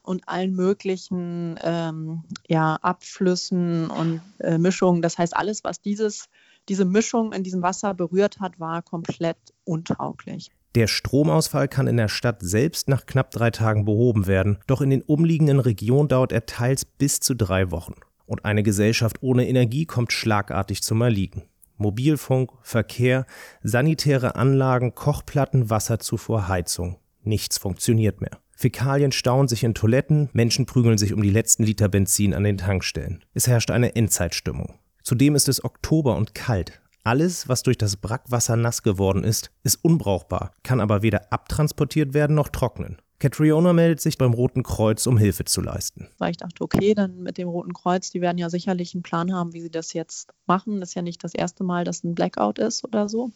und 0.02 0.28
allen 0.28 0.54
möglichen 0.54 1.58
ähm, 1.62 2.24
ja, 2.48 2.76
Abflüssen 2.76 3.90
und 3.90 4.20
äh, 4.38 4.58
Mischungen. 4.58 5.02
Das 5.02 5.18
heißt, 5.18 5.36
alles, 5.36 5.64
was 5.64 5.80
dieses, 5.80 6.28
diese 6.68 6.84
Mischung 6.84 7.32
in 7.32 7.42
diesem 7.42 7.62
Wasser 7.62 7.94
berührt 7.94 8.40
hat, 8.40 8.58
war 8.58 8.82
komplett 8.82 9.36
untauglich. 9.64 10.50
Der 10.74 10.86
Stromausfall 10.86 11.66
kann 11.66 11.86
in 11.86 11.96
der 11.96 12.08
Stadt 12.08 12.38
selbst 12.40 12.88
nach 12.88 13.06
knapp 13.06 13.30
drei 13.30 13.50
Tagen 13.50 13.84
behoben 13.84 14.26
werden, 14.26 14.58
doch 14.66 14.80
in 14.80 14.90
den 14.90 15.02
umliegenden 15.02 15.60
Regionen 15.60 16.08
dauert 16.08 16.30
er 16.30 16.46
teils 16.46 16.84
bis 16.84 17.20
zu 17.20 17.34
drei 17.34 17.70
Wochen. 17.70 17.94
Und 18.26 18.44
eine 18.44 18.62
Gesellschaft 18.62 19.22
ohne 19.22 19.48
Energie 19.48 19.86
kommt 19.86 20.12
schlagartig 20.12 20.82
zum 20.82 21.00
Erliegen. 21.00 21.44
Mobilfunk, 21.78 22.52
Verkehr, 22.62 23.24
sanitäre 23.62 24.34
Anlagen, 24.34 24.94
Kochplatten, 24.94 25.70
Wasserzufuhr, 25.70 26.48
Heizung. 26.48 26.98
Nichts 27.22 27.56
funktioniert 27.56 28.20
mehr. 28.20 28.38
Fäkalien 28.60 29.12
stauen 29.12 29.46
sich 29.46 29.62
in 29.62 29.72
Toiletten, 29.72 30.30
Menschen 30.32 30.66
prügeln 30.66 30.98
sich 30.98 31.12
um 31.12 31.22
die 31.22 31.30
letzten 31.30 31.62
Liter 31.62 31.88
Benzin 31.88 32.34
an 32.34 32.42
den 32.42 32.58
Tankstellen. 32.58 33.24
Es 33.32 33.46
herrscht 33.46 33.70
eine 33.70 33.94
Endzeitstimmung. 33.94 34.80
Zudem 35.04 35.36
ist 35.36 35.48
es 35.48 35.62
Oktober 35.62 36.16
und 36.16 36.34
kalt. 36.34 36.80
Alles, 37.04 37.48
was 37.48 37.62
durch 37.62 37.78
das 37.78 37.96
Brackwasser 37.96 38.56
nass 38.56 38.82
geworden 38.82 39.22
ist, 39.22 39.52
ist 39.62 39.76
unbrauchbar, 39.84 40.54
kann 40.64 40.80
aber 40.80 41.02
weder 41.02 41.32
abtransportiert 41.32 42.14
werden 42.14 42.34
noch 42.34 42.48
trocknen. 42.48 43.00
Catriona 43.20 43.72
meldet 43.72 44.00
sich 44.00 44.18
beim 44.18 44.32
Roten 44.32 44.64
Kreuz, 44.64 45.06
um 45.06 45.18
Hilfe 45.18 45.44
zu 45.44 45.60
leisten. 45.60 46.08
Weil 46.18 46.32
ich 46.32 46.38
dachte, 46.38 46.60
okay, 46.64 46.94
dann 46.94 47.22
mit 47.22 47.38
dem 47.38 47.46
Roten 47.46 47.72
Kreuz, 47.72 48.10
die 48.10 48.20
werden 48.20 48.38
ja 48.38 48.50
sicherlich 48.50 48.92
einen 48.92 49.04
Plan 49.04 49.32
haben, 49.32 49.52
wie 49.52 49.60
sie 49.60 49.70
das 49.70 49.92
jetzt 49.92 50.32
machen. 50.46 50.80
Das 50.80 50.88
ist 50.88 50.94
ja 50.96 51.02
nicht 51.02 51.22
das 51.22 51.32
erste 51.32 51.62
Mal, 51.62 51.84
dass 51.84 52.02
ein 52.02 52.16
Blackout 52.16 52.58
ist 52.58 52.84
oder 52.84 53.08
so. 53.08 53.30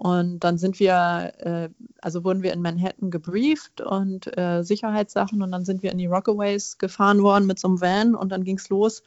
Und 0.00 0.40
dann 0.40 0.56
sind 0.56 0.80
wir, 0.80 1.34
äh, 1.40 1.68
also 2.00 2.24
wurden 2.24 2.42
wir 2.42 2.54
in 2.54 2.62
Manhattan 2.62 3.10
gebrieft 3.10 3.82
und 3.82 4.34
äh, 4.38 4.62
Sicherheitssachen 4.62 5.42
und 5.42 5.52
dann 5.52 5.66
sind 5.66 5.82
wir 5.82 5.92
in 5.92 5.98
die 5.98 6.06
Rockaways 6.06 6.78
gefahren 6.78 7.22
worden 7.22 7.46
mit 7.46 7.58
so 7.58 7.68
einem 7.68 7.82
Van 7.82 8.14
und 8.14 8.32
dann 8.32 8.42
ging 8.42 8.56
es 8.56 8.70
los. 8.70 9.02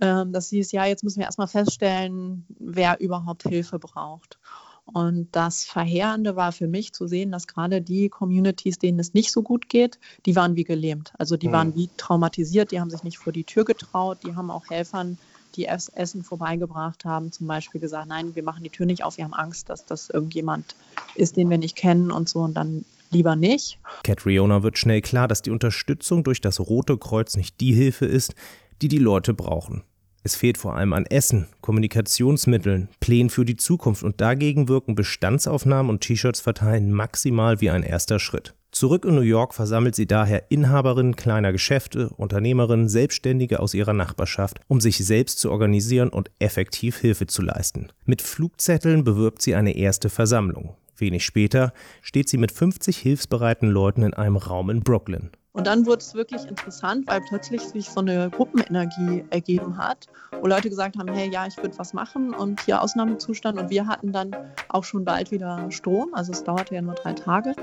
Ähm, 0.00 0.32
das 0.32 0.48
hieß, 0.48 0.72
ja, 0.72 0.86
jetzt 0.86 1.04
müssen 1.04 1.18
wir 1.18 1.26
erstmal 1.26 1.46
feststellen, 1.46 2.46
wer 2.58 3.00
überhaupt 3.00 3.42
Hilfe 3.42 3.78
braucht. 3.78 4.38
Und 4.86 5.28
das 5.32 5.64
Verheerende 5.64 6.36
war 6.36 6.52
für 6.52 6.68
mich 6.68 6.94
zu 6.94 7.06
sehen, 7.06 7.32
dass 7.32 7.46
gerade 7.46 7.82
die 7.82 8.08
Communities, 8.08 8.78
denen 8.78 8.98
es 8.98 9.12
nicht 9.12 9.32
so 9.32 9.42
gut 9.42 9.68
geht, 9.68 9.98
die 10.24 10.36
waren 10.36 10.56
wie 10.56 10.64
gelähmt. 10.64 11.12
Also 11.18 11.36
die 11.36 11.48
mhm. 11.48 11.52
waren 11.52 11.74
wie 11.74 11.90
traumatisiert, 11.98 12.72
die 12.72 12.80
haben 12.80 12.88
sich 12.88 13.02
nicht 13.02 13.18
vor 13.18 13.34
die 13.34 13.44
Tür 13.44 13.66
getraut, 13.66 14.20
die 14.24 14.34
haben 14.34 14.50
auch 14.50 14.70
Helfern 14.70 15.18
die 15.56 15.66
Essen 15.66 16.22
vorbeigebracht 16.22 17.04
haben, 17.04 17.32
zum 17.32 17.46
Beispiel 17.46 17.80
gesagt, 17.80 18.08
nein, 18.08 18.34
wir 18.34 18.42
machen 18.42 18.62
die 18.62 18.70
Tür 18.70 18.86
nicht 18.86 19.04
auf, 19.04 19.16
wir 19.16 19.24
haben 19.24 19.34
Angst, 19.34 19.68
dass 19.68 19.84
das 19.84 20.10
irgendjemand 20.10 20.74
ist, 21.14 21.36
den 21.36 21.50
wir 21.50 21.58
nicht 21.58 21.76
kennen 21.76 22.10
und 22.10 22.28
so 22.28 22.40
und 22.40 22.54
dann 22.54 22.84
lieber 23.10 23.36
nicht. 23.36 23.78
Catriona 24.04 24.62
wird 24.62 24.78
schnell 24.78 25.00
klar, 25.00 25.28
dass 25.28 25.42
die 25.42 25.50
Unterstützung 25.50 26.24
durch 26.24 26.40
das 26.40 26.60
Rote 26.60 26.96
Kreuz 26.96 27.36
nicht 27.36 27.60
die 27.60 27.72
Hilfe 27.72 28.06
ist, 28.06 28.34
die 28.82 28.88
die 28.88 28.98
Leute 28.98 29.34
brauchen. 29.34 29.82
Es 30.22 30.36
fehlt 30.36 30.58
vor 30.58 30.76
allem 30.76 30.92
an 30.92 31.06
Essen, 31.06 31.46
Kommunikationsmitteln, 31.62 32.88
Plänen 33.00 33.30
für 33.30 33.46
die 33.46 33.56
Zukunft 33.56 34.02
und 34.02 34.20
dagegen 34.20 34.68
wirken 34.68 34.94
Bestandsaufnahmen 34.94 35.90
und 35.90 36.02
T-Shirts 36.02 36.40
verteilen 36.40 36.92
maximal 36.92 37.60
wie 37.60 37.70
ein 37.70 37.82
erster 37.82 38.18
Schritt. 38.18 38.54
Zurück 38.70 39.04
in 39.04 39.16
New 39.16 39.22
York 39.22 39.54
versammelt 39.54 39.96
sie 39.96 40.06
daher 40.06 40.50
Inhaberinnen 40.50 41.16
kleiner 41.16 41.50
Geschäfte, 41.52 42.10
Unternehmerinnen, 42.10 42.88
Selbstständige 42.88 43.58
aus 43.58 43.74
ihrer 43.74 43.94
Nachbarschaft, 43.94 44.60
um 44.68 44.80
sich 44.80 44.98
selbst 44.98 45.40
zu 45.40 45.50
organisieren 45.50 46.10
und 46.10 46.30
effektiv 46.38 46.98
Hilfe 46.98 47.26
zu 47.26 47.42
leisten. 47.42 47.88
Mit 48.04 48.22
Flugzetteln 48.22 49.02
bewirbt 49.02 49.42
sie 49.42 49.56
eine 49.56 49.74
erste 49.76 50.08
Versammlung. 50.08 50.76
Wenig 50.96 51.24
später 51.24 51.72
steht 52.02 52.28
sie 52.28 52.36
mit 52.36 52.52
50 52.52 52.96
hilfsbereiten 52.98 53.68
Leuten 53.68 54.02
in 54.02 54.14
einem 54.14 54.36
Raum 54.36 54.70
in 54.70 54.80
Brooklyn. 54.80 55.30
Und 55.52 55.66
dann 55.66 55.84
wurde 55.86 55.98
es 55.98 56.14
wirklich 56.14 56.44
interessant, 56.46 57.06
weil 57.08 57.20
plötzlich 57.22 57.62
sich 57.62 57.90
so 57.90 58.00
eine 58.00 58.30
Gruppenenergie 58.30 59.24
ergeben 59.30 59.76
hat, 59.78 60.06
wo 60.40 60.46
Leute 60.46 60.70
gesagt 60.70 60.96
haben, 60.96 61.12
hey, 61.12 61.28
ja, 61.28 61.46
ich 61.46 61.56
würde 61.56 61.76
was 61.76 61.92
machen 61.92 62.32
und 62.34 62.60
hier 62.64 62.80
Ausnahmezustand. 62.80 63.58
Und 63.58 63.70
wir 63.70 63.86
hatten 63.86 64.12
dann 64.12 64.34
auch 64.68 64.84
schon 64.84 65.04
bald 65.04 65.32
wieder 65.32 65.70
Strom, 65.70 66.14
also 66.14 66.32
es 66.32 66.44
dauerte 66.44 66.76
ja 66.76 66.82
nur 66.82 66.94
drei 66.94 67.14
Tage. 67.14 67.54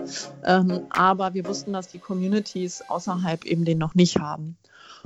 Ähm, 0.43 0.81
aber 0.89 1.33
wir 1.33 1.45
wussten, 1.45 1.71
dass 1.71 1.87
die 1.87 1.99
Communities 1.99 2.83
außerhalb 2.89 3.45
eben 3.45 3.63
den 3.63 3.77
noch 3.77 3.95
nicht 3.95 4.19
haben. 4.19 4.57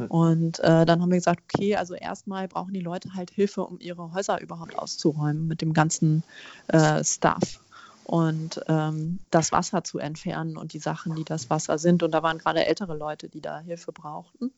Und 0.07 0.59
äh, 0.59 0.85
dann 0.85 1.01
haben 1.01 1.09
wir 1.09 1.17
gesagt, 1.17 1.43
okay, 1.53 1.75
also 1.75 1.93
erstmal 1.93 2.47
brauchen 2.47 2.73
die 2.73 2.81
Leute 2.81 3.13
halt 3.13 3.29
Hilfe, 3.29 3.63
um 3.63 3.79
ihre 3.79 4.13
Häuser 4.13 4.41
überhaupt 4.41 4.77
auszuräumen 4.77 5.47
mit 5.47 5.61
dem 5.61 5.73
ganzen 5.73 6.23
äh, 6.67 7.03
Stuff 7.03 7.61
und 8.03 8.61
ähm, 8.67 9.19
das 9.29 9.51
Wasser 9.51 9.83
zu 9.83 9.99
entfernen 9.99 10.57
und 10.57 10.73
die 10.73 10.79
Sachen, 10.79 11.15
die 11.15 11.23
das 11.23 11.49
Wasser 11.49 11.77
sind. 11.77 12.03
Und 12.03 12.11
da 12.11 12.23
waren 12.23 12.37
gerade 12.37 12.65
ältere 12.65 12.95
Leute, 12.95 13.29
die 13.29 13.41
da 13.41 13.59
Hilfe 13.59 13.91
brauchten. 13.91 14.51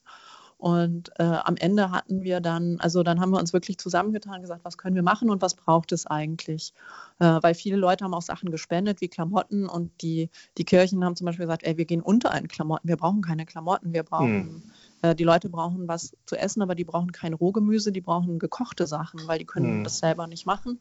Und 0.58 1.12
äh, 1.20 1.24
am 1.24 1.58
Ende 1.58 1.92
hatten 1.92 2.24
wir 2.24 2.40
dann, 2.40 2.80
also 2.80 3.04
dann 3.04 3.20
haben 3.20 3.32
wir 3.32 3.40
uns 3.40 3.52
wirklich 3.52 3.78
zusammengetan, 3.78 4.40
gesagt, 4.40 4.64
was 4.64 4.78
können 4.78 4.96
wir 4.96 5.04
machen 5.04 5.30
und 5.30 5.42
was 5.42 5.56
braucht 5.56 5.92
es 5.92 6.08
eigentlich? 6.08 6.74
Äh, 7.20 7.40
weil 7.42 7.54
viele 7.54 7.76
Leute 7.76 8.06
haben 8.06 8.14
auch 8.14 8.22
Sachen 8.22 8.50
gespendet, 8.50 9.02
wie 9.02 9.10
Klamotten 9.10 9.68
und 9.68 9.92
die, 10.02 10.30
die 10.58 10.64
Kirchen 10.64 11.04
haben 11.04 11.18
zum 11.18 11.26
Beispiel 11.26 11.48
gesagt, 11.48 11.64
ey, 11.64 11.78
wir 11.78 11.84
gehen 11.84 12.02
unter 12.02 12.34
in 12.38 12.48
Klamotten, 12.48 12.88
wir 12.88 12.96
brauchen 12.96 13.22
keine 13.22 13.46
Klamotten, 13.46 13.92
wir 13.92 14.04
brauchen, 14.04 14.64
hm. 15.02 15.10
äh, 15.10 15.16
die 15.16 15.26
Leute 15.26 15.50
brauchen 15.50 15.90
was 15.90 16.16
zu 16.26 16.38
essen, 16.38 16.62
aber 16.62 16.76
die 16.76 16.86
brauchen 16.86 17.12
kein 17.12 17.34
Rohgemüse, 17.34 17.92
die 17.92 18.00
brauchen 18.00 18.40
gekochte 18.40 18.88
Sachen, 18.88 19.28
weil 19.28 19.40
die 19.40 19.46
können 19.46 19.80
hm. 19.80 19.84
das 19.84 20.00
selber 20.00 20.28
nicht 20.28 20.46
machen 20.46 20.80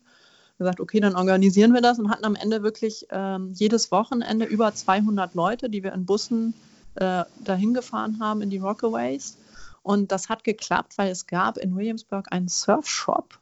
gesagt, 0.62 0.80
okay, 0.80 1.00
dann 1.00 1.16
organisieren 1.16 1.74
wir 1.74 1.80
das 1.80 1.98
und 1.98 2.10
hatten 2.10 2.24
am 2.24 2.34
Ende 2.34 2.62
wirklich 2.62 3.06
ähm, 3.10 3.52
jedes 3.54 3.90
Wochenende 3.90 4.44
über 4.44 4.74
200 4.74 5.34
Leute, 5.34 5.68
die 5.68 5.82
wir 5.82 5.92
in 5.92 6.06
Bussen 6.06 6.54
äh, 6.94 7.24
dahin 7.44 7.74
gefahren 7.74 8.18
haben 8.20 8.42
in 8.42 8.50
die 8.50 8.58
Rockaways. 8.58 9.38
Und 9.82 10.12
das 10.12 10.28
hat 10.28 10.44
geklappt, 10.44 10.98
weil 10.98 11.10
es 11.10 11.26
gab 11.26 11.58
in 11.58 11.74
Williamsburg 11.76 12.28
einen 12.30 12.48
Surfshop. 12.48 13.38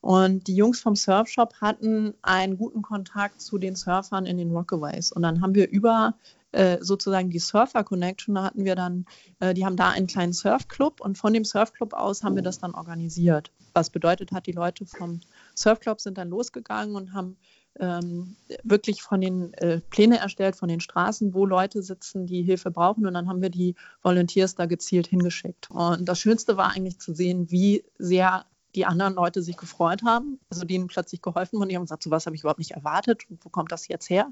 Und 0.00 0.46
die 0.46 0.54
Jungs 0.54 0.80
vom 0.80 0.96
Surfshop 0.96 1.54
hatten 1.60 2.14
einen 2.22 2.58
guten 2.58 2.82
Kontakt 2.82 3.40
zu 3.40 3.58
den 3.58 3.76
Surfern 3.76 4.26
in 4.26 4.38
den 4.38 4.50
Rockaways. 4.50 5.12
Und 5.12 5.22
dann 5.22 5.40
haben 5.42 5.54
wir 5.54 5.68
über 5.68 6.14
äh, 6.52 6.78
sozusagen 6.80 7.30
die 7.30 7.38
Surfer 7.38 7.84
Connection, 7.84 8.34
da 8.34 8.44
hatten 8.44 8.64
wir 8.64 8.76
dann, 8.76 9.04
äh, 9.40 9.52
die 9.52 9.66
haben 9.66 9.76
da 9.76 9.90
einen 9.90 10.06
kleinen 10.06 10.32
Surfclub 10.32 11.00
und 11.00 11.18
von 11.18 11.32
dem 11.32 11.44
Surfclub 11.44 11.92
aus 11.92 12.22
haben 12.22 12.36
wir 12.36 12.42
das 12.42 12.58
dann 12.58 12.74
organisiert. 12.74 13.50
Was 13.74 13.90
bedeutet 13.90 14.32
hat, 14.32 14.46
die 14.46 14.52
Leute 14.52 14.86
vom 14.86 15.20
Surfclub 15.56 16.00
sind 16.00 16.18
dann 16.18 16.28
losgegangen 16.28 16.94
und 16.94 17.12
haben 17.12 17.36
ähm, 17.78 18.36
wirklich 18.62 19.02
von 19.02 19.20
den 19.20 19.52
äh, 19.54 19.80
Pläne 19.90 20.18
erstellt, 20.18 20.56
von 20.56 20.68
den 20.68 20.80
Straßen, 20.80 21.34
wo 21.34 21.46
Leute 21.46 21.82
sitzen, 21.82 22.26
die 22.26 22.42
Hilfe 22.42 22.70
brauchen. 22.70 23.06
Und 23.06 23.14
dann 23.14 23.28
haben 23.28 23.42
wir 23.42 23.50
die 23.50 23.74
Volunteers 24.02 24.54
da 24.54 24.66
gezielt 24.66 25.06
hingeschickt. 25.06 25.70
Und 25.70 26.06
das 26.06 26.20
Schönste 26.20 26.56
war 26.56 26.70
eigentlich 26.70 26.98
zu 26.98 27.14
sehen, 27.14 27.50
wie 27.50 27.84
sehr 27.98 28.46
die 28.74 28.86
anderen 28.86 29.14
Leute 29.14 29.42
sich 29.42 29.56
gefreut 29.56 30.02
haben, 30.04 30.38
also 30.50 30.64
denen 30.64 30.86
plötzlich 30.86 31.22
geholfen 31.22 31.60
und 31.60 31.70
die 31.70 31.76
haben 31.76 31.84
gesagt, 31.84 32.02
so 32.02 32.10
was 32.10 32.26
habe 32.26 32.36
ich 32.36 32.42
überhaupt 32.42 32.58
nicht 32.58 32.72
erwartet, 32.72 33.22
wo 33.40 33.48
kommt 33.48 33.72
das 33.72 33.88
jetzt 33.88 34.10
her? 34.10 34.30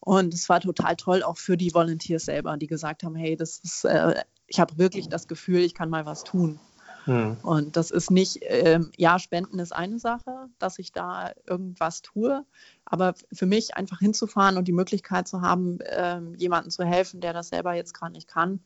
Und 0.00 0.34
es 0.34 0.48
war 0.48 0.60
total 0.60 0.96
toll 0.96 1.22
auch 1.22 1.38
für 1.38 1.56
die 1.56 1.72
Volunteers 1.72 2.24
selber, 2.24 2.56
die 2.56 2.66
gesagt 2.66 3.04
haben, 3.04 3.14
hey, 3.14 3.36
das 3.36 3.58
ist, 3.58 3.84
äh, 3.84 4.24
ich 4.48 4.58
habe 4.58 4.76
wirklich 4.78 5.08
das 5.08 5.28
Gefühl, 5.28 5.60
ich 5.60 5.74
kann 5.74 5.90
mal 5.90 6.04
was 6.04 6.24
tun. 6.24 6.58
Hm. 7.04 7.38
Und 7.42 7.76
das 7.76 7.90
ist 7.90 8.10
nicht, 8.10 8.40
ähm, 8.42 8.90
ja, 8.96 9.18
Spenden 9.18 9.58
ist 9.58 9.74
eine 9.74 9.98
Sache, 9.98 10.48
dass 10.58 10.78
ich 10.78 10.92
da 10.92 11.32
irgendwas 11.46 12.02
tue, 12.02 12.44
aber 12.84 13.14
für 13.32 13.46
mich 13.46 13.76
einfach 13.76 13.98
hinzufahren 13.98 14.56
und 14.56 14.68
die 14.68 14.72
Möglichkeit 14.72 15.26
zu 15.26 15.40
haben, 15.40 15.78
ähm, 15.86 16.34
jemandem 16.36 16.70
zu 16.70 16.84
helfen, 16.84 17.20
der 17.20 17.32
das 17.32 17.48
selber 17.48 17.74
jetzt 17.74 17.94
gerade 17.94 18.12
nicht 18.12 18.28
kann, 18.28 18.60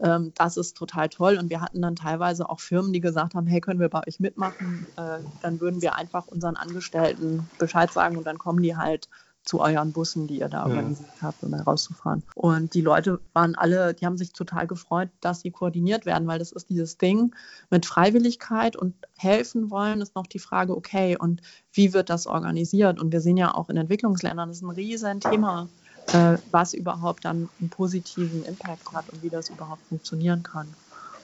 ähm, 0.00 0.32
das 0.34 0.56
ist 0.56 0.76
total 0.76 1.08
toll. 1.08 1.38
Und 1.38 1.50
wir 1.50 1.60
hatten 1.60 1.82
dann 1.82 1.96
teilweise 1.96 2.48
auch 2.48 2.60
Firmen, 2.60 2.92
die 2.92 3.00
gesagt 3.00 3.34
haben, 3.34 3.46
hey, 3.46 3.60
können 3.60 3.80
wir 3.80 3.88
bei 3.88 4.06
euch 4.06 4.20
mitmachen? 4.20 4.86
Äh, 4.96 5.18
dann 5.42 5.60
würden 5.60 5.82
wir 5.82 5.96
einfach 5.96 6.26
unseren 6.28 6.56
Angestellten 6.56 7.48
Bescheid 7.58 7.92
sagen 7.92 8.16
und 8.16 8.26
dann 8.26 8.38
kommen 8.38 8.62
die 8.62 8.76
halt 8.76 9.08
zu 9.44 9.60
euren 9.60 9.92
Bussen, 9.92 10.26
die 10.26 10.40
ihr 10.40 10.48
da 10.48 10.64
organisiert 10.64 11.08
habt, 11.22 11.42
um 11.42 11.52
da 11.52 11.62
rauszufahren. 11.62 12.22
Und 12.34 12.74
die 12.74 12.82
Leute 12.82 13.18
waren 13.32 13.54
alle, 13.54 13.94
die 13.94 14.04
haben 14.04 14.18
sich 14.18 14.32
total 14.32 14.66
gefreut, 14.66 15.08
dass 15.20 15.40
sie 15.40 15.50
koordiniert 15.50 16.04
werden, 16.04 16.28
weil 16.28 16.38
das 16.38 16.52
ist 16.52 16.68
dieses 16.68 16.98
Ding 16.98 17.34
mit 17.70 17.86
Freiwilligkeit 17.86 18.76
und 18.76 18.94
helfen 19.16 19.70
wollen, 19.70 20.02
ist 20.02 20.14
noch 20.14 20.26
die 20.26 20.38
Frage, 20.38 20.76
okay, 20.76 21.16
und 21.16 21.40
wie 21.72 21.94
wird 21.94 22.10
das 22.10 22.26
organisiert? 22.26 23.00
Und 23.00 23.10
wir 23.12 23.20
sehen 23.20 23.38
ja 23.38 23.54
auch 23.54 23.70
in 23.70 23.78
Entwicklungsländern, 23.78 24.48
das 24.48 24.58
ist 24.58 24.62
ein 24.62 24.70
riesen 24.70 25.20
Thema, 25.20 25.68
äh, 26.12 26.36
was 26.50 26.74
überhaupt 26.74 27.24
dann 27.24 27.48
einen 27.58 27.70
positiven 27.70 28.44
Impact 28.44 28.92
hat 28.92 29.08
und 29.10 29.22
wie 29.22 29.30
das 29.30 29.48
überhaupt 29.48 29.82
funktionieren 29.88 30.42
kann. 30.42 30.68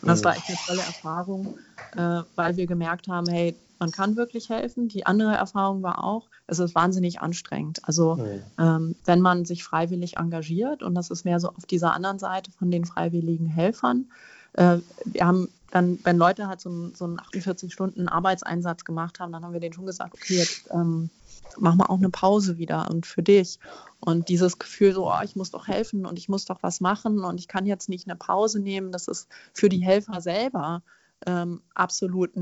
Und 0.01 0.09
das 0.09 0.25
war 0.25 0.37
echt 0.37 0.49
eine 0.49 0.59
tolle 0.67 0.81
Erfahrung, 0.81 1.59
äh, 1.97 2.23
weil 2.35 2.57
wir 2.57 2.67
gemerkt 2.67 3.09
haben, 3.09 3.27
hey, 3.27 3.55
man 3.79 3.91
kann 3.91 4.17
wirklich 4.17 4.49
helfen. 4.49 4.89
Die 4.89 5.07
andere 5.07 5.35
Erfahrung 5.35 5.83
war 5.83 6.05
auch, 6.05 6.29
es 6.47 6.59
ist 6.59 6.75
wahnsinnig 6.75 7.21
anstrengend. 7.21 7.81
Also 7.83 8.17
mhm. 8.17 8.43
ähm, 8.59 8.97
wenn 9.05 9.21
man 9.21 9.45
sich 9.45 9.65
freiwillig 9.65 10.17
engagiert, 10.17 10.83
und 10.83 10.95
das 10.95 11.11
ist 11.11 11.25
mehr 11.25 11.41
so 11.41 11.49
auf 11.49 11.67
dieser 11.67 11.93
anderen 11.93 12.19
Seite 12.19 12.51
von 12.53 12.71
den 12.71 12.85
freiwilligen 12.85 13.47
Helfern, 13.47 14.11
äh, 14.55 14.79
wir 15.05 15.27
haben 15.27 15.49
dann, 15.71 15.99
wenn 16.05 16.17
Leute 16.17 16.47
halt 16.47 16.61
so, 16.61 16.91
so 16.95 17.05
einen 17.05 17.19
48 17.19 17.73
Stunden 17.73 18.09
Arbeitseinsatz 18.09 18.85
gemacht 18.85 19.19
haben, 19.19 19.33
dann 19.33 19.45
haben 19.45 19.53
wir 19.53 19.61
denen 19.61 19.75
schon 19.75 19.87
gesagt, 19.87 20.15
okay, 20.15 20.37
jetzt 20.37 20.71
ähm, 20.71 21.11
mach 21.59 21.75
mal 21.75 21.87
auch 21.87 21.99
eine 21.99 22.11
Pause 22.11 22.59
wieder 22.59 22.89
und 22.91 23.07
für 23.07 23.23
dich. 23.23 23.59
Und 23.99 24.29
dieses 24.29 24.59
Gefühl 24.59 24.93
so, 24.93 25.11
oh, 25.11 25.21
ich 25.25 25.35
muss 25.35 25.51
doch 25.51 25.67
helfen 25.67 26.07
und 26.07 26.19
ich 26.19 26.29
muss 26.29 26.45
doch 26.45 26.63
was 26.63 26.81
machen 26.81 27.25
und 27.25 27.41
ich 27.41 27.49
kann 27.49 27.67
jetzt 27.67 27.89
nicht 27.89 28.07
eine 28.07 28.17
Pause 28.17 28.61
nehmen, 28.61 28.93
das 28.93 29.09
ist 29.09 29.29
für 29.53 29.69
die 29.69 29.85
Helfer 29.85 30.21
selber 30.21 30.83
ähm, 31.27 31.63
absolut 31.75 32.37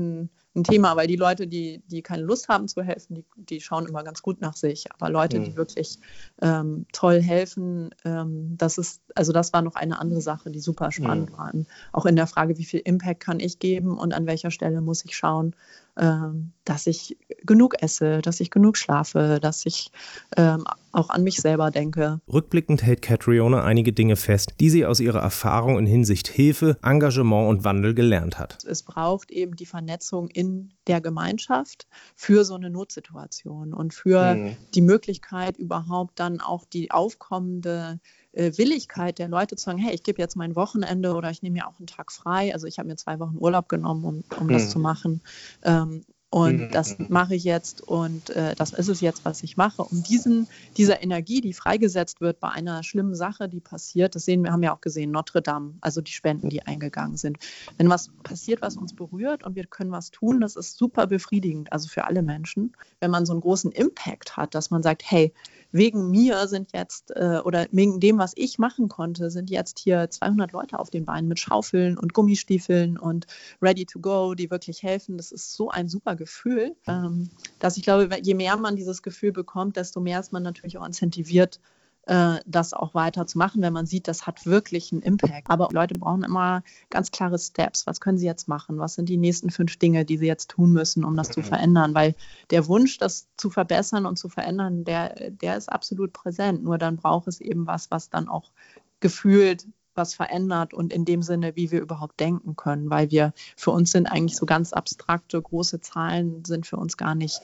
ein, 0.55 0.63
Thema, 0.63 0.95
weil 0.95 1.07
die 1.07 1.15
Leute, 1.15 1.47
die, 1.47 1.81
die 1.87 2.01
keine 2.01 2.23
Lust 2.23 2.47
haben 2.47 2.67
zu 2.67 2.81
helfen, 2.83 3.15
die, 3.15 3.25
die 3.35 3.61
schauen 3.61 3.87
immer 3.87 4.03
ganz 4.03 4.21
gut 4.21 4.41
nach 4.41 4.55
sich. 4.55 4.85
Aber 4.93 5.09
Leute, 5.09 5.39
mhm. 5.39 5.43
die 5.45 5.55
wirklich 5.55 5.99
ähm, 6.41 6.85
toll 6.91 7.21
helfen, 7.21 7.89
ähm, 8.05 8.55
das 8.57 8.77
ist, 8.77 9.01
also 9.15 9.31
das 9.31 9.53
war 9.53 9.61
noch 9.61 9.75
eine 9.75 9.99
andere 9.99 10.21
Sache, 10.21 10.51
die 10.51 10.59
super 10.59 10.91
spannend 10.91 11.31
mhm. 11.31 11.37
war. 11.37 11.51
Auch 11.91 12.05
in 12.05 12.15
der 12.15 12.27
Frage, 12.27 12.57
wie 12.57 12.65
viel 12.65 12.81
Impact 12.83 13.19
kann 13.19 13.39
ich 13.39 13.59
geben 13.59 13.97
und 13.97 14.13
an 14.13 14.25
welcher 14.25 14.51
Stelle 14.51 14.81
muss 14.81 15.03
ich 15.05 15.15
schauen, 15.15 15.55
ähm, 15.95 16.53
dass 16.65 16.87
ich 16.87 17.17
genug 17.45 17.81
esse, 17.81 18.21
dass 18.21 18.39
ich 18.39 18.49
genug 18.49 18.77
schlafe, 18.77 19.39
dass 19.41 19.65
ich 19.65 19.91
ähm, 20.37 20.63
auch 20.91 21.09
an 21.09 21.23
mich 21.23 21.37
selber 21.37 21.71
denke. 21.71 22.19
Rückblickend 22.31 22.81
hält 22.81 23.01
Catriona 23.01 23.63
einige 23.63 23.93
Dinge 23.93 24.15
fest, 24.15 24.55
die 24.59 24.69
sie 24.69 24.85
aus 24.85 24.99
ihrer 24.99 25.19
Erfahrung 25.19 25.77
in 25.77 25.85
Hinsicht 25.85 26.27
Hilfe, 26.27 26.77
Engagement 26.81 27.49
und 27.49 27.63
Wandel 27.63 27.93
gelernt 27.93 28.39
hat. 28.39 28.63
Es 28.65 28.83
braucht 28.83 29.29
eben 29.29 29.55
die 29.55 29.65
Vernetzung 29.65 30.29
in 30.29 30.42
der 30.87 31.01
Gemeinschaft 31.01 31.87
für 32.15 32.45
so 32.45 32.55
eine 32.55 32.69
Notsituation 32.69 33.73
und 33.73 33.93
für 33.93 34.35
mhm. 34.35 34.57
die 34.73 34.81
Möglichkeit 34.81 35.57
überhaupt 35.57 36.19
dann 36.19 36.41
auch 36.41 36.65
die 36.65 36.91
aufkommende 36.91 37.99
äh, 38.33 38.51
Willigkeit 38.57 39.19
der 39.19 39.27
Leute 39.27 39.55
zu 39.55 39.65
sagen, 39.65 39.77
hey, 39.77 39.93
ich 39.93 40.03
gebe 40.03 40.21
jetzt 40.21 40.35
mein 40.35 40.55
Wochenende 40.55 41.13
oder 41.13 41.29
ich 41.29 41.41
nehme 41.41 41.53
mir 41.53 41.67
auch 41.67 41.79
einen 41.79 41.87
Tag 41.87 42.11
frei. 42.11 42.53
Also 42.53 42.67
ich 42.67 42.79
habe 42.79 42.87
mir 42.87 42.95
zwei 42.95 43.19
Wochen 43.19 43.37
Urlaub 43.37 43.69
genommen, 43.69 44.03
um, 44.03 44.23
um 44.39 44.47
hm. 44.47 44.53
das 44.53 44.69
zu 44.69 44.79
machen. 44.79 45.21
Ähm, 45.63 46.03
und 46.33 46.61
mhm. 46.61 46.71
das 46.71 46.97
mache 47.09 47.35
ich 47.35 47.43
jetzt 47.43 47.81
und 47.81 48.31
äh, 48.31 48.55
das 48.55 48.73
ist 48.73 48.87
es 48.87 49.01
jetzt, 49.01 49.23
was 49.23 49.43
ich 49.43 49.55
mache. 49.55 49.83
Um 49.83 50.01
diesen, 50.01 50.47
dieser 50.77 51.03
Energie, 51.03 51.41
die 51.41 51.53
freigesetzt 51.53 52.21
wird 52.21 52.39
bei 52.39 52.49
einer 52.49 52.81
schlimmen 52.81 53.13
Sache, 53.13 53.47
die 53.47 53.59
passiert, 53.59 54.15
das 54.15 54.25
sehen 54.25 54.41
wir, 54.41 54.51
haben 54.51 54.63
ja 54.63 54.75
auch 54.75 54.81
gesehen, 54.81 55.11
Notre 55.11 55.43
Dame, 55.43 55.75
also 55.81 56.01
die 56.01 56.11
Spenden, 56.11 56.49
die 56.49 56.63
eingegangen 56.63 57.17
sind. 57.17 57.37
Wenn 57.77 57.87
was 57.87 58.09
passiert, 58.23 58.63
was 58.63 58.77
uns 58.77 58.95
berührt 58.95 59.43
und 59.43 59.55
wir 59.55 59.67
können 59.67 59.91
was 59.91 60.09
tun, 60.09 60.41
das 60.41 60.55
ist 60.55 60.75
super 60.75 61.05
befriedigend, 61.05 61.71
also 61.71 61.87
für 61.87 62.05
alle 62.05 62.23
Menschen. 62.23 62.75
Wenn 62.99 63.11
man 63.11 63.27
so 63.27 63.33
einen 63.33 63.41
großen 63.41 63.71
Impact 63.71 64.35
hat, 64.35 64.55
dass 64.55 64.71
man 64.71 64.81
sagt, 64.81 65.03
hey, 65.05 65.35
wegen 65.73 66.11
mir 66.11 66.47
sind 66.47 66.71
jetzt 66.71 67.11
äh, 67.15 67.39
oder 67.43 67.67
wegen 67.71 67.99
dem, 67.99 68.19
was 68.19 68.33
ich 68.35 68.59
machen 68.59 68.87
konnte, 68.87 69.29
sind 69.31 69.49
jetzt 69.49 69.79
hier 69.79 70.09
200 70.09 70.51
Leute 70.53 70.79
auf 70.79 70.89
den 70.89 71.03
Beinen 71.03 71.27
mit 71.27 71.39
Schaufeln 71.39 71.97
und 71.97 72.13
Gummistiefeln 72.13 72.97
und 72.97 73.25
ready 73.61 73.85
to 73.85 73.99
go, 73.99 74.35
die 74.35 74.51
wirklich 74.51 74.83
helfen. 74.83 75.17
Das 75.17 75.31
ist 75.31 75.53
so 75.53 75.69
ein 75.69 75.89
super 75.89 76.15
Gefühl, 76.15 76.75
ähm, 76.87 77.29
dass 77.59 77.75
ich 77.75 77.83
glaube, 77.83 78.07
je 78.21 78.35
mehr 78.35 78.55
man 78.55 78.75
dieses 78.75 79.01
Gefühl 79.01 79.31
bekommt, 79.31 79.75
desto 79.75 79.99
mehr 79.99 80.19
ist 80.19 80.31
man 80.31 80.43
natürlich 80.43 80.77
auch 80.77 80.85
incentiviert, 80.85 81.59
äh, 82.05 82.39
das 82.45 82.73
auch 82.73 82.93
weiter 82.93 83.25
zu 83.27 83.37
machen, 83.37 83.61
wenn 83.61 83.73
man 83.73 83.85
sieht, 83.85 84.07
das 84.07 84.27
hat 84.27 84.45
wirklich 84.45 84.91
einen 84.91 85.01
Impact. 85.01 85.49
Aber 85.49 85.69
Leute 85.71 85.95
brauchen 85.95 86.23
immer 86.23 86.63
ganz 86.89 87.11
klare 87.11 87.39
Steps. 87.39 87.87
Was 87.87 88.01
können 88.01 88.17
sie 88.17 88.25
jetzt 88.25 88.47
machen? 88.47 88.79
Was 88.79 88.95
sind 88.95 89.07
die 89.07 89.17
nächsten 89.17 89.51
fünf 89.51 89.77
Dinge, 89.77 90.03
die 90.03 90.17
sie 90.17 90.27
jetzt 90.27 90.49
tun 90.49 90.73
müssen, 90.73 91.05
um 91.05 91.15
das 91.15 91.29
zu 91.29 91.39
mhm. 91.39 91.45
verändern? 91.45 91.93
Weil 91.93 92.15
der 92.49 92.67
Wunsch, 92.67 92.97
das 92.97 93.27
zu 93.37 93.49
verbessern 93.49 94.05
und 94.05 94.17
zu 94.17 94.29
verändern, 94.29 94.83
der, 94.83 95.31
der 95.31 95.55
ist 95.55 95.71
absolut 95.71 96.11
präsent. 96.13 96.63
Nur 96.63 96.77
dann 96.77 96.97
braucht 96.97 97.27
es 97.27 97.39
eben 97.39 97.67
was, 97.67 97.89
was 97.89 98.09
dann 98.09 98.27
auch 98.27 98.51
gefühlt 98.99 99.65
was 99.95 100.15
verändert 100.15 100.73
und 100.73 100.91
in 100.91 101.05
dem 101.05 101.21
Sinne, 101.21 101.55
wie 101.55 101.71
wir 101.71 101.79
überhaupt 101.79 102.19
denken 102.19 102.55
können, 102.55 102.89
weil 102.89 103.11
wir 103.11 103.31
für 103.55 103.69
uns 103.71 103.91
sind 103.91 104.07
eigentlich 104.07 104.35
so 104.35 104.47
ganz 104.47 104.73
abstrakte, 104.73 105.39
große 105.39 105.81
Zahlen 105.81 106.43
sind 106.45 106.65
für 106.65 106.77
uns 106.77 106.97
gar 106.97 107.13
nicht 107.13 107.39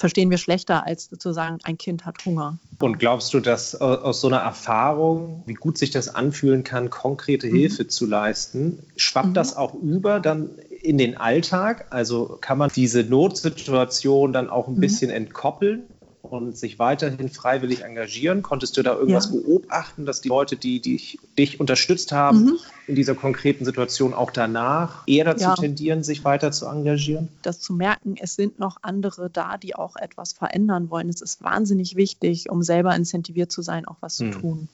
verstehen 0.00 0.30
wir 0.30 0.38
schlechter, 0.38 0.86
als 0.86 1.10
zu 1.10 1.32
sagen, 1.32 1.58
ein 1.62 1.76
Kind 1.76 2.06
hat 2.06 2.24
Hunger. 2.24 2.58
Und 2.80 2.98
glaubst 2.98 3.34
du, 3.34 3.40
dass 3.40 3.78
aus 3.78 4.22
so 4.22 4.28
einer 4.28 4.38
Erfahrung, 4.38 5.42
wie 5.44 5.54
gut 5.54 5.76
sich 5.76 5.90
das 5.90 6.14
anfühlen 6.14 6.64
kann, 6.64 6.88
konkrete 6.88 7.48
mhm. 7.48 7.56
Hilfe 7.56 7.86
zu 7.86 8.06
leisten, 8.06 8.78
schwappt 8.96 9.28
mhm. 9.28 9.34
das 9.34 9.56
auch 9.56 9.74
über 9.74 10.18
dann 10.18 10.52
in 10.82 10.96
den 10.96 11.18
Alltag? 11.18 11.86
Also 11.90 12.38
kann 12.40 12.56
man 12.56 12.70
diese 12.74 13.04
Notsituation 13.04 14.32
dann 14.32 14.48
auch 14.48 14.68
ein 14.68 14.76
mhm. 14.76 14.80
bisschen 14.80 15.10
entkoppeln? 15.10 15.82
Und 16.30 16.56
sich 16.56 16.78
weiterhin 16.78 17.28
freiwillig 17.28 17.82
engagieren? 17.82 18.42
Konntest 18.42 18.76
du 18.76 18.82
da 18.82 18.94
irgendwas 18.94 19.26
ja. 19.26 19.40
beobachten, 19.40 20.06
dass 20.06 20.20
die 20.20 20.28
Leute, 20.28 20.56
die, 20.56 20.80
die 20.80 21.18
dich 21.38 21.60
unterstützt 21.60 22.12
haben, 22.12 22.44
mhm. 22.44 22.58
in 22.86 22.94
dieser 22.94 23.14
konkreten 23.14 23.64
Situation 23.64 24.14
auch 24.14 24.30
danach 24.30 25.06
eher 25.06 25.24
dazu 25.24 25.44
ja. 25.44 25.54
tendieren, 25.54 26.02
sich 26.02 26.24
weiter 26.24 26.52
zu 26.52 26.66
engagieren? 26.66 27.28
Das 27.42 27.60
zu 27.60 27.72
merken, 27.72 28.14
es 28.18 28.36
sind 28.36 28.58
noch 28.58 28.78
andere 28.82 29.30
da, 29.30 29.56
die 29.56 29.74
auch 29.74 29.96
etwas 29.96 30.32
verändern 30.32 30.90
wollen. 30.90 31.08
Es 31.08 31.20
ist 31.20 31.42
wahnsinnig 31.42 31.96
wichtig, 31.96 32.50
um 32.50 32.62
selber 32.62 32.94
incentiviert 32.94 33.52
zu 33.52 33.62
sein, 33.62 33.86
auch 33.86 33.96
was 34.00 34.18
mhm. 34.18 34.32
zu 34.32 34.38
tun. 34.38 34.68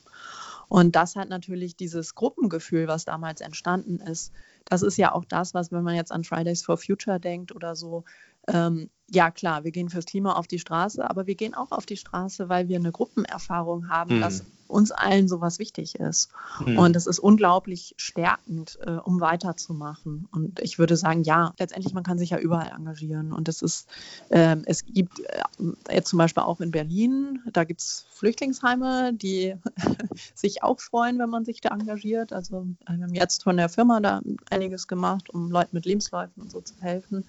Und 0.69 0.97
das 0.97 1.17
hat 1.17 1.29
natürlich 1.29 1.77
dieses 1.77 2.15
Gruppengefühl, 2.15 2.89
was 2.89 3.05
damals 3.05 3.41
entstanden 3.41 3.99
ist. 3.99 4.33
Das 4.65 4.83
ist 4.83 4.99
ja 4.99 5.13
auch 5.13 5.25
das, 5.25 5.55
was, 5.55 5.71
wenn 5.71 5.85
man 5.85 5.95
jetzt 5.95 6.11
an 6.11 6.25
Fridays 6.25 6.63
for 6.63 6.77
Future 6.77 7.21
denkt 7.21 7.55
oder 7.55 7.77
so, 7.77 8.05
ähm, 8.49 8.91
ja 9.11 9.31
klar, 9.31 9.65
wir 9.65 9.71
gehen 9.71 9.89
fürs 9.89 10.07
Klima 10.07 10.35
auf 10.35 10.47
die 10.47 10.59
Straße, 10.59 11.09
aber 11.09 11.27
wir 11.27 11.35
gehen 11.35 11.55
auch 11.55 11.71
auf 11.71 11.87
die 11.87 11.97
Straße, 11.97 12.49
weil 12.49 12.69
wir 12.69 12.77
eine 12.77 12.93
Gruppenerfahrung 12.93 13.89
haben, 13.89 14.17
mhm. 14.17 14.21
dass 14.21 14.45
uns 14.69 14.91
allen 14.91 15.29
sowas 15.29 15.59
wichtig 15.59 15.97
ist. 15.97 16.31
Mhm. 16.65 16.79
Und 16.79 16.97
es 16.97 17.07
ist 17.07 17.19
unglaublich 17.19 17.95
stärkend, 17.97 18.79
äh, 18.85 18.93
um 18.93 19.21
weiterzumachen. 19.21 20.29
Und 20.33 20.61
ich 20.61 20.79
würde 20.79 20.97
sagen, 20.97 21.23
ja, 21.23 21.55
letztendlich, 21.59 21.95
man 21.95 22.03
kann 22.03 22.19
sich 22.19 22.31
ja 22.31 22.39
überall 22.39 22.73
engagieren. 22.77 23.33
Und 23.33 23.49
es 23.49 23.63
ist, 23.63 23.89
äh, 24.29 24.57
es 24.67 24.85
gibt 24.85 25.21
äh, 25.21 25.43
jetzt 25.91 26.09
zum 26.09 26.19
Beispiel 26.19 26.43
auch 26.43 26.61
in 26.61 26.71
Berlin, 26.71 27.41
da 27.53 27.65
gibt 27.65 27.81
es 27.81 28.07
Flüchtlingsheime, 28.11 29.13
die 29.15 29.55
sich 30.35 30.63
auch 30.63 30.81
freuen, 30.81 31.19
wenn 31.19 31.31
man 31.31 31.45
sich 31.45 31.61
da 31.61 31.71
engagiert. 31.71 32.33
Also 32.33 32.67
wir 32.89 33.03
haben 33.03 33.15
jetzt 33.15 33.43
von 33.43 33.57
der 33.57 33.69
Firma 33.69 34.01
da 34.01 34.21
einiges 34.51 34.89
gemacht, 34.89 35.31
um 35.31 35.51
Leuten 35.51 35.77
mit 35.77 35.85
Lebensläufen 35.85 36.43
und 36.43 36.51
so 36.51 36.61
zu 36.61 36.75
helfen. 36.81 37.25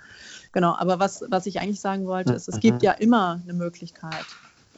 Genau, 0.58 0.74
aber 0.76 1.00
was, 1.00 1.24
was 1.30 1.46
ich 1.46 1.60
eigentlich 1.60 1.80
sagen 1.80 2.08
wollte, 2.08 2.34
ist, 2.34 2.50
es 2.50 2.60
gibt 2.60 2.82
ja 2.82 2.92
immer 2.94 3.40
eine 3.44 3.54
Möglichkeit, 3.54 4.26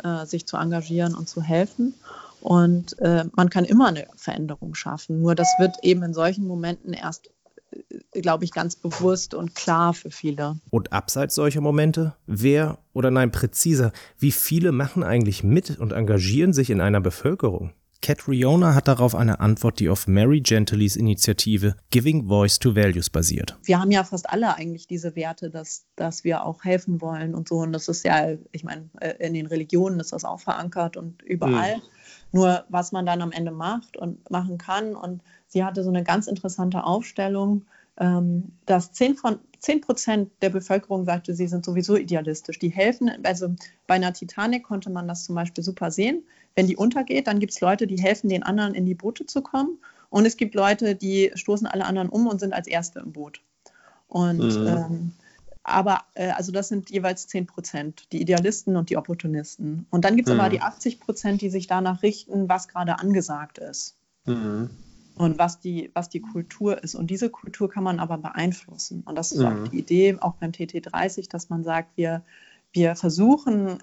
äh, 0.04 0.26
sich 0.26 0.46
zu 0.46 0.58
engagieren 0.58 1.16
und 1.16 1.30
zu 1.30 1.42
helfen. 1.42 1.94
Und 2.42 3.00
äh, 3.00 3.24
man 3.32 3.50
kann 3.50 3.64
immer 3.64 3.88
eine 3.88 4.06
Veränderung 4.18 4.76
schaffen. 4.76 5.22
Nur 5.22 5.36
das 5.36 5.48
wird 5.58 5.78
eben 5.82 6.04
in 6.04 6.14
solchen 6.14 6.46
Momenten 6.46 6.92
erst, 6.92 7.30
äh, 7.72 8.20
glaube 8.20 8.44
ich, 8.44 8.52
ganz 8.52 8.76
bewusst 8.76 9.34
und 9.34 9.56
klar 9.56 9.94
für 9.94 10.12
viele. 10.12 10.60
Und 10.70 10.92
abseits 10.92 11.36
solcher 11.36 11.62
Momente, 11.62 12.14
wer 12.28 12.80
oder 12.92 13.10
nein, 13.10 13.32
präziser, 13.32 13.94
wie 14.18 14.34
viele 14.34 14.74
machen 14.74 15.02
eigentlich 15.02 15.46
mit 15.46 15.80
und 15.80 15.94
engagieren 15.94 16.52
sich 16.52 16.72
in 16.72 16.82
einer 16.82 17.00
Bevölkerung? 17.00 17.72
Cat 18.02 18.28
Riona 18.28 18.76
hat 18.76 18.88
darauf 18.88 19.14
eine 19.14 19.40
Antwort, 19.42 19.80
die 19.80 19.90
auf 19.90 20.08
Mary 20.08 20.40
Gentilys 20.40 20.96
Initiative 20.96 21.76
Giving 21.90 22.28
Voice 22.28 22.58
to 22.58 22.76
Values 22.76 23.10
basiert. 23.10 23.58
Wir 23.64 23.80
haben 23.80 23.92
ja 23.92 24.04
fast 24.04 24.30
alle 24.30 24.56
eigentlich 24.56 24.88
diese 24.88 25.16
Werte, 25.16 25.50
dass, 25.50 25.86
dass 25.96 26.24
wir 26.24 26.46
auch 26.46 26.64
helfen 26.64 27.02
wollen 27.02 27.36
und 27.36 27.50
so. 27.50 27.58
Und 27.58 27.74
das 27.74 27.90
ist 27.90 28.06
ja, 28.06 28.38
ich 28.52 28.64
meine, 28.64 28.90
äh, 29.02 29.16
in 29.20 29.34
den 29.34 29.48
Religionen 29.48 30.00
ist 30.00 30.14
das 30.14 30.24
auch 30.24 30.40
verankert 30.40 30.96
und 30.96 31.22
überall. 31.24 31.78
Mhm. 31.78 31.82
Nur 32.32 32.64
was 32.70 32.92
man 32.92 33.06
dann 33.06 33.22
am 33.22 33.32
Ende 33.32 33.52
macht 33.52 33.98
und 33.98 34.30
machen 34.30 34.58
kann. 34.58 34.96
Und 34.96 35.22
sie 35.48 35.64
hatte 35.64 35.84
so 35.84 35.90
eine 35.90 36.04
ganz 36.04 36.28
interessante 36.28 36.84
Aufstellung, 36.84 37.66
ähm, 38.00 38.54
dass 38.66 38.94
10 38.94 39.16
von 39.16 39.40
10 39.60 39.82
Prozent 39.82 40.32
der 40.42 40.50
Bevölkerung 40.50 41.04
sagte, 41.04 41.36
sie 41.36 41.48
sind 41.48 41.66
sowieso 41.66 41.98
idealistisch. 41.98 42.60
Die 42.60 42.70
helfen, 42.70 43.12
also 43.24 43.54
bei 43.88 43.96
einer 43.96 44.14
Titanic 44.14 44.64
konnte 44.64 44.90
man 44.90 45.08
das 45.08 45.26
zum 45.26 45.36
Beispiel 45.36 45.64
super 45.64 45.92
sehen. 45.92 46.24
Wenn 46.56 46.68
die 46.68 46.76
untergeht, 46.76 47.28
dann 47.28 47.40
gibt 47.40 47.54
es 47.54 47.62
Leute, 47.62 47.88
die 47.88 48.02
helfen 48.02 48.30
den 48.30 48.44
anderen 48.44 48.74
in 48.74 48.86
die 48.86 48.96
Boote 48.96 49.26
zu 49.26 49.42
kommen. 49.42 49.80
Und 50.10 50.26
es 50.26 50.38
gibt 50.38 50.56
Leute, 50.56 50.96
die 50.96 51.32
stoßen 51.36 51.68
alle 51.68 51.86
anderen 51.86 52.10
um 52.10 52.28
und 52.28 52.40
sind 52.40 52.54
als 52.54 52.68
Erste 52.68 53.00
im 53.00 53.12
Boot. 53.12 53.42
Und 54.08 54.40
mhm. 54.40 54.68
ähm, 54.68 55.12
aber 55.64 56.04
äh, 56.16 56.30
also 56.32 56.52
das 56.52 56.68
sind 56.68 56.90
jeweils 56.90 57.28
10 57.28 57.46
Prozent, 57.46 58.12
die 58.12 58.22
Idealisten 58.22 58.76
und 58.76 58.90
die 58.90 58.98
Opportunisten. 58.98 59.86
Und 59.90 60.06
dann 60.06 60.16
gibt 60.16 60.28
es 60.28 60.34
mhm. 60.34 60.40
aber 60.40 60.50
die 60.50 60.62
80 60.62 61.00
Prozent, 61.00 61.42
die 61.42 61.50
sich 61.50 61.68
danach 61.68 62.02
richten, 62.02 62.50
was 62.50 62.68
gerade 62.68 63.00
angesagt 63.00 63.58
ist. 63.58 63.96
Mhm. 64.26 64.70
Und 65.16 65.38
was 65.38 65.60
die, 65.60 65.92
was 65.94 66.10
die 66.10 66.22
Kultur 66.22 66.82
ist. 66.82 66.96
Und 66.96 67.12
diese 67.12 67.30
Kultur 67.30 67.70
kann 67.70 67.84
man 67.84 68.00
aber 68.00 68.18
beeinflussen. 68.18 69.04
Und 69.06 69.16
das 69.16 69.32
ist 69.32 69.44
auch 69.44 69.52
mhm. 69.52 69.70
die 69.70 69.80
Idee, 69.80 70.18
auch 70.20 70.36
beim 70.36 70.52
TT30, 70.52 71.30
dass 71.30 71.50
man 71.50 71.64
sagt, 71.64 71.98
wir, 71.98 72.24
wir 72.72 72.96
versuchen 72.96 73.80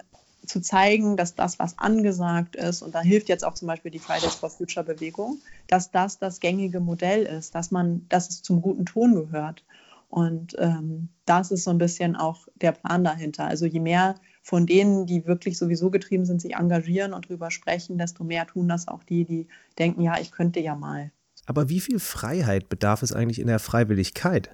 zu 0.47 0.61
zeigen, 0.61 1.17
dass 1.17 1.35
das, 1.35 1.59
was 1.59 1.77
angesagt 1.77 2.55
ist, 2.55 2.81
und 2.81 2.95
da 2.95 3.01
hilft 3.01 3.29
jetzt 3.29 3.45
auch 3.45 3.53
zum 3.53 3.67
Beispiel 3.67 3.91
die 3.91 3.99
Fridays 3.99 4.35
for 4.35 4.49
Future 4.49 4.85
Bewegung, 4.85 5.39
dass 5.67 5.91
das 5.91 6.19
das 6.19 6.39
gängige 6.39 6.79
Modell 6.79 7.23
ist, 7.23 7.53
dass 7.55 7.71
man, 7.71 8.07
dass 8.09 8.29
es 8.29 8.41
zum 8.41 8.61
guten 8.61 8.85
Ton 8.85 9.15
gehört. 9.15 9.63
Und 10.09 10.55
ähm, 10.57 11.09
das 11.25 11.51
ist 11.51 11.65
so 11.65 11.71
ein 11.71 11.77
bisschen 11.77 12.15
auch 12.15 12.47
der 12.55 12.71
Plan 12.71 13.03
dahinter. 13.03 13.45
Also 13.45 13.65
je 13.65 13.81
mehr 13.81 14.15
von 14.41 14.65
denen, 14.65 15.05
die 15.05 15.25
wirklich 15.25 15.57
sowieso 15.57 15.91
getrieben 15.91 16.25
sind, 16.25 16.41
sich 16.41 16.55
engagieren 16.55 17.13
und 17.13 17.27
drüber 17.27 17.51
sprechen, 17.51 17.97
desto 17.97 18.23
mehr 18.23 18.47
tun 18.47 18.69
das 18.69 18.87
auch 18.87 19.03
die, 19.03 19.25
die 19.25 19.47
denken, 19.77 20.01
ja, 20.01 20.17
ich 20.19 20.31
könnte 20.31 20.61
ja 20.61 20.75
mal. 20.75 21.11
Aber 21.47 21.69
wie 21.69 21.79
viel 21.79 21.97
Freiheit 21.97 22.69
bedarf 22.69 23.01
es 23.01 23.13
eigentlich 23.13 23.39
in 23.39 23.47
der 23.47 23.59
Freiwilligkeit? 23.59 24.51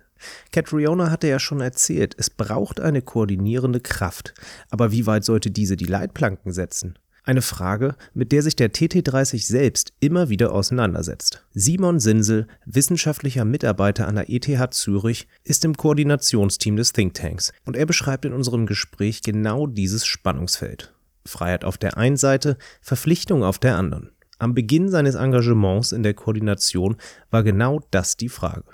Catriona 0.52 1.10
hatte 1.10 1.28
ja 1.28 1.40
schon 1.40 1.60
erzählt, 1.60 2.16
es 2.18 2.30
braucht 2.30 2.80
eine 2.80 3.02
koordinierende 3.02 3.82
Kraft. 3.82 4.34
Aber 4.70 4.92
wie 4.92 5.06
weit 5.06 5.26
sollte 5.26 5.52
diese 5.52 5.76
die 5.76 5.86
Leitplanken 5.86 6.54
setzen? 6.54 6.98
Eine 7.26 7.42
Frage, 7.42 7.96
mit 8.14 8.32
der 8.32 8.44
sich 8.44 8.56
der 8.56 8.72
TT30 8.72 9.46
selbst 9.46 9.94
immer 10.02 10.30
wieder 10.30 10.52
auseinandersetzt. 10.52 11.44
Simon 11.54 12.00
Sinsel, 12.00 12.48
wissenschaftlicher 12.66 13.46
Mitarbeiter 13.46 14.08
an 14.08 14.16
der 14.16 14.30
ETH 14.30 14.74
Zürich, 14.74 15.28
ist 15.44 15.66
im 15.66 15.76
Koordinationsteam 15.76 16.76
des 16.76 16.94
Thinktanks 16.94 17.54
und 17.66 17.76
er 17.76 17.86
beschreibt 17.86 18.26
in 18.26 18.34
unserem 18.34 18.66
Gespräch 18.66 19.24
genau 19.24 19.68
dieses 19.68 20.06
Spannungsfeld. 20.06 20.94
Freiheit 21.26 21.64
auf 21.64 21.78
der 21.78 21.98
einen 21.98 22.18
Seite, 22.18 22.58
Verpflichtung 22.82 23.44
auf 23.44 23.58
der 23.58 23.78
anderen. 23.78 24.12
Am 24.44 24.54
Beginn 24.54 24.90
seines 24.90 25.16
Engagements 25.16 25.94
in 25.94 26.04
der 26.04 26.16
Koordination 26.16 26.98
war 27.32 27.44
genau 27.44 27.80
das 27.92 28.18
die 28.18 28.28
Frage. 28.28 28.66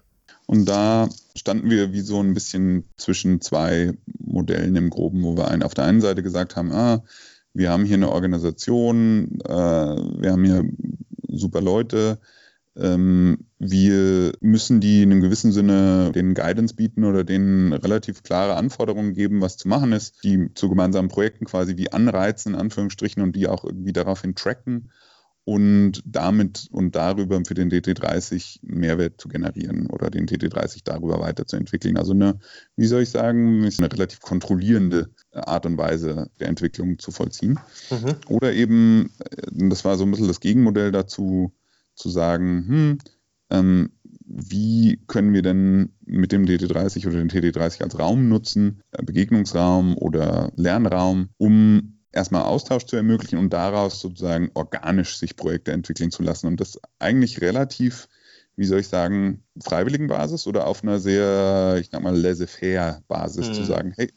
Und 0.47 0.67
da 0.67 1.07
standen 1.35 1.69
wir 1.69 1.93
wie 1.93 2.01
so 2.01 2.19
ein 2.19 2.33
bisschen 2.33 2.85
zwischen 2.97 3.39
zwei 3.39 3.93
Modellen 4.17 4.75
im 4.75 4.89
Groben, 4.89 5.21
wo 5.21 5.37
wir 5.37 5.63
auf 5.63 5.75
der 5.75 5.85
einen 5.85 6.01
Seite 6.01 6.23
gesagt 6.23 6.55
haben, 6.55 6.71
ah, 6.71 7.03
wir 7.53 7.69
haben 7.69 7.85
hier 7.85 7.97
eine 7.97 8.11
Organisation, 8.11 9.41
äh, 9.45 9.51
wir 9.51 10.31
haben 10.31 10.43
hier 10.43 10.63
super 11.27 11.61
Leute, 11.61 12.17
ähm, 12.75 13.45
wir 13.59 14.31
müssen 14.41 14.79
die 14.79 15.03
in 15.03 15.11
einem 15.11 15.21
gewissen 15.21 15.51
Sinne 15.51 16.11
den 16.15 16.33
Guidance 16.33 16.73
bieten 16.73 17.03
oder 17.03 17.23
denen 17.23 17.73
relativ 17.73 18.23
klare 18.23 18.55
Anforderungen 18.55 19.13
geben, 19.13 19.39
was 19.39 19.57
zu 19.57 19.67
machen 19.67 19.91
ist, 19.91 20.23
die 20.23 20.51
zu 20.55 20.67
gemeinsamen 20.67 21.09
Projekten 21.09 21.45
quasi 21.45 21.77
wie 21.77 21.91
anreizen, 21.91 22.55
in 22.55 22.59
Anführungsstrichen, 22.59 23.21
und 23.21 23.35
die 23.35 23.47
auch 23.47 23.63
irgendwie 23.63 23.93
daraufhin 23.93 24.33
tracken 24.33 24.89
und 25.49 26.03
damit 26.05 26.67
und 26.69 26.95
darüber 26.95 27.41
für 27.43 27.55
den 27.55 27.71
DT30 27.71 28.59
Mehrwert 28.61 29.19
zu 29.19 29.29
generieren 29.29 29.87
oder 29.87 30.11
den 30.11 30.27
DT30 30.27 30.81
darüber 30.83 31.19
weiterzuentwickeln. 31.21 31.97
Also 31.97 32.11
eine, 32.11 32.37
wie 32.75 32.85
soll 32.85 33.01
ich 33.01 33.09
sagen, 33.09 33.65
eine 33.65 33.91
relativ 33.91 34.21
kontrollierende 34.21 35.09
Art 35.31 35.65
und 35.65 35.79
Weise 35.79 36.29
der 36.39 36.49
Entwicklung 36.49 36.99
zu 36.99 37.09
vollziehen. 37.09 37.59
Mhm. 37.89 38.15
Oder 38.27 38.53
eben, 38.53 39.09
äh, 39.17 39.69
das 39.69 39.83
war 39.85 39.97
so 39.97 40.03
ein 40.03 40.11
bisschen 40.11 40.27
das 40.27 40.39
Gegenmodell 40.39 40.91
dazu, 40.91 41.51
zu 41.95 42.09
sagen, 42.09 42.65
hm, 42.67 42.97
ähm, 43.49 43.89
wie 44.27 45.01
können 45.07 45.33
wir 45.33 45.41
denn 45.41 45.93
mit 46.05 46.31
dem 46.31 46.45
DT30 46.45 47.07
oder 47.07 47.17
den 47.17 47.29
TT30 47.31 47.81
als 47.81 47.97
Raum 47.97 48.29
nutzen, 48.29 48.83
äh, 48.91 49.01
Begegnungsraum 49.01 49.97
oder 49.97 50.51
Lernraum, 50.57 51.29
um 51.37 51.98
erstmal 52.11 52.43
Austausch 52.43 52.85
zu 52.85 52.95
ermöglichen 52.95 53.37
und 53.37 53.51
daraus 53.51 53.99
sozusagen 53.99 54.51
organisch 54.53 55.17
sich 55.17 55.35
Projekte 55.35 55.71
entwickeln 55.71 56.11
zu 56.11 56.23
lassen. 56.23 56.47
Und 56.47 56.59
das 56.59 56.79
eigentlich 56.97 57.41
relativ, 57.41 58.07
wie 58.55 58.65
soll 58.65 58.79
ich 58.79 58.87
sagen, 58.87 59.43
freiwilligen 59.61 60.07
Basis 60.07 60.47
oder 60.47 60.67
auf 60.67 60.83
einer 60.83 60.99
sehr, 60.99 61.77
ich 61.79 61.89
sag 61.91 62.01
mal, 62.01 62.15
laissez-faire 62.15 63.03
Basis 63.07 63.49
mhm. 63.49 63.53
zu 63.53 63.63
sagen, 63.63 63.93
hey, 63.95 64.11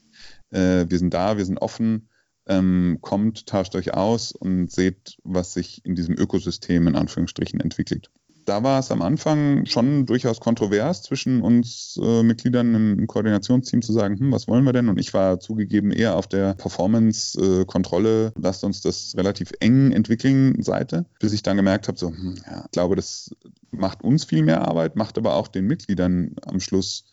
äh, 0.51 0.87
wir 0.89 0.99
sind 0.99 1.13
da, 1.15 1.37
wir 1.37 1.45
sind 1.45 1.59
offen, 1.59 2.09
ähm, 2.47 2.99
kommt, 3.01 3.47
tauscht 3.47 3.75
euch 3.77 3.95
aus 3.95 4.33
und 4.33 4.71
seht, 4.71 5.17
was 5.23 5.53
sich 5.53 5.85
in 5.85 5.95
diesem 5.95 6.17
Ökosystem 6.17 6.87
in 6.87 6.97
Anführungsstrichen 6.97 7.61
entwickelt 7.61 8.11
da 8.45 8.63
war 8.63 8.81
es 8.81 8.91
am 8.91 9.03
Anfang 9.03 9.67
schon 9.67 10.07
durchaus 10.07 10.41
kontrovers 10.41 11.03
zwischen 11.03 11.43
uns 11.43 11.99
äh, 12.03 12.23
Mitgliedern 12.23 12.75
im, 12.75 13.07
Koordinationsteam 13.07 13.83
zu 13.83 13.93
sagen, 13.93 14.19
hm, 14.19 14.33
was 14.33 14.49
wollen 14.49 14.65
wir 14.65 14.73
denn? 14.73 14.89
Und 14.89 14.99
ich 14.99 15.15
war 15.15 15.41
zugegeben 15.41 15.91
eher 15.91 16.17
auf 16.17 16.27
der 16.27 16.55
Performance-Kontrolle, 16.55 18.27
äh, 18.29 18.31
lasst 18.41 18.65
uns 18.65 18.81
das 18.81 19.15
relativ 19.17 19.53
eng 19.61 19.93
entwickeln 19.93 20.63
Seite, 20.63 21.07
bis 21.21 21.33
ich 21.33 21.43
dann 21.43 21.57
gemerkt 21.57 21.89
habe, 21.89 21.99
so, 21.99 22.09
hm, 22.09 22.37
ja, 22.47 22.63
ich 22.65 22.71
glaube, 22.71 22.97
das 22.97 23.35
macht 23.71 24.03
uns 24.03 24.25
viel 24.25 24.43
mehr 24.43 24.67
Arbeit, 24.67 24.97
macht 24.97 25.19
aber 25.19 25.35
auch 25.35 25.49
den 25.49 25.67
Mitgliedern 25.67 26.35
am 26.47 26.61
Schluss 26.61 27.05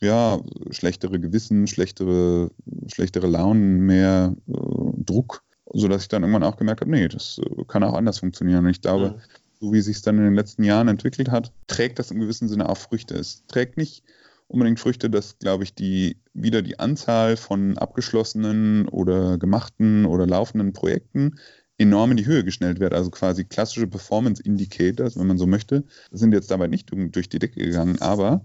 ja, 0.00 0.40
schlechtere 0.70 1.18
Gewissen, 1.18 1.66
schlechtere, 1.66 2.52
schlechtere 2.86 3.26
Launen, 3.26 3.80
mehr 3.80 4.34
äh, 4.46 4.52
Druck, 4.96 5.42
sodass 5.72 6.02
ich 6.02 6.08
dann 6.08 6.22
irgendwann 6.22 6.44
auch 6.44 6.56
gemerkt 6.56 6.82
habe, 6.82 6.90
nee, 6.90 7.08
das 7.08 7.38
äh, 7.38 7.64
kann 7.66 7.82
auch 7.82 7.94
anders 7.94 8.20
funktionieren. 8.20 8.64
Und 8.64 8.70
ich 8.70 8.80
glaube, 8.80 9.10
mhm 9.10 9.47
so 9.60 9.72
wie 9.72 9.80
sich 9.80 9.96
es 9.96 10.02
dann 10.02 10.18
in 10.18 10.24
den 10.24 10.34
letzten 10.34 10.64
Jahren 10.64 10.88
entwickelt 10.88 11.30
hat, 11.30 11.52
trägt 11.66 11.98
das 11.98 12.10
im 12.10 12.20
gewissen 12.20 12.48
Sinne 12.48 12.68
auch 12.68 12.76
Früchte. 12.76 13.14
Es 13.14 13.44
trägt 13.46 13.76
nicht 13.76 14.02
unbedingt 14.46 14.80
Früchte, 14.80 15.10
dass, 15.10 15.38
glaube 15.38 15.64
ich, 15.64 15.74
die 15.74 16.16
wieder 16.32 16.62
die 16.62 16.78
Anzahl 16.78 17.36
von 17.36 17.76
abgeschlossenen 17.76 18.88
oder 18.88 19.38
gemachten 19.38 20.06
oder 20.06 20.26
laufenden 20.26 20.72
Projekten 20.72 21.38
enorm 21.76 22.10
in 22.12 22.16
die 22.16 22.26
Höhe 22.26 22.44
geschnellt 22.44 22.80
wird. 22.80 22.94
Also 22.94 23.10
quasi 23.10 23.44
klassische 23.44 23.86
Performance 23.86 24.42
Indicators, 24.42 25.18
wenn 25.18 25.26
man 25.26 25.38
so 25.38 25.46
möchte, 25.46 25.84
sind 26.10 26.32
jetzt 26.32 26.50
dabei 26.50 26.66
nicht 26.66 26.90
durch 26.90 27.28
die 27.28 27.38
Decke 27.38 27.60
gegangen, 27.60 28.00
aber 28.00 28.44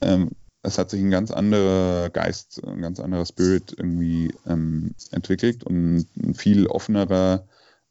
ähm, 0.00 0.30
es 0.62 0.78
hat 0.78 0.90
sich 0.90 1.00
ein 1.00 1.10
ganz 1.10 1.30
anderer 1.30 2.10
Geist, 2.10 2.62
ein 2.64 2.80
ganz 2.80 2.98
anderer 2.98 3.26
Spirit 3.26 3.74
irgendwie 3.76 4.34
ähm, 4.46 4.94
entwickelt 5.12 5.62
und 5.64 6.06
ein 6.16 6.34
viel 6.34 6.66
offenerer 6.66 7.46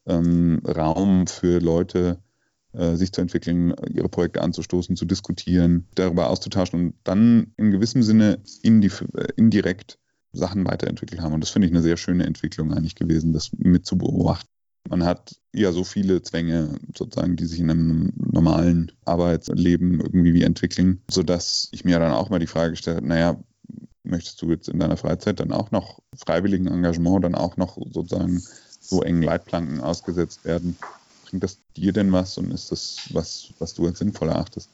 ähm, 0.06 0.62
Raum 0.66 1.28
für 1.28 1.60
Leute, 1.60 2.20
sich 2.96 3.12
zu 3.12 3.22
entwickeln, 3.22 3.74
ihre 3.90 4.10
Projekte 4.10 4.42
anzustoßen, 4.42 4.96
zu 4.96 5.06
diskutieren, 5.06 5.88
darüber 5.96 6.30
auszutauschen 6.30 6.80
und 6.80 6.96
dann 7.04 7.54
in 7.58 7.72
gewissem 7.72 8.04
Sinne 8.04 8.40
äh, 8.64 9.28
indirekt 9.36 10.00
Sachen 10.32 10.66
weiterentwickelt 10.66 11.22
haben. 11.22 11.34
Und 11.34 11.42
das 11.42 11.52
finde 11.52 11.68
ich 11.68 11.74
eine 11.74 11.84
sehr 11.84 11.98
schöne 11.98 12.26
Entwicklung 12.26 12.74
eigentlich 12.74 12.96
gewesen, 12.96 13.34
das 13.34 13.52
mit 13.58 13.86
zu 13.86 13.98
beobachten. 13.98 14.48
Man 14.90 15.06
hat 15.06 15.36
ja 15.54 15.72
so 15.72 15.84
viele 15.84 16.22
Zwänge 16.24 16.78
sozusagen, 16.98 17.36
die 17.36 17.46
sich 17.46 17.60
in 17.60 17.70
einem 17.70 18.12
normalen 18.16 18.92
Arbeitsleben 19.06 20.02
irgendwie 20.02 20.34
wie 20.34 20.44
entwickeln, 20.44 21.02
sodass 21.10 21.70
ich 21.72 21.86
mir 21.86 22.00
dann 22.00 22.12
auch 22.12 22.30
mal 22.30 22.40
die 22.40 22.48
Frage 22.48 22.72
gestellt 22.72 22.98
habe, 22.98 23.08
naja, 23.08 23.40
möchtest 24.04 24.42
du 24.42 24.50
jetzt 24.50 24.68
in 24.68 24.80
deiner 24.80 24.98
Freizeit 24.98 25.40
dann 25.40 25.54
auch 25.54 25.72
noch 25.72 26.00
freiwilligen 26.16 26.68
Engagement, 26.68 27.24
dann 27.24 27.36
auch 27.36 27.56
noch 27.56 27.78
sozusagen 27.92 28.42
so 28.82 29.02
engen 29.02 29.22
Leitplanken 29.22 29.80
ausgesetzt 29.80 30.44
werden, 30.44 30.76
bringt 31.34 31.44
das 31.44 31.58
dir 31.76 31.94
denn 31.94 32.12
was 32.12 32.38
und 32.38 32.52
ist 32.52 32.72
das 32.72 33.10
was, 33.12 33.50
was 33.58 33.74
du 33.74 33.88
als 33.88 33.98
sinnvoll 33.98 34.30
erachtest? 34.30 34.70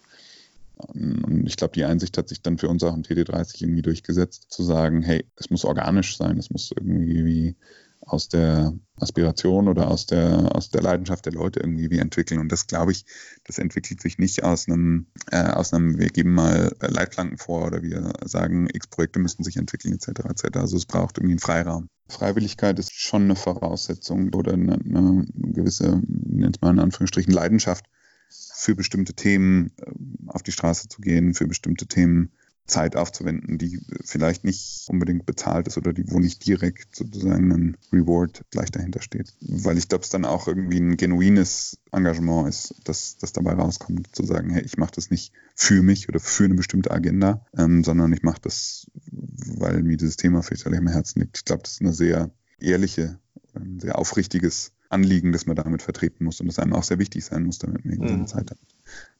Und 0.76 1.48
ich 1.48 1.56
glaube, 1.56 1.74
die 1.74 1.86
Einsicht 1.86 2.18
hat 2.18 2.28
sich 2.28 2.42
dann 2.42 2.58
für 2.58 2.68
uns 2.68 2.84
auch 2.84 2.94
im 2.94 3.04
TD30 3.04 3.64
irgendwie 3.64 3.82
durchgesetzt, 3.82 4.48
zu 4.50 4.64
sagen, 4.64 5.02
hey, 5.02 5.26
es 5.38 5.50
muss 5.50 5.64
organisch 5.64 6.18
sein, 6.18 6.38
es 6.38 6.50
muss 6.50 6.72
irgendwie 6.76 7.26
wie 7.26 7.56
aus 8.02 8.28
der 8.28 8.74
Aspiration 8.98 9.70
oder 9.70 9.90
aus 9.90 10.06
der, 10.06 10.54
aus 10.54 10.70
der 10.70 10.82
Leidenschaft 10.82 11.26
der 11.26 11.34
Leute 11.34 11.62
irgendwie 11.62 11.90
wie 11.92 12.00
entwickeln. 12.00 12.42
Und 12.42 12.52
das, 12.52 12.68
glaube 12.68 12.92
ich, 12.92 13.06
das 13.46 13.58
entwickelt 13.58 14.02
sich 14.02 14.18
nicht 14.18 14.44
aus 14.44 14.68
einem, 14.68 15.08
äh, 15.32 15.52
aus 15.52 15.74
einem, 15.74 15.98
wir 15.98 16.10
geben 16.10 16.34
mal 16.34 16.76
Leitplanken 16.82 17.38
vor 17.38 17.68
oder 17.68 17.84
wir 17.84 18.12
sagen, 18.26 18.68
x 18.72 18.88
Projekte 18.88 19.20
müssen 19.20 19.44
sich 19.46 19.56
entwickeln, 19.56 19.94
etc. 19.94 20.08
etc. 20.26 20.58
Also 20.58 20.76
es 20.76 20.86
braucht 20.86 21.18
irgendwie 21.18 21.34
einen 21.34 21.40
Freiraum. 21.40 21.90
Freiwilligkeit 22.10 22.80
ist 22.80 22.94
schon 22.94 23.24
eine 23.24 23.36
Voraussetzung 23.36 24.34
oder 24.34 24.54
eine, 24.54 24.74
eine 24.74 25.26
gewisse 25.34 26.02
jetzt 26.38 26.62
mal 26.62 26.72
in 26.72 26.80
Anführungsstrichen, 26.80 27.34
Leidenschaft 27.34 27.86
für 28.30 28.76
bestimmte 28.76 29.14
Themen 29.14 29.72
äh, 29.78 29.92
auf 30.28 30.44
die 30.44 30.52
Straße 30.52 30.88
zu 30.88 31.02
gehen, 31.02 31.34
für 31.34 31.48
bestimmte 31.48 31.88
Themen 31.88 32.32
Zeit 32.70 32.96
aufzuwenden, 32.96 33.58
die 33.58 33.82
vielleicht 34.04 34.44
nicht 34.44 34.86
unbedingt 34.88 35.26
bezahlt 35.26 35.68
ist 35.68 35.78
oder 35.78 35.94
die, 35.94 36.10
wo 36.10 36.20
nicht 36.20 36.46
direkt 36.46 36.96
sozusagen 36.96 37.52
ein 37.52 37.78
Reward 37.92 38.46
gleich 38.52 38.72
dahinter 38.72 39.02
steht. 39.02 39.34
Weil 39.42 39.78
ich 39.78 39.90
glaube, 39.90 40.04
es 40.04 40.10
dann 40.10 40.26
auch 40.26 40.48
irgendwie 40.48 40.80
ein 40.80 40.98
genuines 40.98 41.80
Engagement 41.92 42.48
ist, 42.48 42.76
das, 42.84 43.18
das 43.18 43.34
dabei 43.34 43.54
rauskommt, 43.54 44.16
zu 44.16 44.24
sagen, 44.26 44.50
hey, 44.52 44.64
ich 44.64 44.78
mache 44.78 44.94
das 44.96 45.10
nicht 45.10 45.34
für 45.56 45.82
mich 45.82 46.08
oder 46.08 46.20
für 46.20 46.46
eine 46.46 46.56
bestimmte 46.56 46.92
Agenda, 46.92 47.46
ähm, 47.58 47.84
sondern 47.84 48.14
ich 48.14 48.24
mache 48.24 48.40
das, 48.42 48.88
weil 49.12 49.84
mir 49.84 49.98
dieses 49.98 50.18
Thema 50.18 50.42
vielleicht 50.44 50.66
am 50.66 50.88
Herzen 50.88 51.22
liegt. 51.22 51.38
Ich 51.38 51.46
glaube, 51.46 51.64
das 51.64 51.74
ist 51.74 51.82
eine 51.82 51.94
sehr 51.94 52.32
ehrliche, 52.60 53.20
ein 53.54 53.80
sehr 53.80 53.98
aufrichtiges 53.98 54.72
Anliegen, 54.90 55.32
das 55.32 55.46
man 55.46 55.56
damit 55.56 55.84
vertreten 55.84 56.24
muss 56.24 56.42
und 56.42 56.48
das 56.48 56.60
einem 56.60 56.74
auch 56.74 56.84
sehr 56.84 57.00
wichtig 57.00 57.24
sein 57.24 57.44
muss, 57.44 57.60
damit 57.60 57.86
man 57.86 57.98
seine 58.00 58.18
mhm. 58.18 58.28
Zeit 58.28 58.52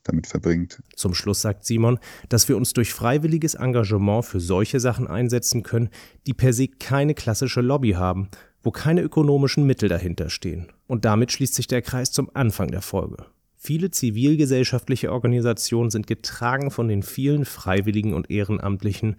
damit 0.04 0.28
verbringt. 0.28 0.82
Zum 0.96 1.14
Schluss 1.14 1.42
sagt 1.42 1.66
Simon, 1.66 2.00
dass 2.28 2.50
wir 2.50 2.58
uns 2.58 2.74
durch 2.74 2.94
freiwilliges 2.94 3.54
Engagement 3.54 4.26
für 4.26 4.40
solche 4.40 4.80
Sachen 4.80 5.08
einsetzen 5.08 5.64
können, 5.64 5.90
die 6.26 6.34
per 6.34 6.54
se 6.54 6.68
keine 6.68 7.14
klassische 7.14 7.62
Lobby 7.62 7.92
haben, 7.92 8.30
wo 8.64 8.72
keine 8.72 9.02
ökonomischen 9.02 9.66
Mittel 9.66 9.90
dahinter 9.90 10.30
stehen. 10.30 10.72
Und 10.88 11.06
damit 11.06 11.32
schließt 11.32 11.54
sich 11.54 11.68
der 11.68 11.82
Kreis 11.82 12.12
zum 12.12 12.30
Anfang 12.34 12.70
der 12.72 12.82
Folge. 12.82 13.26
Viele 13.56 13.92
zivilgesellschaftliche 13.92 15.12
Organisationen 15.12 15.92
sind 15.92 16.08
getragen 16.08 16.72
von 16.72 16.88
den 16.88 17.04
vielen 17.04 17.44
Freiwilligen 17.46 18.14
und 18.14 18.32
Ehrenamtlichen, 18.32 19.18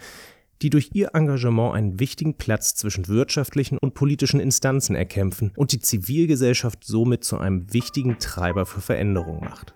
die 0.63 0.71
durch 0.71 0.91
ihr 0.93 1.11
Engagement 1.15 1.75
einen 1.75 2.01
wichtigen 2.01 2.35
Platz 2.35 2.75
zwischen 2.75 3.09
wirtschaftlichen 3.09 3.79
und 3.79 3.95
politischen 3.95 4.41
Instanzen 4.41 4.95
erkämpfen 4.95 5.53
und 5.57 5.73
die 5.73 5.81
Zivilgesellschaft 5.81 6.85
somit 6.85 7.25
zu 7.25 7.39
einem 7.39 7.73
wichtigen 7.73 8.19
Treiber 8.19 8.67
für 8.67 8.81
Veränderung 8.81 9.41
macht. 9.41 9.75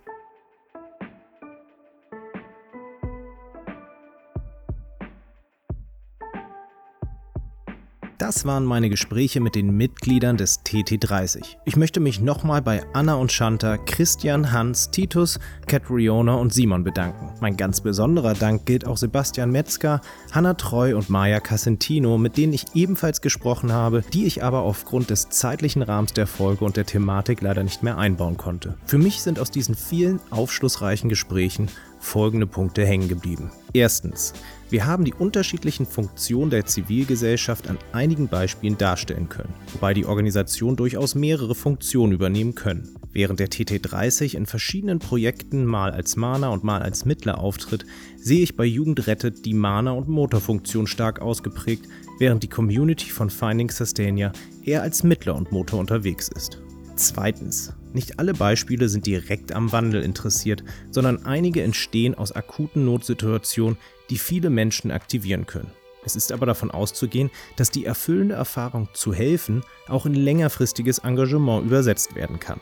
Das 8.17 8.45
waren 8.45 8.63
meine 8.63 8.89
Gespräche 8.89 9.41
mit 9.41 9.55
den 9.55 9.75
Mitgliedern 9.75 10.37
des 10.37 10.61
TT30. 10.61 11.57
Ich 11.65 11.75
möchte 11.75 11.99
mich 11.99 12.21
nochmal 12.21 12.61
bei 12.61 12.81
Anna 12.93 13.15
und 13.15 13.33
Shanta, 13.33 13.75
Christian, 13.77 14.53
Hans, 14.53 14.89
Titus, 14.89 15.37
Catriona 15.67 16.35
und 16.35 16.53
Simon 16.53 16.85
bedanken. 16.85 17.33
Mein 17.41 17.57
ganz 17.57 17.81
besonderer 17.81 18.33
Dank 18.33 18.65
gilt 18.65 18.87
auch 18.87 18.95
Sebastian 18.95 19.51
Metzger, 19.51 19.99
Hanna 20.31 20.53
Treu 20.53 20.95
und 20.95 21.09
Maya 21.09 21.41
Casentino, 21.41 22.17
mit 22.17 22.37
denen 22.37 22.53
ich 22.53 22.67
ebenfalls 22.73 23.19
gesprochen 23.19 23.73
habe, 23.73 24.01
die 24.13 24.25
ich 24.25 24.45
aber 24.45 24.61
aufgrund 24.61 25.09
des 25.09 25.27
zeitlichen 25.27 25.81
Rahmens 25.81 26.13
der 26.13 26.27
Folge 26.27 26.63
und 26.63 26.77
der 26.77 26.85
Thematik 26.85 27.41
leider 27.41 27.63
nicht 27.63 27.83
mehr 27.83 27.97
einbauen 27.97 28.37
konnte. 28.37 28.77
Für 28.85 28.97
mich 28.97 29.21
sind 29.21 29.39
aus 29.39 29.51
diesen 29.51 29.75
vielen 29.75 30.21
aufschlussreichen 30.29 31.09
Gesprächen 31.09 31.67
folgende 32.05 32.47
Punkte 32.47 32.85
hängen 32.85 33.09
geblieben. 33.09 33.51
Erstens, 33.73 34.33
wir 34.69 34.85
haben 34.85 35.05
die 35.05 35.13
unterschiedlichen 35.13 35.85
Funktionen 35.85 36.49
der 36.49 36.65
Zivilgesellschaft 36.65 37.69
an 37.69 37.77
einigen 37.91 38.27
Beispielen 38.27 38.77
darstellen 38.77 39.27
können, 39.27 39.53
wobei 39.73 39.93
die 39.93 40.05
Organisation 40.05 40.75
durchaus 40.75 41.15
mehrere 41.15 41.55
Funktionen 41.55 42.13
übernehmen 42.13 42.55
können. 42.55 42.95
Während 43.11 43.39
der 43.39 43.49
TT30 43.49 44.35
in 44.35 44.45
verschiedenen 44.45 44.99
Projekten 44.99 45.65
mal 45.65 45.91
als 45.91 46.15
Mahner 46.15 46.51
und 46.51 46.63
mal 46.63 46.81
als 46.81 47.05
Mittler 47.05 47.39
auftritt, 47.39 47.85
sehe 48.17 48.43
ich 48.43 48.55
bei 48.55 48.65
Jugend 48.65 49.07
rettet 49.07 49.45
die 49.45 49.53
Mahner- 49.53 49.95
und 49.95 50.07
Motorfunktion 50.07 50.87
stark 50.87 51.21
ausgeprägt, 51.21 51.85
während 52.19 52.43
die 52.43 52.49
Community 52.49 53.09
von 53.09 53.29
Finding 53.29 53.71
Sustainia 53.71 54.31
eher 54.63 54.81
als 54.81 55.03
Mittler 55.03 55.35
und 55.35 55.51
Motor 55.51 55.79
unterwegs 55.79 56.27
ist. 56.27 56.64
Zweitens, 56.95 57.73
nicht 57.93 58.19
alle 58.19 58.33
Beispiele 58.33 58.87
sind 58.87 59.05
direkt 59.05 59.51
am 59.51 59.71
Wandel 59.73 60.01
interessiert, 60.01 60.63
sondern 60.91 61.25
einige 61.25 61.61
entstehen 61.61 62.15
aus 62.15 62.31
akuten 62.31 62.85
Notsituationen, 62.85 63.77
die 64.09 64.17
viele 64.17 64.49
Menschen 64.49 64.91
aktivieren 64.91 65.45
können. 65.45 65.71
Es 66.05 66.15
ist 66.15 66.31
aber 66.31 66.45
davon 66.45 66.71
auszugehen, 66.71 67.31
dass 67.57 67.71
die 67.71 67.85
erfüllende 67.85 68.35
Erfahrung 68.35 68.87
zu 68.93 69.13
helfen 69.13 69.63
auch 69.87 70.05
in 70.05 70.13
längerfristiges 70.13 70.99
Engagement 70.99 71.65
übersetzt 71.65 72.15
werden 72.15 72.39
kann. 72.39 72.61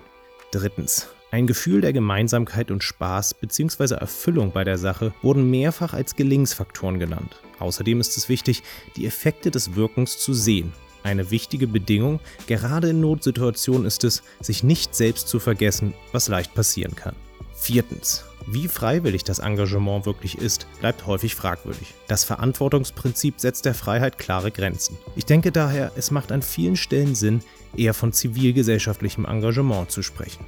Drittens. 0.52 1.10
Ein 1.30 1.48
Gefühl 1.48 1.82
der 1.82 1.94
Gemeinsamkeit 1.94 2.70
und 2.70 2.84
Spaß 2.84 3.34
bzw. 3.34 3.96
Erfüllung 3.96 4.52
bei 4.52 4.64
der 4.64 4.78
Sache 4.78 5.14
wurden 5.24 5.50
mehrfach 5.50 5.94
als 5.94 6.16
Gelingensfaktoren 6.16 7.00
genannt. 7.00 7.42
Außerdem 7.58 8.00
ist 8.00 8.18
es 8.18 8.30
wichtig, 8.30 8.62
die 8.96 9.08
Effekte 9.08 9.50
des 9.50 9.76
Wirkens 9.76 10.20
zu 10.20 10.34
sehen 10.34 10.74
eine 11.04 11.32
wichtige 11.32 11.68
Bedingung, 11.68 12.20
gerade 12.48 12.90
in 12.90 13.02
Notsituationen 13.02 13.86
ist 13.86 14.04
es, 14.04 14.24
sich 14.42 14.64
nicht 14.64 14.96
selbst 14.96 15.28
zu 15.28 15.40
vergessen, 15.40 15.94
was 16.12 16.28
leicht 16.28 16.54
passieren 16.54 16.96
kann. 16.96 17.16
Viertens. 17.54 18.26
Wie 18.46 18.68
freiwillig 18.68 19.24
das 19.24 19.40
Engagement 19.40 20.06
wirklich 20.06 20.38
ist, 20.38 20.68
bleibt 20.82 21.08
häufig 21.08 21.34
fragwürdig. 21.34 21.94
Das 22.08 22.26
Verantwortungsprinzip 22.26 23.40
setzt 23.40 23.66
der 23.66 23.74
Freiheit 23.74 24.18
klare 24.18 24.52
Grenzen. 24.52 24.98
Ich 25.16 25.26
denke 25.26 25.52
daher, 25.52 25.94
es 25.96 26.12
macht 26.12 26.32
an 26.32 26.42
vielen 26.42 26.76
Stellen 26.76 27.16
Sinn, 27.16 27.42
eher 27.78 27.94
von 27.94 28.12
zivilgesellschaftlichem 28.12 29.26
Engagement 29.26 29.92
zu 29.92 30.02
sprechen. 30.02 30.46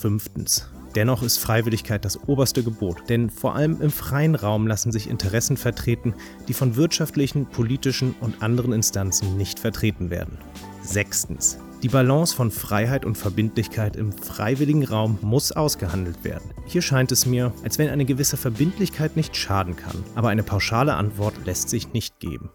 Fünftens. 0.00 0.68
Dennoch 0.96 1.22
ist 1.22 1.38
Freiwilligkeit 1.38 2.06
das 2.06 2.26
oberste 2.26 2.62
Gebot, 2.62 3.10
denn 3.10 3.28
vor 3.28 3.54
allem 3.54 3.82
im 3.82 3.90
freien 3.90 4.34
Raum 4.34 4.66
lassen 4.66 4.92
sich 4.92 5.10
Interessen 5.10 5.58
vertreten, 5.58 6.14
die 6.48 6.54
von 6.54 6.74
wirtschaftlichen, 6.74 7.44
politischen 7.44 8.14
und 8.20 8.42
anderen 8.42 8.72
Instanzen 8.72 9.36
nicht 9.36 9.60
vertreten 9.60 10.08
werden. 10.08 10.38
Sechstens. 10.80 11.58
Die 11.82 11.88
Balance 11.88 12.34
von 12.34 12.50
Freiheit 12.50 13.04
und 13.04 13.18
Verbindlichkeit 13.18 13.96
im 13.96 14.10
freiwilligen 14.10 14.84
Raum 14.84 15.18
muss 15.20 15.52
ausgehandelt 15.52 16.24
werden. 16.24 16.50
Hier 16.64 16.80
scheint 16.80 17.12
es 17.12 17.26
mir, 17.26 17.52
als 17.62 17.78
wenn 17.78 17.90
eine 17.90 18.06
gewisse 18.06 18.38
Verbindlichkeit 18.38 19.16
nicht 19.16 19.36
schaden 19.36 19.76
kann, 19.76 20.02
aber 20.14 20.30
eine 20.30 20.42
pauschale 20.42 20.94
Antwort 20.94 21.34
lässt 21.44 21.68
sich 21.68 21.92
nicht 21.92 22.18
geben. 22.20 22.48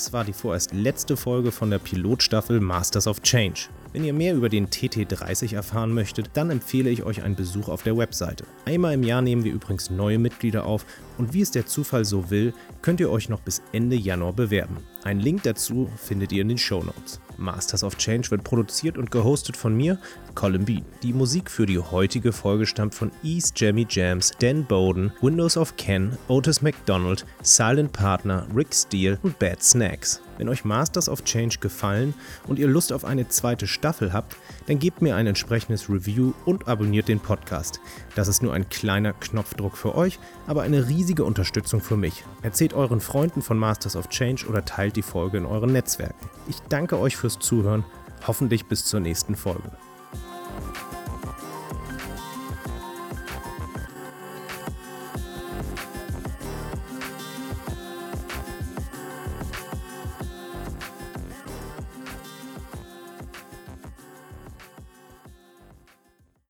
Das 0.00 0.14
war 0.14 0.24
die 0.24 0.32
vorerst 0.32 0.72
letzte 0.72 1.14
Folge 1.14 1.52
von 1.52 1.68
der 1.68 1.78
Pilotstaffel 1.78 2.58
Masters 2.58 3.06
of 3.06 3.20
Change. 3.20 3.68
Wenn 3.92 4.02
ihr 4.02 4.14
mehr 4.14 4.34
über 4.34 4.48
den 4.48 4.68
TT30 4.68 5.54
erfahren 5.54 5.92
möchtet, 5.92 6.30
dann 6.32 6.48
empfehle 6.48 6.88
ich 6.88 7.02
euch 7.02 7.22
einen 7.22 7.36
Besuch 7.36 7.68
auf 7.68 7.82
der 7.82 7.98
Webseite. 7.98 8.44
Einmal 8.64 8.94
im 8.94 9.02
Jahr 9.02 9.20
nehmen 9.20 9.44
wir 9.44 9.52
übrigens 9.52 9.90
neue 9.90 10.18
Mitglieder 10.18 10.64
auf 10.64 10.86
und 11.18 11.34
wie 11.34 11.42
es 11.42 11.50
der 11.50 11.66
Zufall 11.66 12.06
so 12.06 12.30
will, 12.30 12.54
könnt 12.80 13.00
ihr 13.00 13.10
euch 13.10 13.28
noch 13.28 13.40
bis 13.40 13.60
Ende 13.72 13.94
Januar 13.94 14.32
bewerben. 14.32 14.78
Einen 15.04 15.20
Link 15.20 15.42
dazu 15.42 15.90
findet 15.96 16.32
ihr 16.32 16.40
in 16.40 16.48
den 16.48 16.56
Show 16.56 16.82
Notes. 16.82 17.20
Masters 17.40 17.82
of 17.82 17.96
Change 17.96 18.30
wird 18.30 18.44
produziert 18.44 18.98
und 18.98 19.10
gehostet 19.10 19.56
von 19.56 19.76
mir, 19.76 19.98
Colin 20.34 20.64
Bean. 20.64 20.84
Die 21.02 21.12
Musik 21.12 21.50
für 21.50 21.66
die 21.66 21.78
heutige 21.78 22.32
Folge 22.32 22.66
stammt 22.66 22.94
von 22.94 23.10
East 23.22 23.58
Jammy 23.58 23.86
Jams, 23.88 24.32
Dan 24.38 24.64
Bowden, 24.64 25.12
Windows 25.20 25.56
of 25.56 25.76
Ken, 25.76 26.16
Otis 26.28 26.62
McDonald, 26.62 27.26
Silent 27.42 27.92
Partner, 27.92 28.46
Rick 28.54 28.74
Steele 28.74 29.18
und 29.22 29.38
Bad 29.38 29.62
Snacks. 29.62 30.20
Wenn 30.40 30.48
euch 30.48 30.64
Masters 30.64 31.10
of 31.10 31.22
Change 31.24 31.58
gefallen 31.60 32.14
und 32.46 32.58
ihr 32.58 32.66
Lust 32.66 32.94
auf 32.94 33.04
eine 33.04 33.28
zweite 33.28 33.66
Staffel 33.66 34.14
habt, 34.14 34.36
dann 34.68 34.78
gebt 34.78 35.02
mir 35.02 35.14
ein 35.14 35.26
entsprechendes 35.26 35.90
Review 35.90 36.32
und 36.46 36.66
abonniert 36.66 37.08
den 37.08 37.20
Podcast. 37.20 37.78
Das 38.14 38.26
ist 38.26 38.42
nur 38.42 38.54
ein 38.54 38.70
kleiner 38.70 39.12
Knopfdruck 39.12 39.76
für 39.76 39.94
euch, 39.94 40.18
aber 40.46 40.62
eine 40.62 40.88
riesige 40.88 41.24
Unterstützung 41.24 41.82
für 41.82 41.98
mich. 41.98 42.24
Erzählt 42.40 42.72
euren 42.72 43.02
Freunden 43.02 43.42
von 43.42 43.58
Masters 43.58 43.96
of 43.96 44.08
Change 44.08 44.46
oder 44.46 44.64
teilt 44.64 44.96
die 44.96 45.02
Folge 45.02 45.36
in 45.36 45.44
euren 45.44 45.74
Netzwerken. 45.74 46.30
Ich 46.48 46.58
danke 46.70 46.98
euch 46.98 47.18
fürs 47.18 47.38
Zuhören, 47.38 47.84
hoffentlich 48.26 48.64
bis 48.64 48.86
zur 48.86 49.00
nächsten 49.00 49.36
Folge. 49.36 49.70